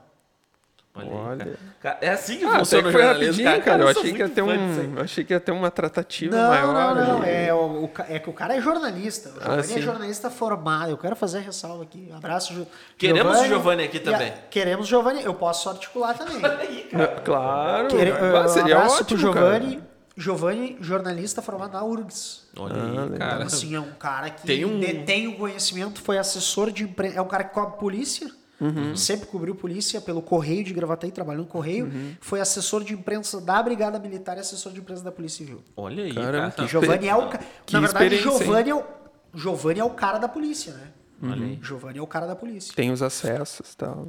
[1.01, 1.37] Olha aí, Olha.
[1.45, 1.57] cara.
[1.81, 3.83] Cara, É assim que Ah, funciona que o foi jornalismo, rapidinho, cara.
[3.83, 4.57] Eu achei que ia ter aí.
[4.57, 6.95] um, eu achei que ia ter uma tratativa Não, maior.
[6.95, 7.23] não, não.
[7.23, 9.29] É, o, é que o cara é jornalista.
[9.29, 9.81] O Giovanni é sim.
[9.81, 10.91] jornalista formado.
[10.91, 12.11] Eu quero fazer a ressalva aqui.
[12.15, 14.33] Abraço, Ju- Queremos o Giovanni aqui E a- também.
[14.49, 15.23] Queremos o Giovanni.
[15.23, 16.41] Eu posso articular também.
[17.23, 17.87] Claro.
[17.87, 19.83] Quere- Ah, uh, seria abraço ótimo, pro Giovanni.
[20.17, 22.41] Giovanni, jornalista formado na URGS.
[22.57, 23.09] Olha Ah, aí, legal.
[23.19, 23.33] cara.
[23.35, 27.17] Então, assim, é um cara que Tem um- detém o conhecimento, foi assessor de imprensa.
[27.17, 28.29] É um cara que cobre polícia.
[28.61, 28.95] Uhum.
[28.95, 31.85] Sempre cobriu polícia pelo Correio de Gravataí, trabalhou no Correio.
[31.85, 32.15] Uhum.
[32.19, 35.63] Foi assessor de imprensa da Brigada Militar e assessor de imprensa da Polícia Civil.
[35.77, 36.51] Olha aí, Caramba, cara.
[36.51, 37.29] que Giovanni é o.
[37.29, 38.83] ca- Que Na verdade, Giovanni é o,
[39.33, 40.87] Giovanni é o cara da polícia, né?
[41.21, 41.59] Aí.
[41.61, 42.73] Giovanni é o cara da polícia.
[42.75, 44.07] Tem os acessos e tal.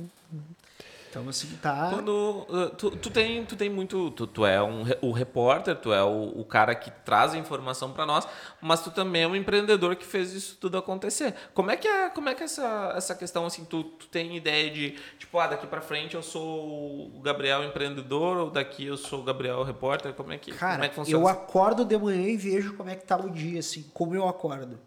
[1.10, 1.90] Então, assim, tá.
[1.90, 5.92] Quando uh, tu, tu tem tu tem muito tu, tu é um, o repórter tu
[5.92, 8.28] é o, o cara que traz a informação para nós
[8.60, 12.10] mas tu também é um empreendedor que fez isso tudo acontecer como é que é
[12.10, 15.48] como é que é essa essa questão assim tu, tu tem ideia de tipo ah
[15.48, 20.12] daqui para frente eu sou o Gabriel empreendedor ou daqui eu sou o Gabriel repórter
[20.12, 22.88] como é que como Cara, é que funciona eu acordo de manhã e vejo como
[22.88, 24.78] é que tá o dia, assim, como eu acordo.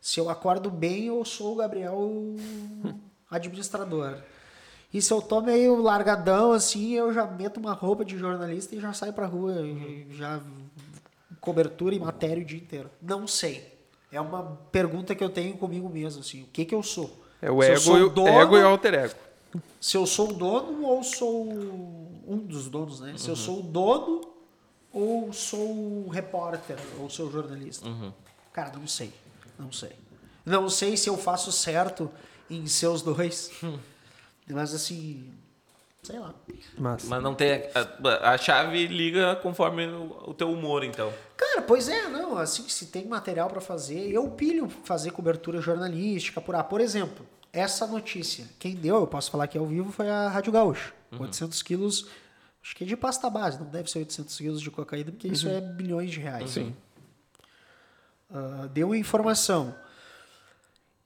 [0.00, 1.98] Se eu acordo bem, eu sou o Gabriel
[3.30, 4.18] administrador.
[4.92, 8.80] E se eu tô meio largadão, assim, eu já meto uma roupa de jornalista e
[8.80, 9.54] já saio pra rua.
[10.10, 10.40] Já
[11.40, 12.90] cobertura e matéria o dia inteiro.
[13.00, 13.76] Não sei.
[14.10, 16.42] É uma pergunta que eu tenho comigo mesmo, assim.
[16.42, 17.10] O que que eu sou?
[17.40, 19.14] É o Se ego, sou e o- dono- ego e o alter ego.
[19.80, 21.42] Se eu sou o dono ou sou
[22.26, 23.14] um dos donos, né?
[23.16, 24.20] Se eu sou o dono
[24.92, 25.60] ou sou
[26.06, 27.86] o repórter ou sou o jornalista.
[28.52, 29.12] Cara, não sei.
[29.58, 29.92] Não sei.
[30.44, 32.10] Não sei se eu faço certo
[32.50, 33.50] em ser os dois.
[34.50, 35.32] Mas assim,
[36.02, 36.34] sei lá.
[36.76, 37.62] Mas, Mas não tem.
[37.74, 41.12] A, a chave liga conforme o, o teu humor, então.
[41.36, 46.40] Cara, pois é, não, assim, se tem material pra fazer, eu pilho fazer cobertura jornalística,
[46.40, 46.64] apurar.
[46.64, 50.52] Por exemplo, essa notícia, quem deu, eu posso falar aqui ao vivo, foi a Rádio
[50.52, 50.92] Gaúcho.
[51.18, 52.06] 800 quilos,
[52.62, 55.48] acho que é de pasta base, não deve ser 800 quilos de cocaína, porque isso
[55.48, 56.50] é bilhões de reais.
[56.50, 56.74] sim.
[58.30, 59.74] Ah, deu informação.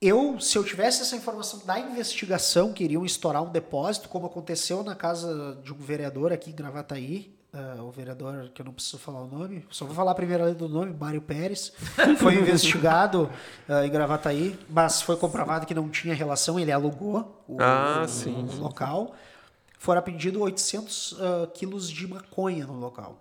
[0.03, 4.83] Eu, se eu tivesse essa informação da investigação, que iriam estourar um depósito, como aconteceu
[4.83, 8.99] na casa de um vereador aqui em Gravataí, ah, o vereador, que eu não preciso
[8.99, 11.73] falar o nome, só vou falar a primeira letra do nome, Mário Pérez,
[12.19, 13.31] foi investigado
[13.69, 18.07] ah, em Gravataí, mas foi comprovado que não tinha relação, ele alugou o, Ah, o-
[18.57, 19.15] o local.
[19.79, 23.19] Fora pedido 800 ah, quilos de maconha no local,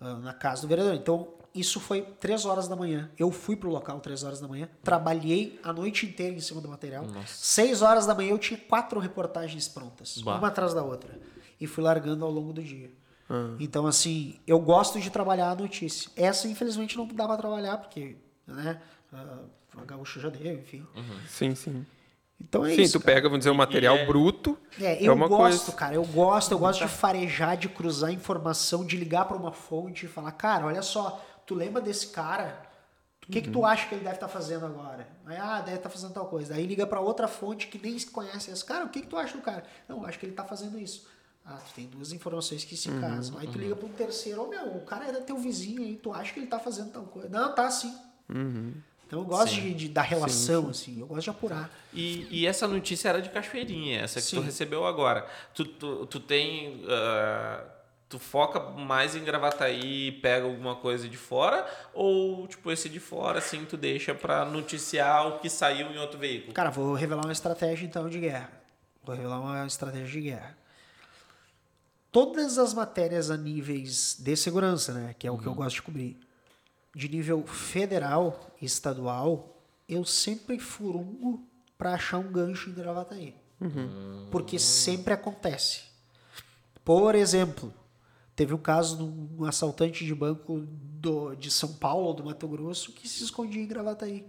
[0.00, 0.94] ah, na casa do vereador.
[0.94, 3.10] Então, isso foi três horas da manhã.
[3.18, 6.68] Eu fui pro local três horas da manhã, trabalhei a noite inteira em cima do
[6.68, 7.04] material.
[7.26, 10.36] Seis horas da manhã eu tinha quatro reportagens prontas, Bah.
[10.38, 11.18] uma atrás da outra.
[11.60, 12.90] E fui largando ao longo do dia.
[13.60, 16.10] Então, assim, eu gosto de trabalhar a notícia.
[16.16, 18.80] Essa, infelizmente, não dá pra trabalhar, porque, né,
[19.12, 19.38] ah,
[19.76, 20.84] a gaúcha já deu, enfim.
[21.28, 21.86] Sim, sim.
[22.40, 22.98] Então é sim, isso.
[22.98, 23.14] tu cara.
[23.16, 24.58] pega, vamos dizer, o material é- bruto.
[24.80, 25.72] É, é eu uma gosto, coisa.
[25.78, 30.06] cara, eu gosto, eu gosto de farejar, de cruzar informação, de ligar pra uma fonte
[30.06, 32.68] e falar, cara, olha só, tu lembra desse cara?
[33.26, 33.52] O que, que Uhum.
[33.54, 35.06] tu acha que ele deve estar fazendo agora?
[35.26, 36.54] Aí, ah, deve estar fazendo tal coisa.
[36.54, 39.16] Aí liga pra outra fonte que nem se conhece esse cara, o que, que tu
[39.16, 39.64] acha do cara?
[39.88, 41.06] Não, eu acho que ele tá fazendo isso.
[41.44, 43.38] Ah, tu tem duas informações que se Uhum, casam.
[43.38, 46.12] Aí tu liga pra um terceiro, ô meu, o cara é teu vizinho aí, tu
[46.12, 47.28] acha que ele tá fazendo tal coisa?
[47.28, 47.94] Não, tá sim.
[48.28, 48.74] Uhum.
[49.06, 51.68] Então eu gosto de, de- da relação, assim, eu gosto de apurar.
[51.92, 54.42] E, e essa notícia era de Cachoeirinha, essa que tu Sim.
[54.42, 55.26] recebeu agora.
[55.54, 56.84] Tu, tu, tu tem.
[56.88, 57.64] ah,
[58.10, 61.64] tu foca mais em Gravataí e pega alguma coisa de fora?
[61.94, 66.18] Ou, tipo, esse de fora, assim, tu deixa pra noticiar o que saiu em outro
[66.18, 66.52] veículo?
[66.52, 68.50] Cara, vou revelar uma estratégia então de guerra.
[69.04, 70.58] Vou revelar uma estratégia de guerra.
[72.10, 75.82] Todas as matérias a níveis de segurança, né, que é o que eu gosto de
[75.82, 76.18] cobrir,
[76.92, 79.56] de nível federal e estadual,
[79.88, 81.46] eu sempre furungo
[81.78, 83.36] para achar um gancho em Gravataí.
[84.32, 85.82] Porque sempre acontece.
[86.84, 87.72] Por exemplo,
[88.34, 90.66] teve um caso de um assaltante de banco
[91.00, 94.24] do, de São Paulo, do Mato Grosso, que se escondia em Gravataí.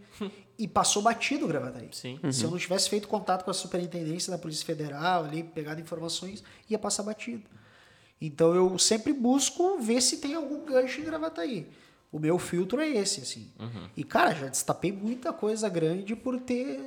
[0.57, 1.90] e passou batido Gravataí.
[1.91, 2.19] Sim.
[2.32, 6.44] Se eu não tivesse feito contato com a superintendência da Polícia Federal, ali, pegado informações,
[6.69, 7.44] ia passar batido.
[8.22, 11.68] Então eu sempre busco ver se tem algum gancho em Gravataí.
[12.11, 13.49] O meu filtro é esse, assim.
[13.95, 16.80] E, cara, já destapei muita coisa grande por ter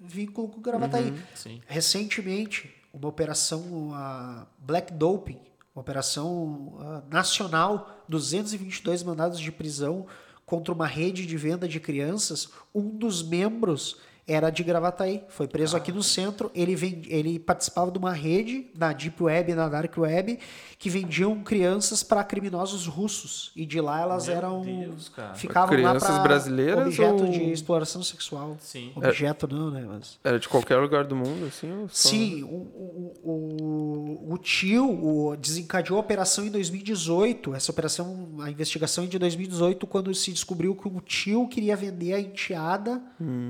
[0.00, 1.12] vínculo com Gravataí.
[1.34, 1.60] Sim.
[1.66, 5.38] Recentemente, uma operação a Black Doping,
[5.74, 10.06] uma operação ah, nacional, 222 mandados de prisão
[10.44, 12.50] contra uma rede de venda de crianças.
[12.74, 13.96] Um dos membros
[14.26, 16.50] era de Gravataí, foi preso aqui no centro.
[16.54, 17.06] Ele, vend...
[17.08, 20.38] ele participava de uma rede na Deep Web e na Dark Web
[20.78, 23.52] que vendiam crianças para criminosos russos.
[23.54, 24.62] E de lá elas Meu eram.
[24.62, 25.34] Deus, cara.
[25.34, 28.56] Ficavam Crianças lá brasileiras objeto ou- de exploração sexual.
[28.60, 28.92] Sim.
[28.94, 29.84] Objeto não, né?
[29.88, 30.18] Mas...
[30.24, 31.68] Era de qualquer lugar do mundo, assim?
[31.88, 37.54] só- Sim, o, o, o, o tio o, desencadeou a operação em 2018.
[37.54, 42.14] Essa operação, a investigação é de 2018, quando se descobriu que o tio queria vender
[42.14, 43.00] a enteada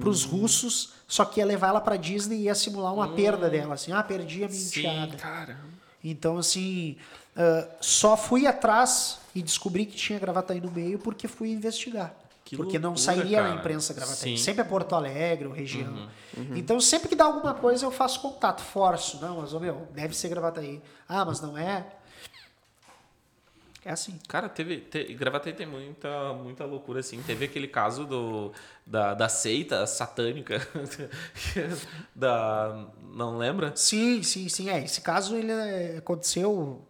[0.01, 0.72] para os russos,
[1.07, 3.74] só que ia levar ela para Disney e ia simular uma perda dela.
[3.74, 4.86] Assim, ah, perdi a minha Sim.
[4.86, 5.57] enteada.
[6.03, 6.97] Então, assim,
[7.36, 12.15] ah, só fui atrás e descobri que tinha Gravataí no meio porque fui investigar.
[12.44, 13.61] Que porque não loucura, sairia na cara.
[13.61, 14.36] imprensa Gravataí.
[14.36, 16.09] Sempre é Porto Alegre ou região.
[16.55, 19.19] Então, sempre que dá alguma coisa, eu faço contato, forço.
[19.23, 20.82] Não, mas, ô, meu, deve ser Gravataí.
[21.09, 21.86] Ah, mas não é?
[23.85, 24.19] É assim.
[24.29, 24.79] Cara, teve.
[24.79, 27.21] Te, Gravataí tem muita, muita loucura, assim.
[27.23, 28.53] Teve aquele caso do,
[28.87, 30.61] da, da seita satânica.
[32.15, 32.87] da.
[33.15, 33.73] Não lembra?
[33.75, 34.71] Sim, sim, sim.
[34.71, 36.87] É, esse caso ele é, aconteceu.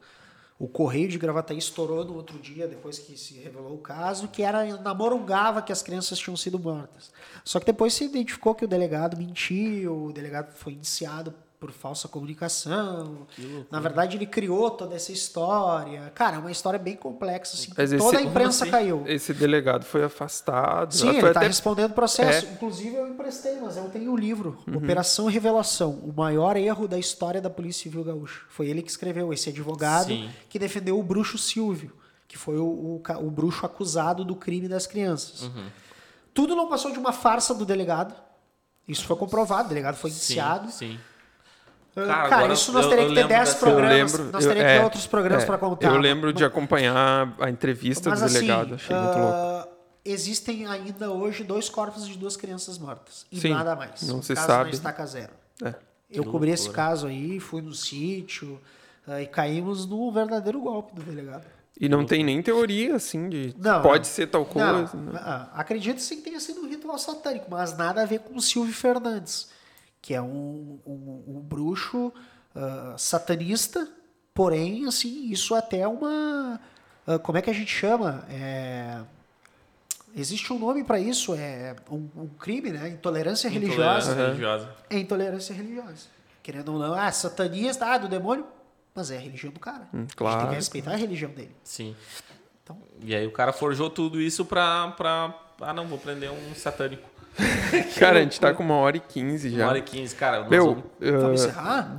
[0.59, 4.45] O correio de Gravataí estourou no outro dia, depois que se revelou o caso, que
[4.45, 7.11] era na Morungava que as crianças tinham sido mortas.
[7.45, 12.09] Só que depois se identificou que o delegado mentiu, o delegado foi indiciado por falsa
[12.09, 13.25] comunicação.
[13.71, 16.11] Na verdade, ele criou toda essa história.
[16.13, 17.73] Cara, é uma história bem complexa, assim.
[17.77, 18.71] Mas Toda a esse- imprensa assim?
[18.73, 19.05] caiu.
[19.07, 20.93] Esse delegado foi afastado.
[20.93, 22.47] Sim, ele está até- respondendo processo.
[22.47, 22.51] É.
[22.51, 24.59] Inclusive, eu emprestei, mas eu tenho o livro.
[24.75, 25.91] Operação Revelação.
[26.03, 28.41] O maior erro da história da Polícia Civil Gaúcha.
[28.49, 30.29] Foi ele que escreveu, esse advogado Sim.
[30.49, 31.93] que defendeu o bruxo Silvio,
[32.27, 35.49] que foi o, o, o bruxo acusado do crime das crianças.
[36.35, 38.15] Tudo não passou de uma farsa do delegado.
[38.89, 40.69] Isso foi comprovado, o delegado foi indiciado.
[40.73, 41.01] Sim, sim.
[41.95, 44.13] Cara, Cara, isso nós teríamos que ter lembro 10 dessa- Eu programas.
[44.13, 45.89] lembro, nós teríamos que ter é, outros programas é, para contar.
[45.89, 49.33] Eu lembro de acompanhar a entrevista Mas do assim, delegado, achei muito louco.
[49.35, 49.69] ah,
[50.05, 53.27] existem ainda hoje dois corpos de duas crianças mortas.
[53.31, 54.03] E Sim, nada mais.
[54.03, 54.65] não O se caso sabe.
[54.71, 55.33] Na estaca zero.
[55.63, 55.75] É.
[56.11, 58.59] Eu cobri esse caso aí, fui no sítio
[59.07, 61.45] ah, e caímos no verdadeiro golpe do delegado.
[61.81, 64.15] E não tem nem teoria, assim, de Não, pode não.
[64.15, 64.91] ser tal coisa.
[64.95, 65.21] Não, né?
[65.23, 68.41] ah, acredito sim que tenha sido um ritual satânico, mas nada a ver com o
[68.43, 69.49] Silvio Fernandes,
[70.03, 72.13] que é um, um, um bruxo
[72.55, 73.89] ah, satanista,
[74.35, 76.61] porém, assim, isso até é uma.
[77.07, 78.27] ah, como é que a gente chama?
[78.29, 79.01] É,
[80.15, 82.89] existe um nome para isso, é um, um crime, né?
[82.89, 84.11] Intolerância religiosa.
[84.11, 84.77] Intolerância religiosa.
[84.91, 86.07] É intolerância religiosa.
[86.43, 88.45] Querendo ou não, ah, satanista, ah, do demônio,
[88.95, 89.83] mas é a religião do cara.
[89.83, 90.49] a gente tem Hum, claro.
[90.49, 91.55] que respeitar a religião dele.
[91.63, 91.95] Sim.
[92.65, 95.33] Então- E aí o cara forjou tudo isso pra, pra.
[95.61, 97.09] Ah, não, vou prender um satânico.
[97.99, 99.63] Cara, a gente tá com uma hora e quinze já.
[99.65, 100.41] Uma hora e quinze, cara.
[100.41, 101.97] nós Meu, vamos- ah, encerrar?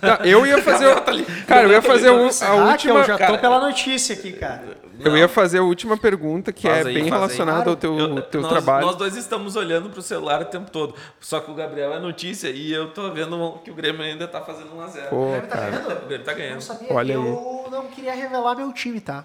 [0.00, 0.86] tá, eu ia fazer.
[0.86, 1.02] o-
[1.46, 2.28] cara, eu ia fazer o- a
[2.72, 3.04] Ah, que eu última.
[3.04, 4.78] já tô pela notícia aqui, cara.
[5.02, 7.10] Eu ia fazer a última pergunta, que Faz é aí, bem aí.
[7.10, 8.86] relacionada ao teu, Eu- teu nós, trabalho.
[8.86, 10.94] Nós dois estamos olhando pro celular o tempo todo.
[11.18, 14.40] Só que o Gabriel é notícia e eu tô vendo que o Grêmio ainda tá
[14.42, 15.08] fazendo 1x0.
[15.08, 15.70] Pô, Grêmio tá cara.
[15.70, 15.92] ganhando?
[16.04, 16.60] O Grêmio tá Eu não ganhando.
[16.60, 16.88] sabia.
[16.92, 19.24] Olha eu não queria revelar meu time, tá?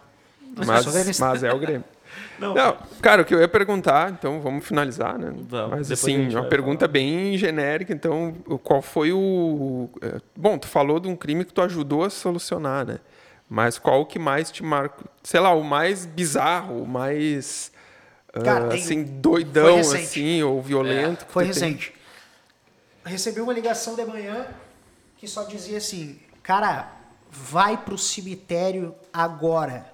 [0.58, 1.84] eu Mas, mas é o Grêmio.
[2.38, 5.34] Não, Não, cara, o que eu ia perguntar, então vamos finalizar, né?
[5.48, 8.34] Vamos, Mas assim, uma pergunta bem genérica, então,
[8.64, 9.90] qual foi o...
[10.02, 13.00] é, Bom, tu falou de um crime que tu ajudou a solucionar, né?
[13.50, 15.06] Mas qual o que mais te marcou?
[15.24, 17.72] Sei lá, o mais bizarro, o mais...
[18.34, 20.04] ah, Cara, tem- assim, doidão, recente.
[20.04, 21.26] assim, ou violento.
[21.26, 21.70] que Foi tu tem?
[21.72, 21.94] recente.
[23.06, 24.48] Recebi uma ligação de manhã
[25.18, 26.92] que só dizia assim: Cara,
[27.30, 29.86] vai pro cemitério agora.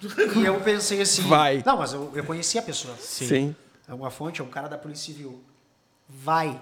[0.36, 1.62] E eu pensei assim: Vai.
[1.64, 2.96] Não, mas eu, eu conheci a pessoa.
[2.96, 3.54] Sim.
[3.86, 5.42] É uma fonte, é um cara da Polícia Civil.
[6.08, 6.60] Vai.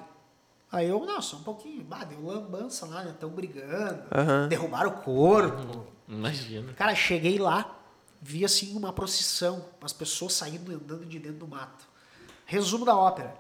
[0.71, 1.83] Aí eu, não, só um pouquinho.
[1.83, 3.11] Bah, deu lambança lá, né?
[3.11, 4.03] Estão brigando.
[4.15, 4.49] Aham.
[4.49, 5.87] Derrubaram o corpo.
[6.07, 6.73] Imagina.
[6.75, 7.79] Cara, cheguei lá,
[8.21, 11.87] vi assim uma procissão, umas pessoas saindo andando de dentro do mato.
[12.45, 13.35] Resumo da ópera.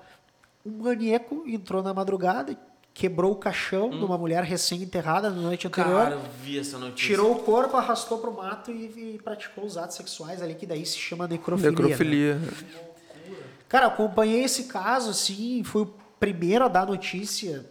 [0.64, 2.56] Um maníaco entrou na madrugada,
[2.98, 7.06] quebrou o caixão de uma mulher recém-enterrada na noite anterior, Cara, eu vi essa notícia.
[7.14, 10.84] tirou o corpo, arrastou pro mato e, e praticou os atos sexuais ali, que daí
[10.84, 11.70] se chama necrofilia.
[11.70, 11.76] né?
[11.78, 12.40] Necrofilia.
[13.68, 17.64] Cara, eu acompanhei esse caso, assim, fui o primeiro a dar notícia,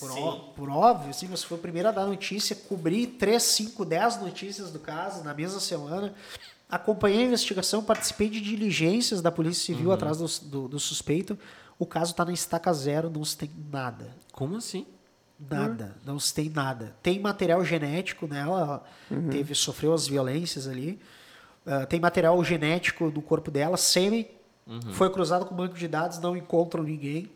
[0.00, 3.84] por, ó- por óbvio, assim, mas fui o primeiro a dar notícia, cobri 3, 5,
[3.84, 6.14] 10 notícias do caso na mesma semana,
[6.68, 11.38] acompanhei a investigação, participei de diligências da Polícia Civil atrás do, do, do suspeito,
[11.78, 14.16] o caso está na estaca zero, não se tem nada.
[14.32, 14.86] Como assim?
[15.38, 16.96] Nada, não se tem nada.
[17.02, 18.82] Tem material genético nela,
[19.30, 20.98] teve, sofreu as violências ali.
[21.66, 24.28] Ah, tem material genético no corpo dela, sêmen.
[24.92, 27.30] Foi cruzado com o banco de dados, não encontram ninguém.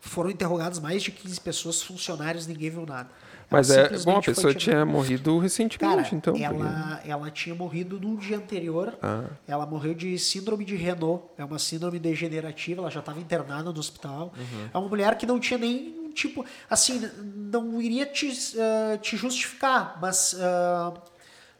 [0.00, 3.10] Foram interrogados mais de 15 pessoas, funcionários, ninguém viu nada.
[3.50, 4.58] Mas é bom, a pessoa tirada.
[4.58, 6.32] tinha morrido Cara, recentemente, então.
[6.32, 8.96] porque- ela, ela tinha morrido no dia anterior.
[9.02, 9.24] Ah.
[9.46, 11.24] Ela morreu de síndrome de Renault.
[11.36, 12.80] É uma síndrome degenerativa.
[12.82, 14.32] Ela já estava internada no hospital.
[14.36, 14.68] Uhum.
[14.72, 16.44] É uma mulher que não tinha nem tipo.
[16.68, 17.08] Assim,
[17.52, 20.36] não iria te, ah, te justificar, mas.
[20.40, 20.94] ah,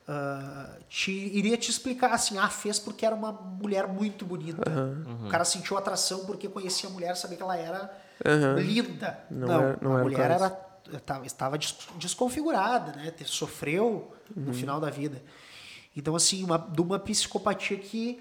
[0.08, 4.62] ah, te, iria te explicar assim, ah, fez porque era uma mulher muito bonita.
[5.24, 7.90] O cara sentiu atração porque conhecia a mulher, sabia que ela era
[8.58, 9.18] linda.
[9.30, 10.44] Não Não, era- não a mulher caso.
[10.44, 13.12] era estava, estava des- desconfigurada, né?
[13.24, 14.44] Sofreu Uhum.
[14.44, 15.22] no final da vida.
[15.96, 18.20] Então, assim, uma, de uma psicopatia que,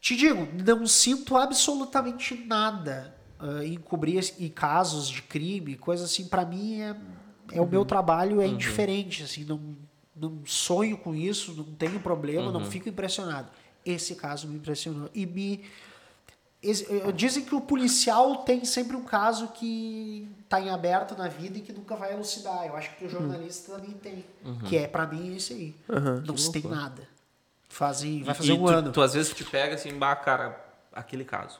[0.00, 6.26] te digo, não sinto absolutamente nada ah, em cobrir em casos de crime, coisa assim,
[6.28, 6.96] para mim é,
[7.52, 7.68] é o Uhum.
[7.70, 9.76] meu trabalho, é indiferente, assim, não,
[10.16, 12.52] não sonho com isso, não tenho problema, Uhum.
[12.52, 13.50] não fico impressionado.
[13.84, 15.64] Esse caso me impressionou e me
[17.14, 21.60] Dizem que o policial tem sempre um caso que está em aberto na vida e
[21.60, 22.64] que nunca vai elucidar.
[22.66, 24.24] Eu acho que o jornalista também tem.
[24.68, 25.76] Que é, para mim, esse aí.
[26.24, 27.02] Não se tem nada.
[27.68, 28.92] Fazem, vai fazer e um tu, ano.
[28.92, 30.62] Tu às vezes te pega assim, bah, cara,
[30.92, 31.58] aquele caso.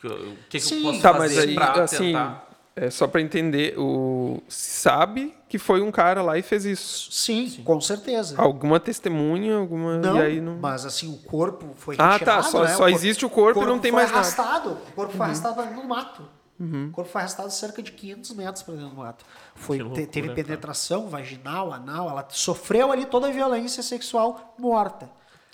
[0.00, 0.78] Que eu- O que, que Sim.
[0.78, 2.47] eu posso Tá, fazer mas aí, pra assim, tentar?
[2.86, 7.10] É só pra entender, o sabe que foi um cara lá e fez isso.
[7.12, 8.34] Sim, com certeza.
[8.40, 10.58] Alguma testemunha, alguma Não, e aí não.
[10.58, 12.74] mas assim, o corpo foi Ah, retirado, tá, só- né?
[12.74, 14.18] só existe o corpo e não tem mais nada.
[14.18, 14.24] Uhum.
[14.42, 14.70] arrastado.
[14.90, 16.22] O corpo foi arrastado no mato.
[16.60, 19.24] O corpo foi arrastado cerca de 500 metros para dentro do mato.
[19.54, 20.42] Foi, loucura, teve cara.
[20.42, 25.08] penetração vaginal, anal, ela sofreu ali toda a violência sexual morta.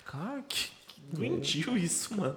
[0.07, 2.37] Cara, que, que doentio isso, mano.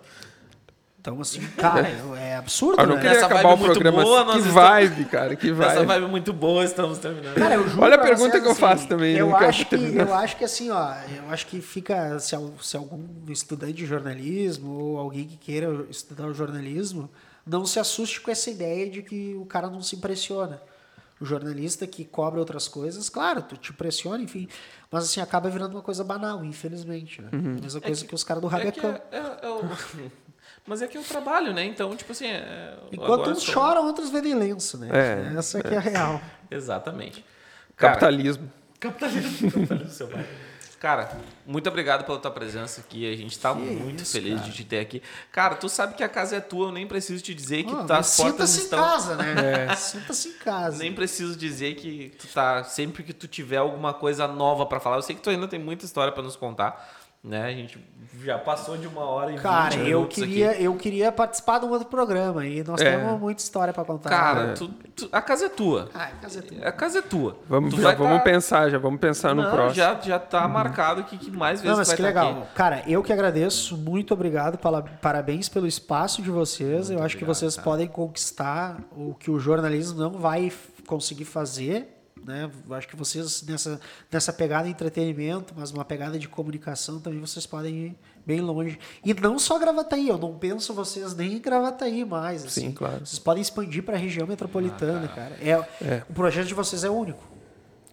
[1.07, 1.87] Então, assim, cara,
[2.19, 3.01] é absurdo, Eu não né?
[3.01, 4.31] queria Essa acabar vibe o muito programa boa, assim.
[4.33, 5.85] Que estamos- vibe, cara, que Essa vibe.
[5.85, 7.35] vibe muito boa, estamos terminando.
[7.35, 9.77] Cara, eu juro Olha a pergunta vocês, que eu assim, faço também, Eu acho, que,
[9.77, 10.05] terminar.
[10.05, 14.69] eu acho que assim, ó, eu acho que fica, se, se algum estudante de jornalismo
[14.73, 17.09] ou alguém que queira estudar o jornalismo,
[17.45, 20.61] não se assuste com essa ideia de que o cara não se impressiona.
[21.21, 24.47] O jornalista que cobra outras coisas, claro, tu te impressiona, enfim,
[24.91, 27.21] mas assim, acaba virando uma coisa banal, infelizmente.
[27.21, 27.29] Né?
[27.31, 27.57] Uhum.
[27.63, 28.89] Mesma coisa que, os caras do É que Rabecão.
[29.09, 29.61] é, é- é o...
[30.67, 31.63] Mas é que é o trabalho, né?
[31.63, 32.27] Então, tipo assim.
[32.27, 32.75] É...
[32.91, 34.89] Enquanto uns sou- choram, outros vendem lenço, né?
[34.91, 36.21] É, Essa que é a real.
[36.51, 37.23] Exatamente.
[37.75, 38.51] Cara, Capitalismo.
[38.79, 39.51] Capitalismo.
[39.51, 40.25] Capitalismo, seu pai.
[40.79, 41.09] Cara,
[41.43, 43.11] muito obrigado pela tua presença aqui.
[43.11, 45.01] A gente tá muito isso, feliz de te ter aqui.
[45.31, 47.83] Cara, tu sabe que a casa é tua, eu nem preciso te dizer que Ah,
[47.83, 48.79] tá, as portas Sinta-se em estão.
[48.83, 49.73] casa, né?
[49.75, 50.77] Sinta-se em casa.
[50.77, 52.63] Nem preciso dizer que tu tá.
[52.63, 55.57] Sempre que tu tiver alguma coisa nova pra falar, eu sei que tu ainda tem
[55.59, 56.95] muita história pra nos contar.
[57.27, 57.43] Né?
[57.43, 57.77] A gente
[58.23, 60.63] já passou de uma hora e Cara, 20 eu queria, aqui.
[60.63, 62.97] eu queria participar de um outro programa e nós É.
[62.97, 64.09] temos muita história pra contar.
[64.09, 65.89] Cara, tu- tu- a casa é tua.
[65.93, 66.67] Ah, casa é tua.
[66.67, 67.37] A casa é tua.
[67.47, 69.75] Vamos, Tu já vai vamos tá- pensar, já vamos pensar no Não, próximo.
[69.75, 72.29] Já, já tá marcado aqui que mais vezes Não, mas vai que tá legal.
[72.43, 72.53] aqui.
[72.55, 73.77] Cara, eu que agradeço.
[73.77, 74.57] Muito obrigado.
[74.57, 76.89] pala- Parabéns pelo espaço de vocês.
[76.89, 77.63] eu acho que vocês cara.
[77.65, 80.51] podem conquistar o que o jornalismo não vai
[80.87, 81.93] conseguir fazer.
[82.25, 82.49] Né?
[82.71, 83.79] Acho que vocês, nessa,
[84.11, 87.95] nessa pegada de entretenimento, mas uma pegada de comunicação, também vocês podem ir
[88.25, 88.77] bem longe.
[89.03, 92.43] E não só Gravataí, eu não penso vocês nem em Gravataí mais.
[92.45, 92.61] Assim.
[92.61, 93.05] Sim, claro.
[93.05, 95.35] Vocês podem expandir para a região Ah, metropolitana, cara.
[95.41, 96.03] É, É.
[96.09, 97.23] O projeto de vocês é único.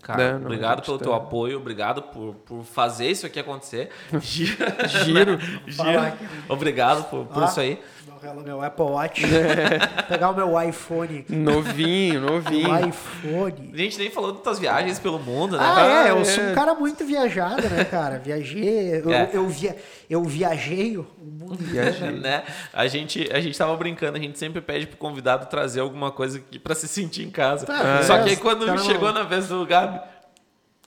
[0.02, 3.88] Cara, Não, não, obrigado pelo tá- teu apoio, obrigado por, por fazer isso aqui acontecer.
[4.20, 4.56] Giro.
[5.04, 5.40] Giro.
[5.66, 6.18] Giro.
[6.48, 7.80] Obrigado por, por Ó, isso aí.
[8.24, 9.22] Relo- meu Apple Watch.
[10.08, 11.34] Pegar o meu iPhone aqui.
[11.36, 12.70] Novinho, novinho.
[12.70, 13.70] O iPhone.
[13.72, 15.62] A gente nem falou das tuas viagens pelo mundo, né?
[15.66, 16.24] Ah, é, eu é.
[16.24, 18.18] sou um cara muito viajado, né, cara?
[18.18, 19.30] Viajei, eu, É.
[19.32, 19.76] eu, via,
[20.08, 22.10] eu viajei o mundo Viajei.
[22.18, 22.42] né?
[22.72, 26.40] A gente, a gente tava brincando, a gente sempre pede pro convidado trazer alguma coisa
[26.40, 27.66] que, pra se sentir em casa.
[27.66, 29.18] Tá, Só que aí quando Tá chegou bom.
[29.18, 30.00] na vez do Gabi,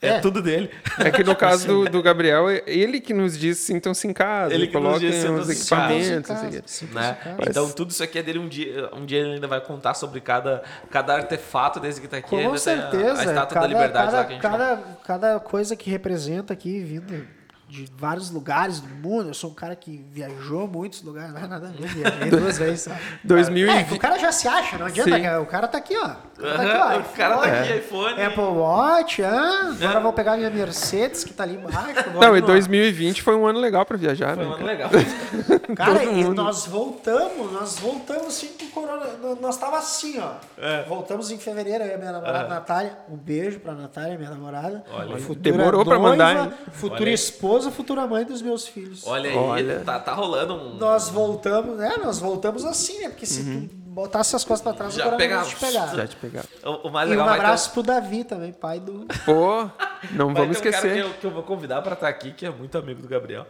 [0.01, 0.19] é, É.
[0.19, 0.69] tudo dele.
[0.99, 4.53] É que no caso do, do Gabriel, é ele que nos diz sintam-se em casa,
[4.53, 6.27] Ele que nos coloquem diz, os equipamentos.
[6.27, 6.87] casa.
[6.93, 7.17] Né?
[7.47, 8.89] Então tudo isso aqui é dele um dia.
[8.93, 10.61] Um dia ele ainda vai contar sobre cada,
[10.91, 12.29] cada artefato desse que tá aqui.
[12.29, 13.21] Com ainda tem a- certeza.
[13.21, 15.89] A, estátua cada, da liberdade cada, lá que a gente vai- cada, cada coisa que
[15.89, 17.27] representa aqui, vindo
[17.69, 19.29] de vários lugares do mundo.
[19.29, 21.33] Eu sou um cara que viajou muitos lugares.
[21.33, 22.81] Não é nada a ver, viajei duas vezes.
[22.81, 22.99] Sabe?
[23.25, 23.91] 2020.
[23.91, 25.17] É, o cara já se acha, não adianta.
[25.17, 25.27] Sim.
[25.41, 26.15] O cara tá aqui, ó.
[26.37, 26.99] O cara tá Aham, aqui, ó.
[26.99, 28.21] o cara tá iPhone, aqui, iPhone.
[28.21, 32.09] Apple Watch, ah, agora eu vou pegar minha Mercedes que tá ali embaixo.
[32.19, 34.49] Não, e no- 2020 foi um ano legal pra viajar, Foi né?
[34.51, 34.89] um ano legal.
[35.75, 36.35] Cara, Todo e mundo.
[36.43, 39.05] nós voltamos, nós voltamos assim com o corona.
[39.41, 40.31] Nós tava assim, ó.
[40.57, 40.83] É.
[40.83, 42.97] Voltamos em fevereiro, eu e a minha namorada Natália.
[43.09, 44.83] Um beijo pra Natália, minha namorada.
[44.91, 46.53] Olha, Futura demorou pra noiva, mandar, hein?
[46.71, 49.05] Futura Olha esposa, futura mãe dos meus filhos.
[49.05, 49.79] Olha aí, Olha.
[49.85, 50.75] Tá, tá rolando um.
[50.75, 51.95] Nós voltamos, né?
[52.03, 53.09] Nós voltamos assim, né?
[53.09, 55.49] Porque se tu botasse as costas pra trás, Já o pegava.
[55.49, 55.95] te pegava.
[55.97, 56.47] Já te pegaram.
[56.63, 59.05] O, o mais E um legal vai ter- abraço pro Davi também, pai do.
[59.25, 59.69] Pô,
[60.11, 60.93] não Vai vamos um esquecer.
[60.93, 63.47] que eu, que eu vou convidar pra estar aqui, que é muito amigo do Gabriel.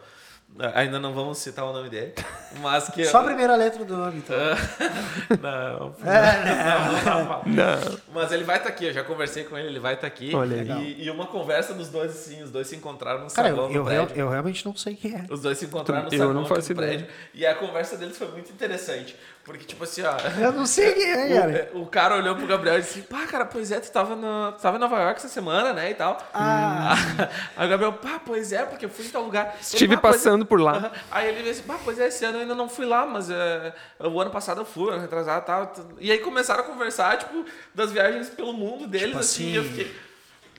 [0.58, 2.14] Ah, Ainda não vamos citar o nome dele,
[2.62, 3.06] mas que...
[3.06, 4.36] Só a primeira letra do nome, então.
[5.42, 7.98] não, É, não, Não.
[8.14, 10.34] Mas ele vai estar aqui, eu já conversei com ele, ele vai estar aqui.
[10.36, 10.96] Olha aí.
[11.00, 13.72] E, e uma conversa dos dois, assim, os dois se encontraram no Cara, saguão eu,
[13.72, 14.22] do eu, real- prédio.
[14.24, 15.26] eu realmente não sei quem é.
[15.30, 16.98] Os dois se encontraram no não aqui faço do ideia.
[17.00, 17.08] prédio.
[17.34, 19.16] E a conversa deles foi muito interessante.
[19.44, 20.14] Porque, tipo assim, ó...
[20.42, 21.72] Eu não sei quem é, cara.
[21.74, 24.52] O, o cara olhou pro Gabriel e disse: Pá, cara, pois é, tu tava, na,
[24.52, 25.92] tu tava em Nova York essa semana, né?
[25.92, 26.18] E tal.
[26.34, 26.94] Ah.
[27.56, 29.56] Aí o Gabriel, pá, pois é, porque eu fui em tal lugar.
[29.62, 30.92] Estive "Pá, pois é." passando por lá.
[31.10, 34.20] Aí ele disse: Pá, pois é, esse ano ainda não fui lá, mas é, o
[34.20, 35.74] ano passado eu fui, ano retrasado e tal.
[36.00, 37.46] E aí começaram a conversar, tipo,
[37.76, 39.44] das viagens pelo mundo deles, Tipo assim.
[39.46, 39.96] assim, E eu fiquei.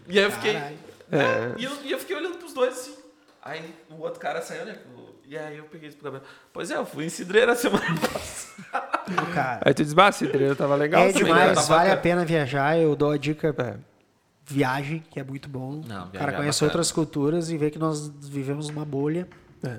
[0.09, 0.53] E aí eu fiquei.
[0.55, 0.77] Caralho.
[1.11, 2.95] "É?" E, eu, e eu fiquei olhando pros dois assim.
[3.43, 4.77] Aí o outro cara saiu, né?
[5.27, 6.27] E aí eu peguei isso pro Gabriel.
[6.53, 9.33] Pois é, eu fui em Cidreira semana passada.
[9.35, 11.03] Cara, Aí tu diz, bah, Cidreira tava legal.
[11.03, 11.55] é também, demais, né?
[11.55, 12.79] tá vale a pena viajar.
[12.79, 13.77] Eu dou a dica É.
[14.47, 15.83] viagem, que é muito bom.
[15.87, 16.69] Não, o cara é conhece bacana.
[16.71, 19.29] outras culturas e vê que nós vivemos numa bolha.
[19.63, 19.79] É.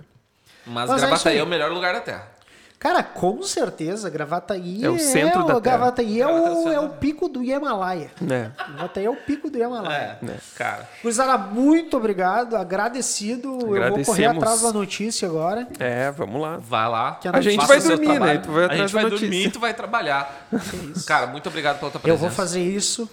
[0.65, 2.39] Mas, Mas é Gravataí é o melhor lugar da Terra.
[2.79, 5.59] Cara, com certeza, Gravataí É o centro da terra.
[5.59, 8.09] Gravataí é é o é da o pico do Himalaia.
[8.21, 8.51] É.
[8.71, 10.17] Gravataí é o pico do Himalaia.
[10.23, 10.87] É, cara.
[11.01, 13.75] Gurizada, muito obrigado, agradecido.
[13.75, 15.67] Eu vou correr atrás da notícia agora.
[15.77, 16.55] É, vamos lá.
[16.55, 17.15] Vai lá.
[17.15, 18.37] Que a A gente vai dormir, né?
[18.37, 19.27] Tu vai a atrás gente da vai notícia.
[19.27, 20.47] dormir e tu vai trabalhar.
[21.05, 22.21] Cara, muito obrigado pela tua Eu presença.
[22.21, 23.09] vou fazer isso.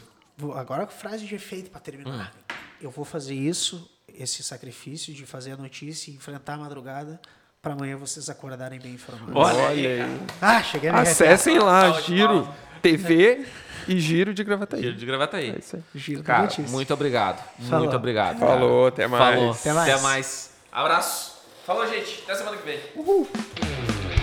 [0.54, 2.32] agora frase de efeito para terminar.
[2.32, 2.54] Hum.
[2.80, 7.20] Eu vou fazer isso, esse sacrifício de fazer a notícia e enfrentar a madrugada
[7.62, 9.34] para amanhã vocês acordarem bem informados.
[9.34, 9.98] Olha aí.
[10.40, 12.48] Ah, cheguei a Acessem lá, Salve de Giro.
[12.80, 13.44] TV
[13.88, 14.82] e Giro de Gravataí.
[14.82, 15.50] Giro de Gravataí.
[15.50, 15.82] É isso aí.
[15.94, 16.68] Giro Cara, notícia.
[16.68, 17.42] muito obrigado.
[17.68, 17.80] Falou.
[17.80, 18.38] Muito obrigado.
[18.38, 18.52] cara.
[18.52, 19.34] Falou, até mais.
[19.34, 19.50] Falou.
[19.52, 19.92] Até mais.
[19.92, 20.50] Até mais.
[20.70, 21.36] Abraço.
[21.64, 22.22] Falou, gente.
[22.24, 24.15] Até semana que vem.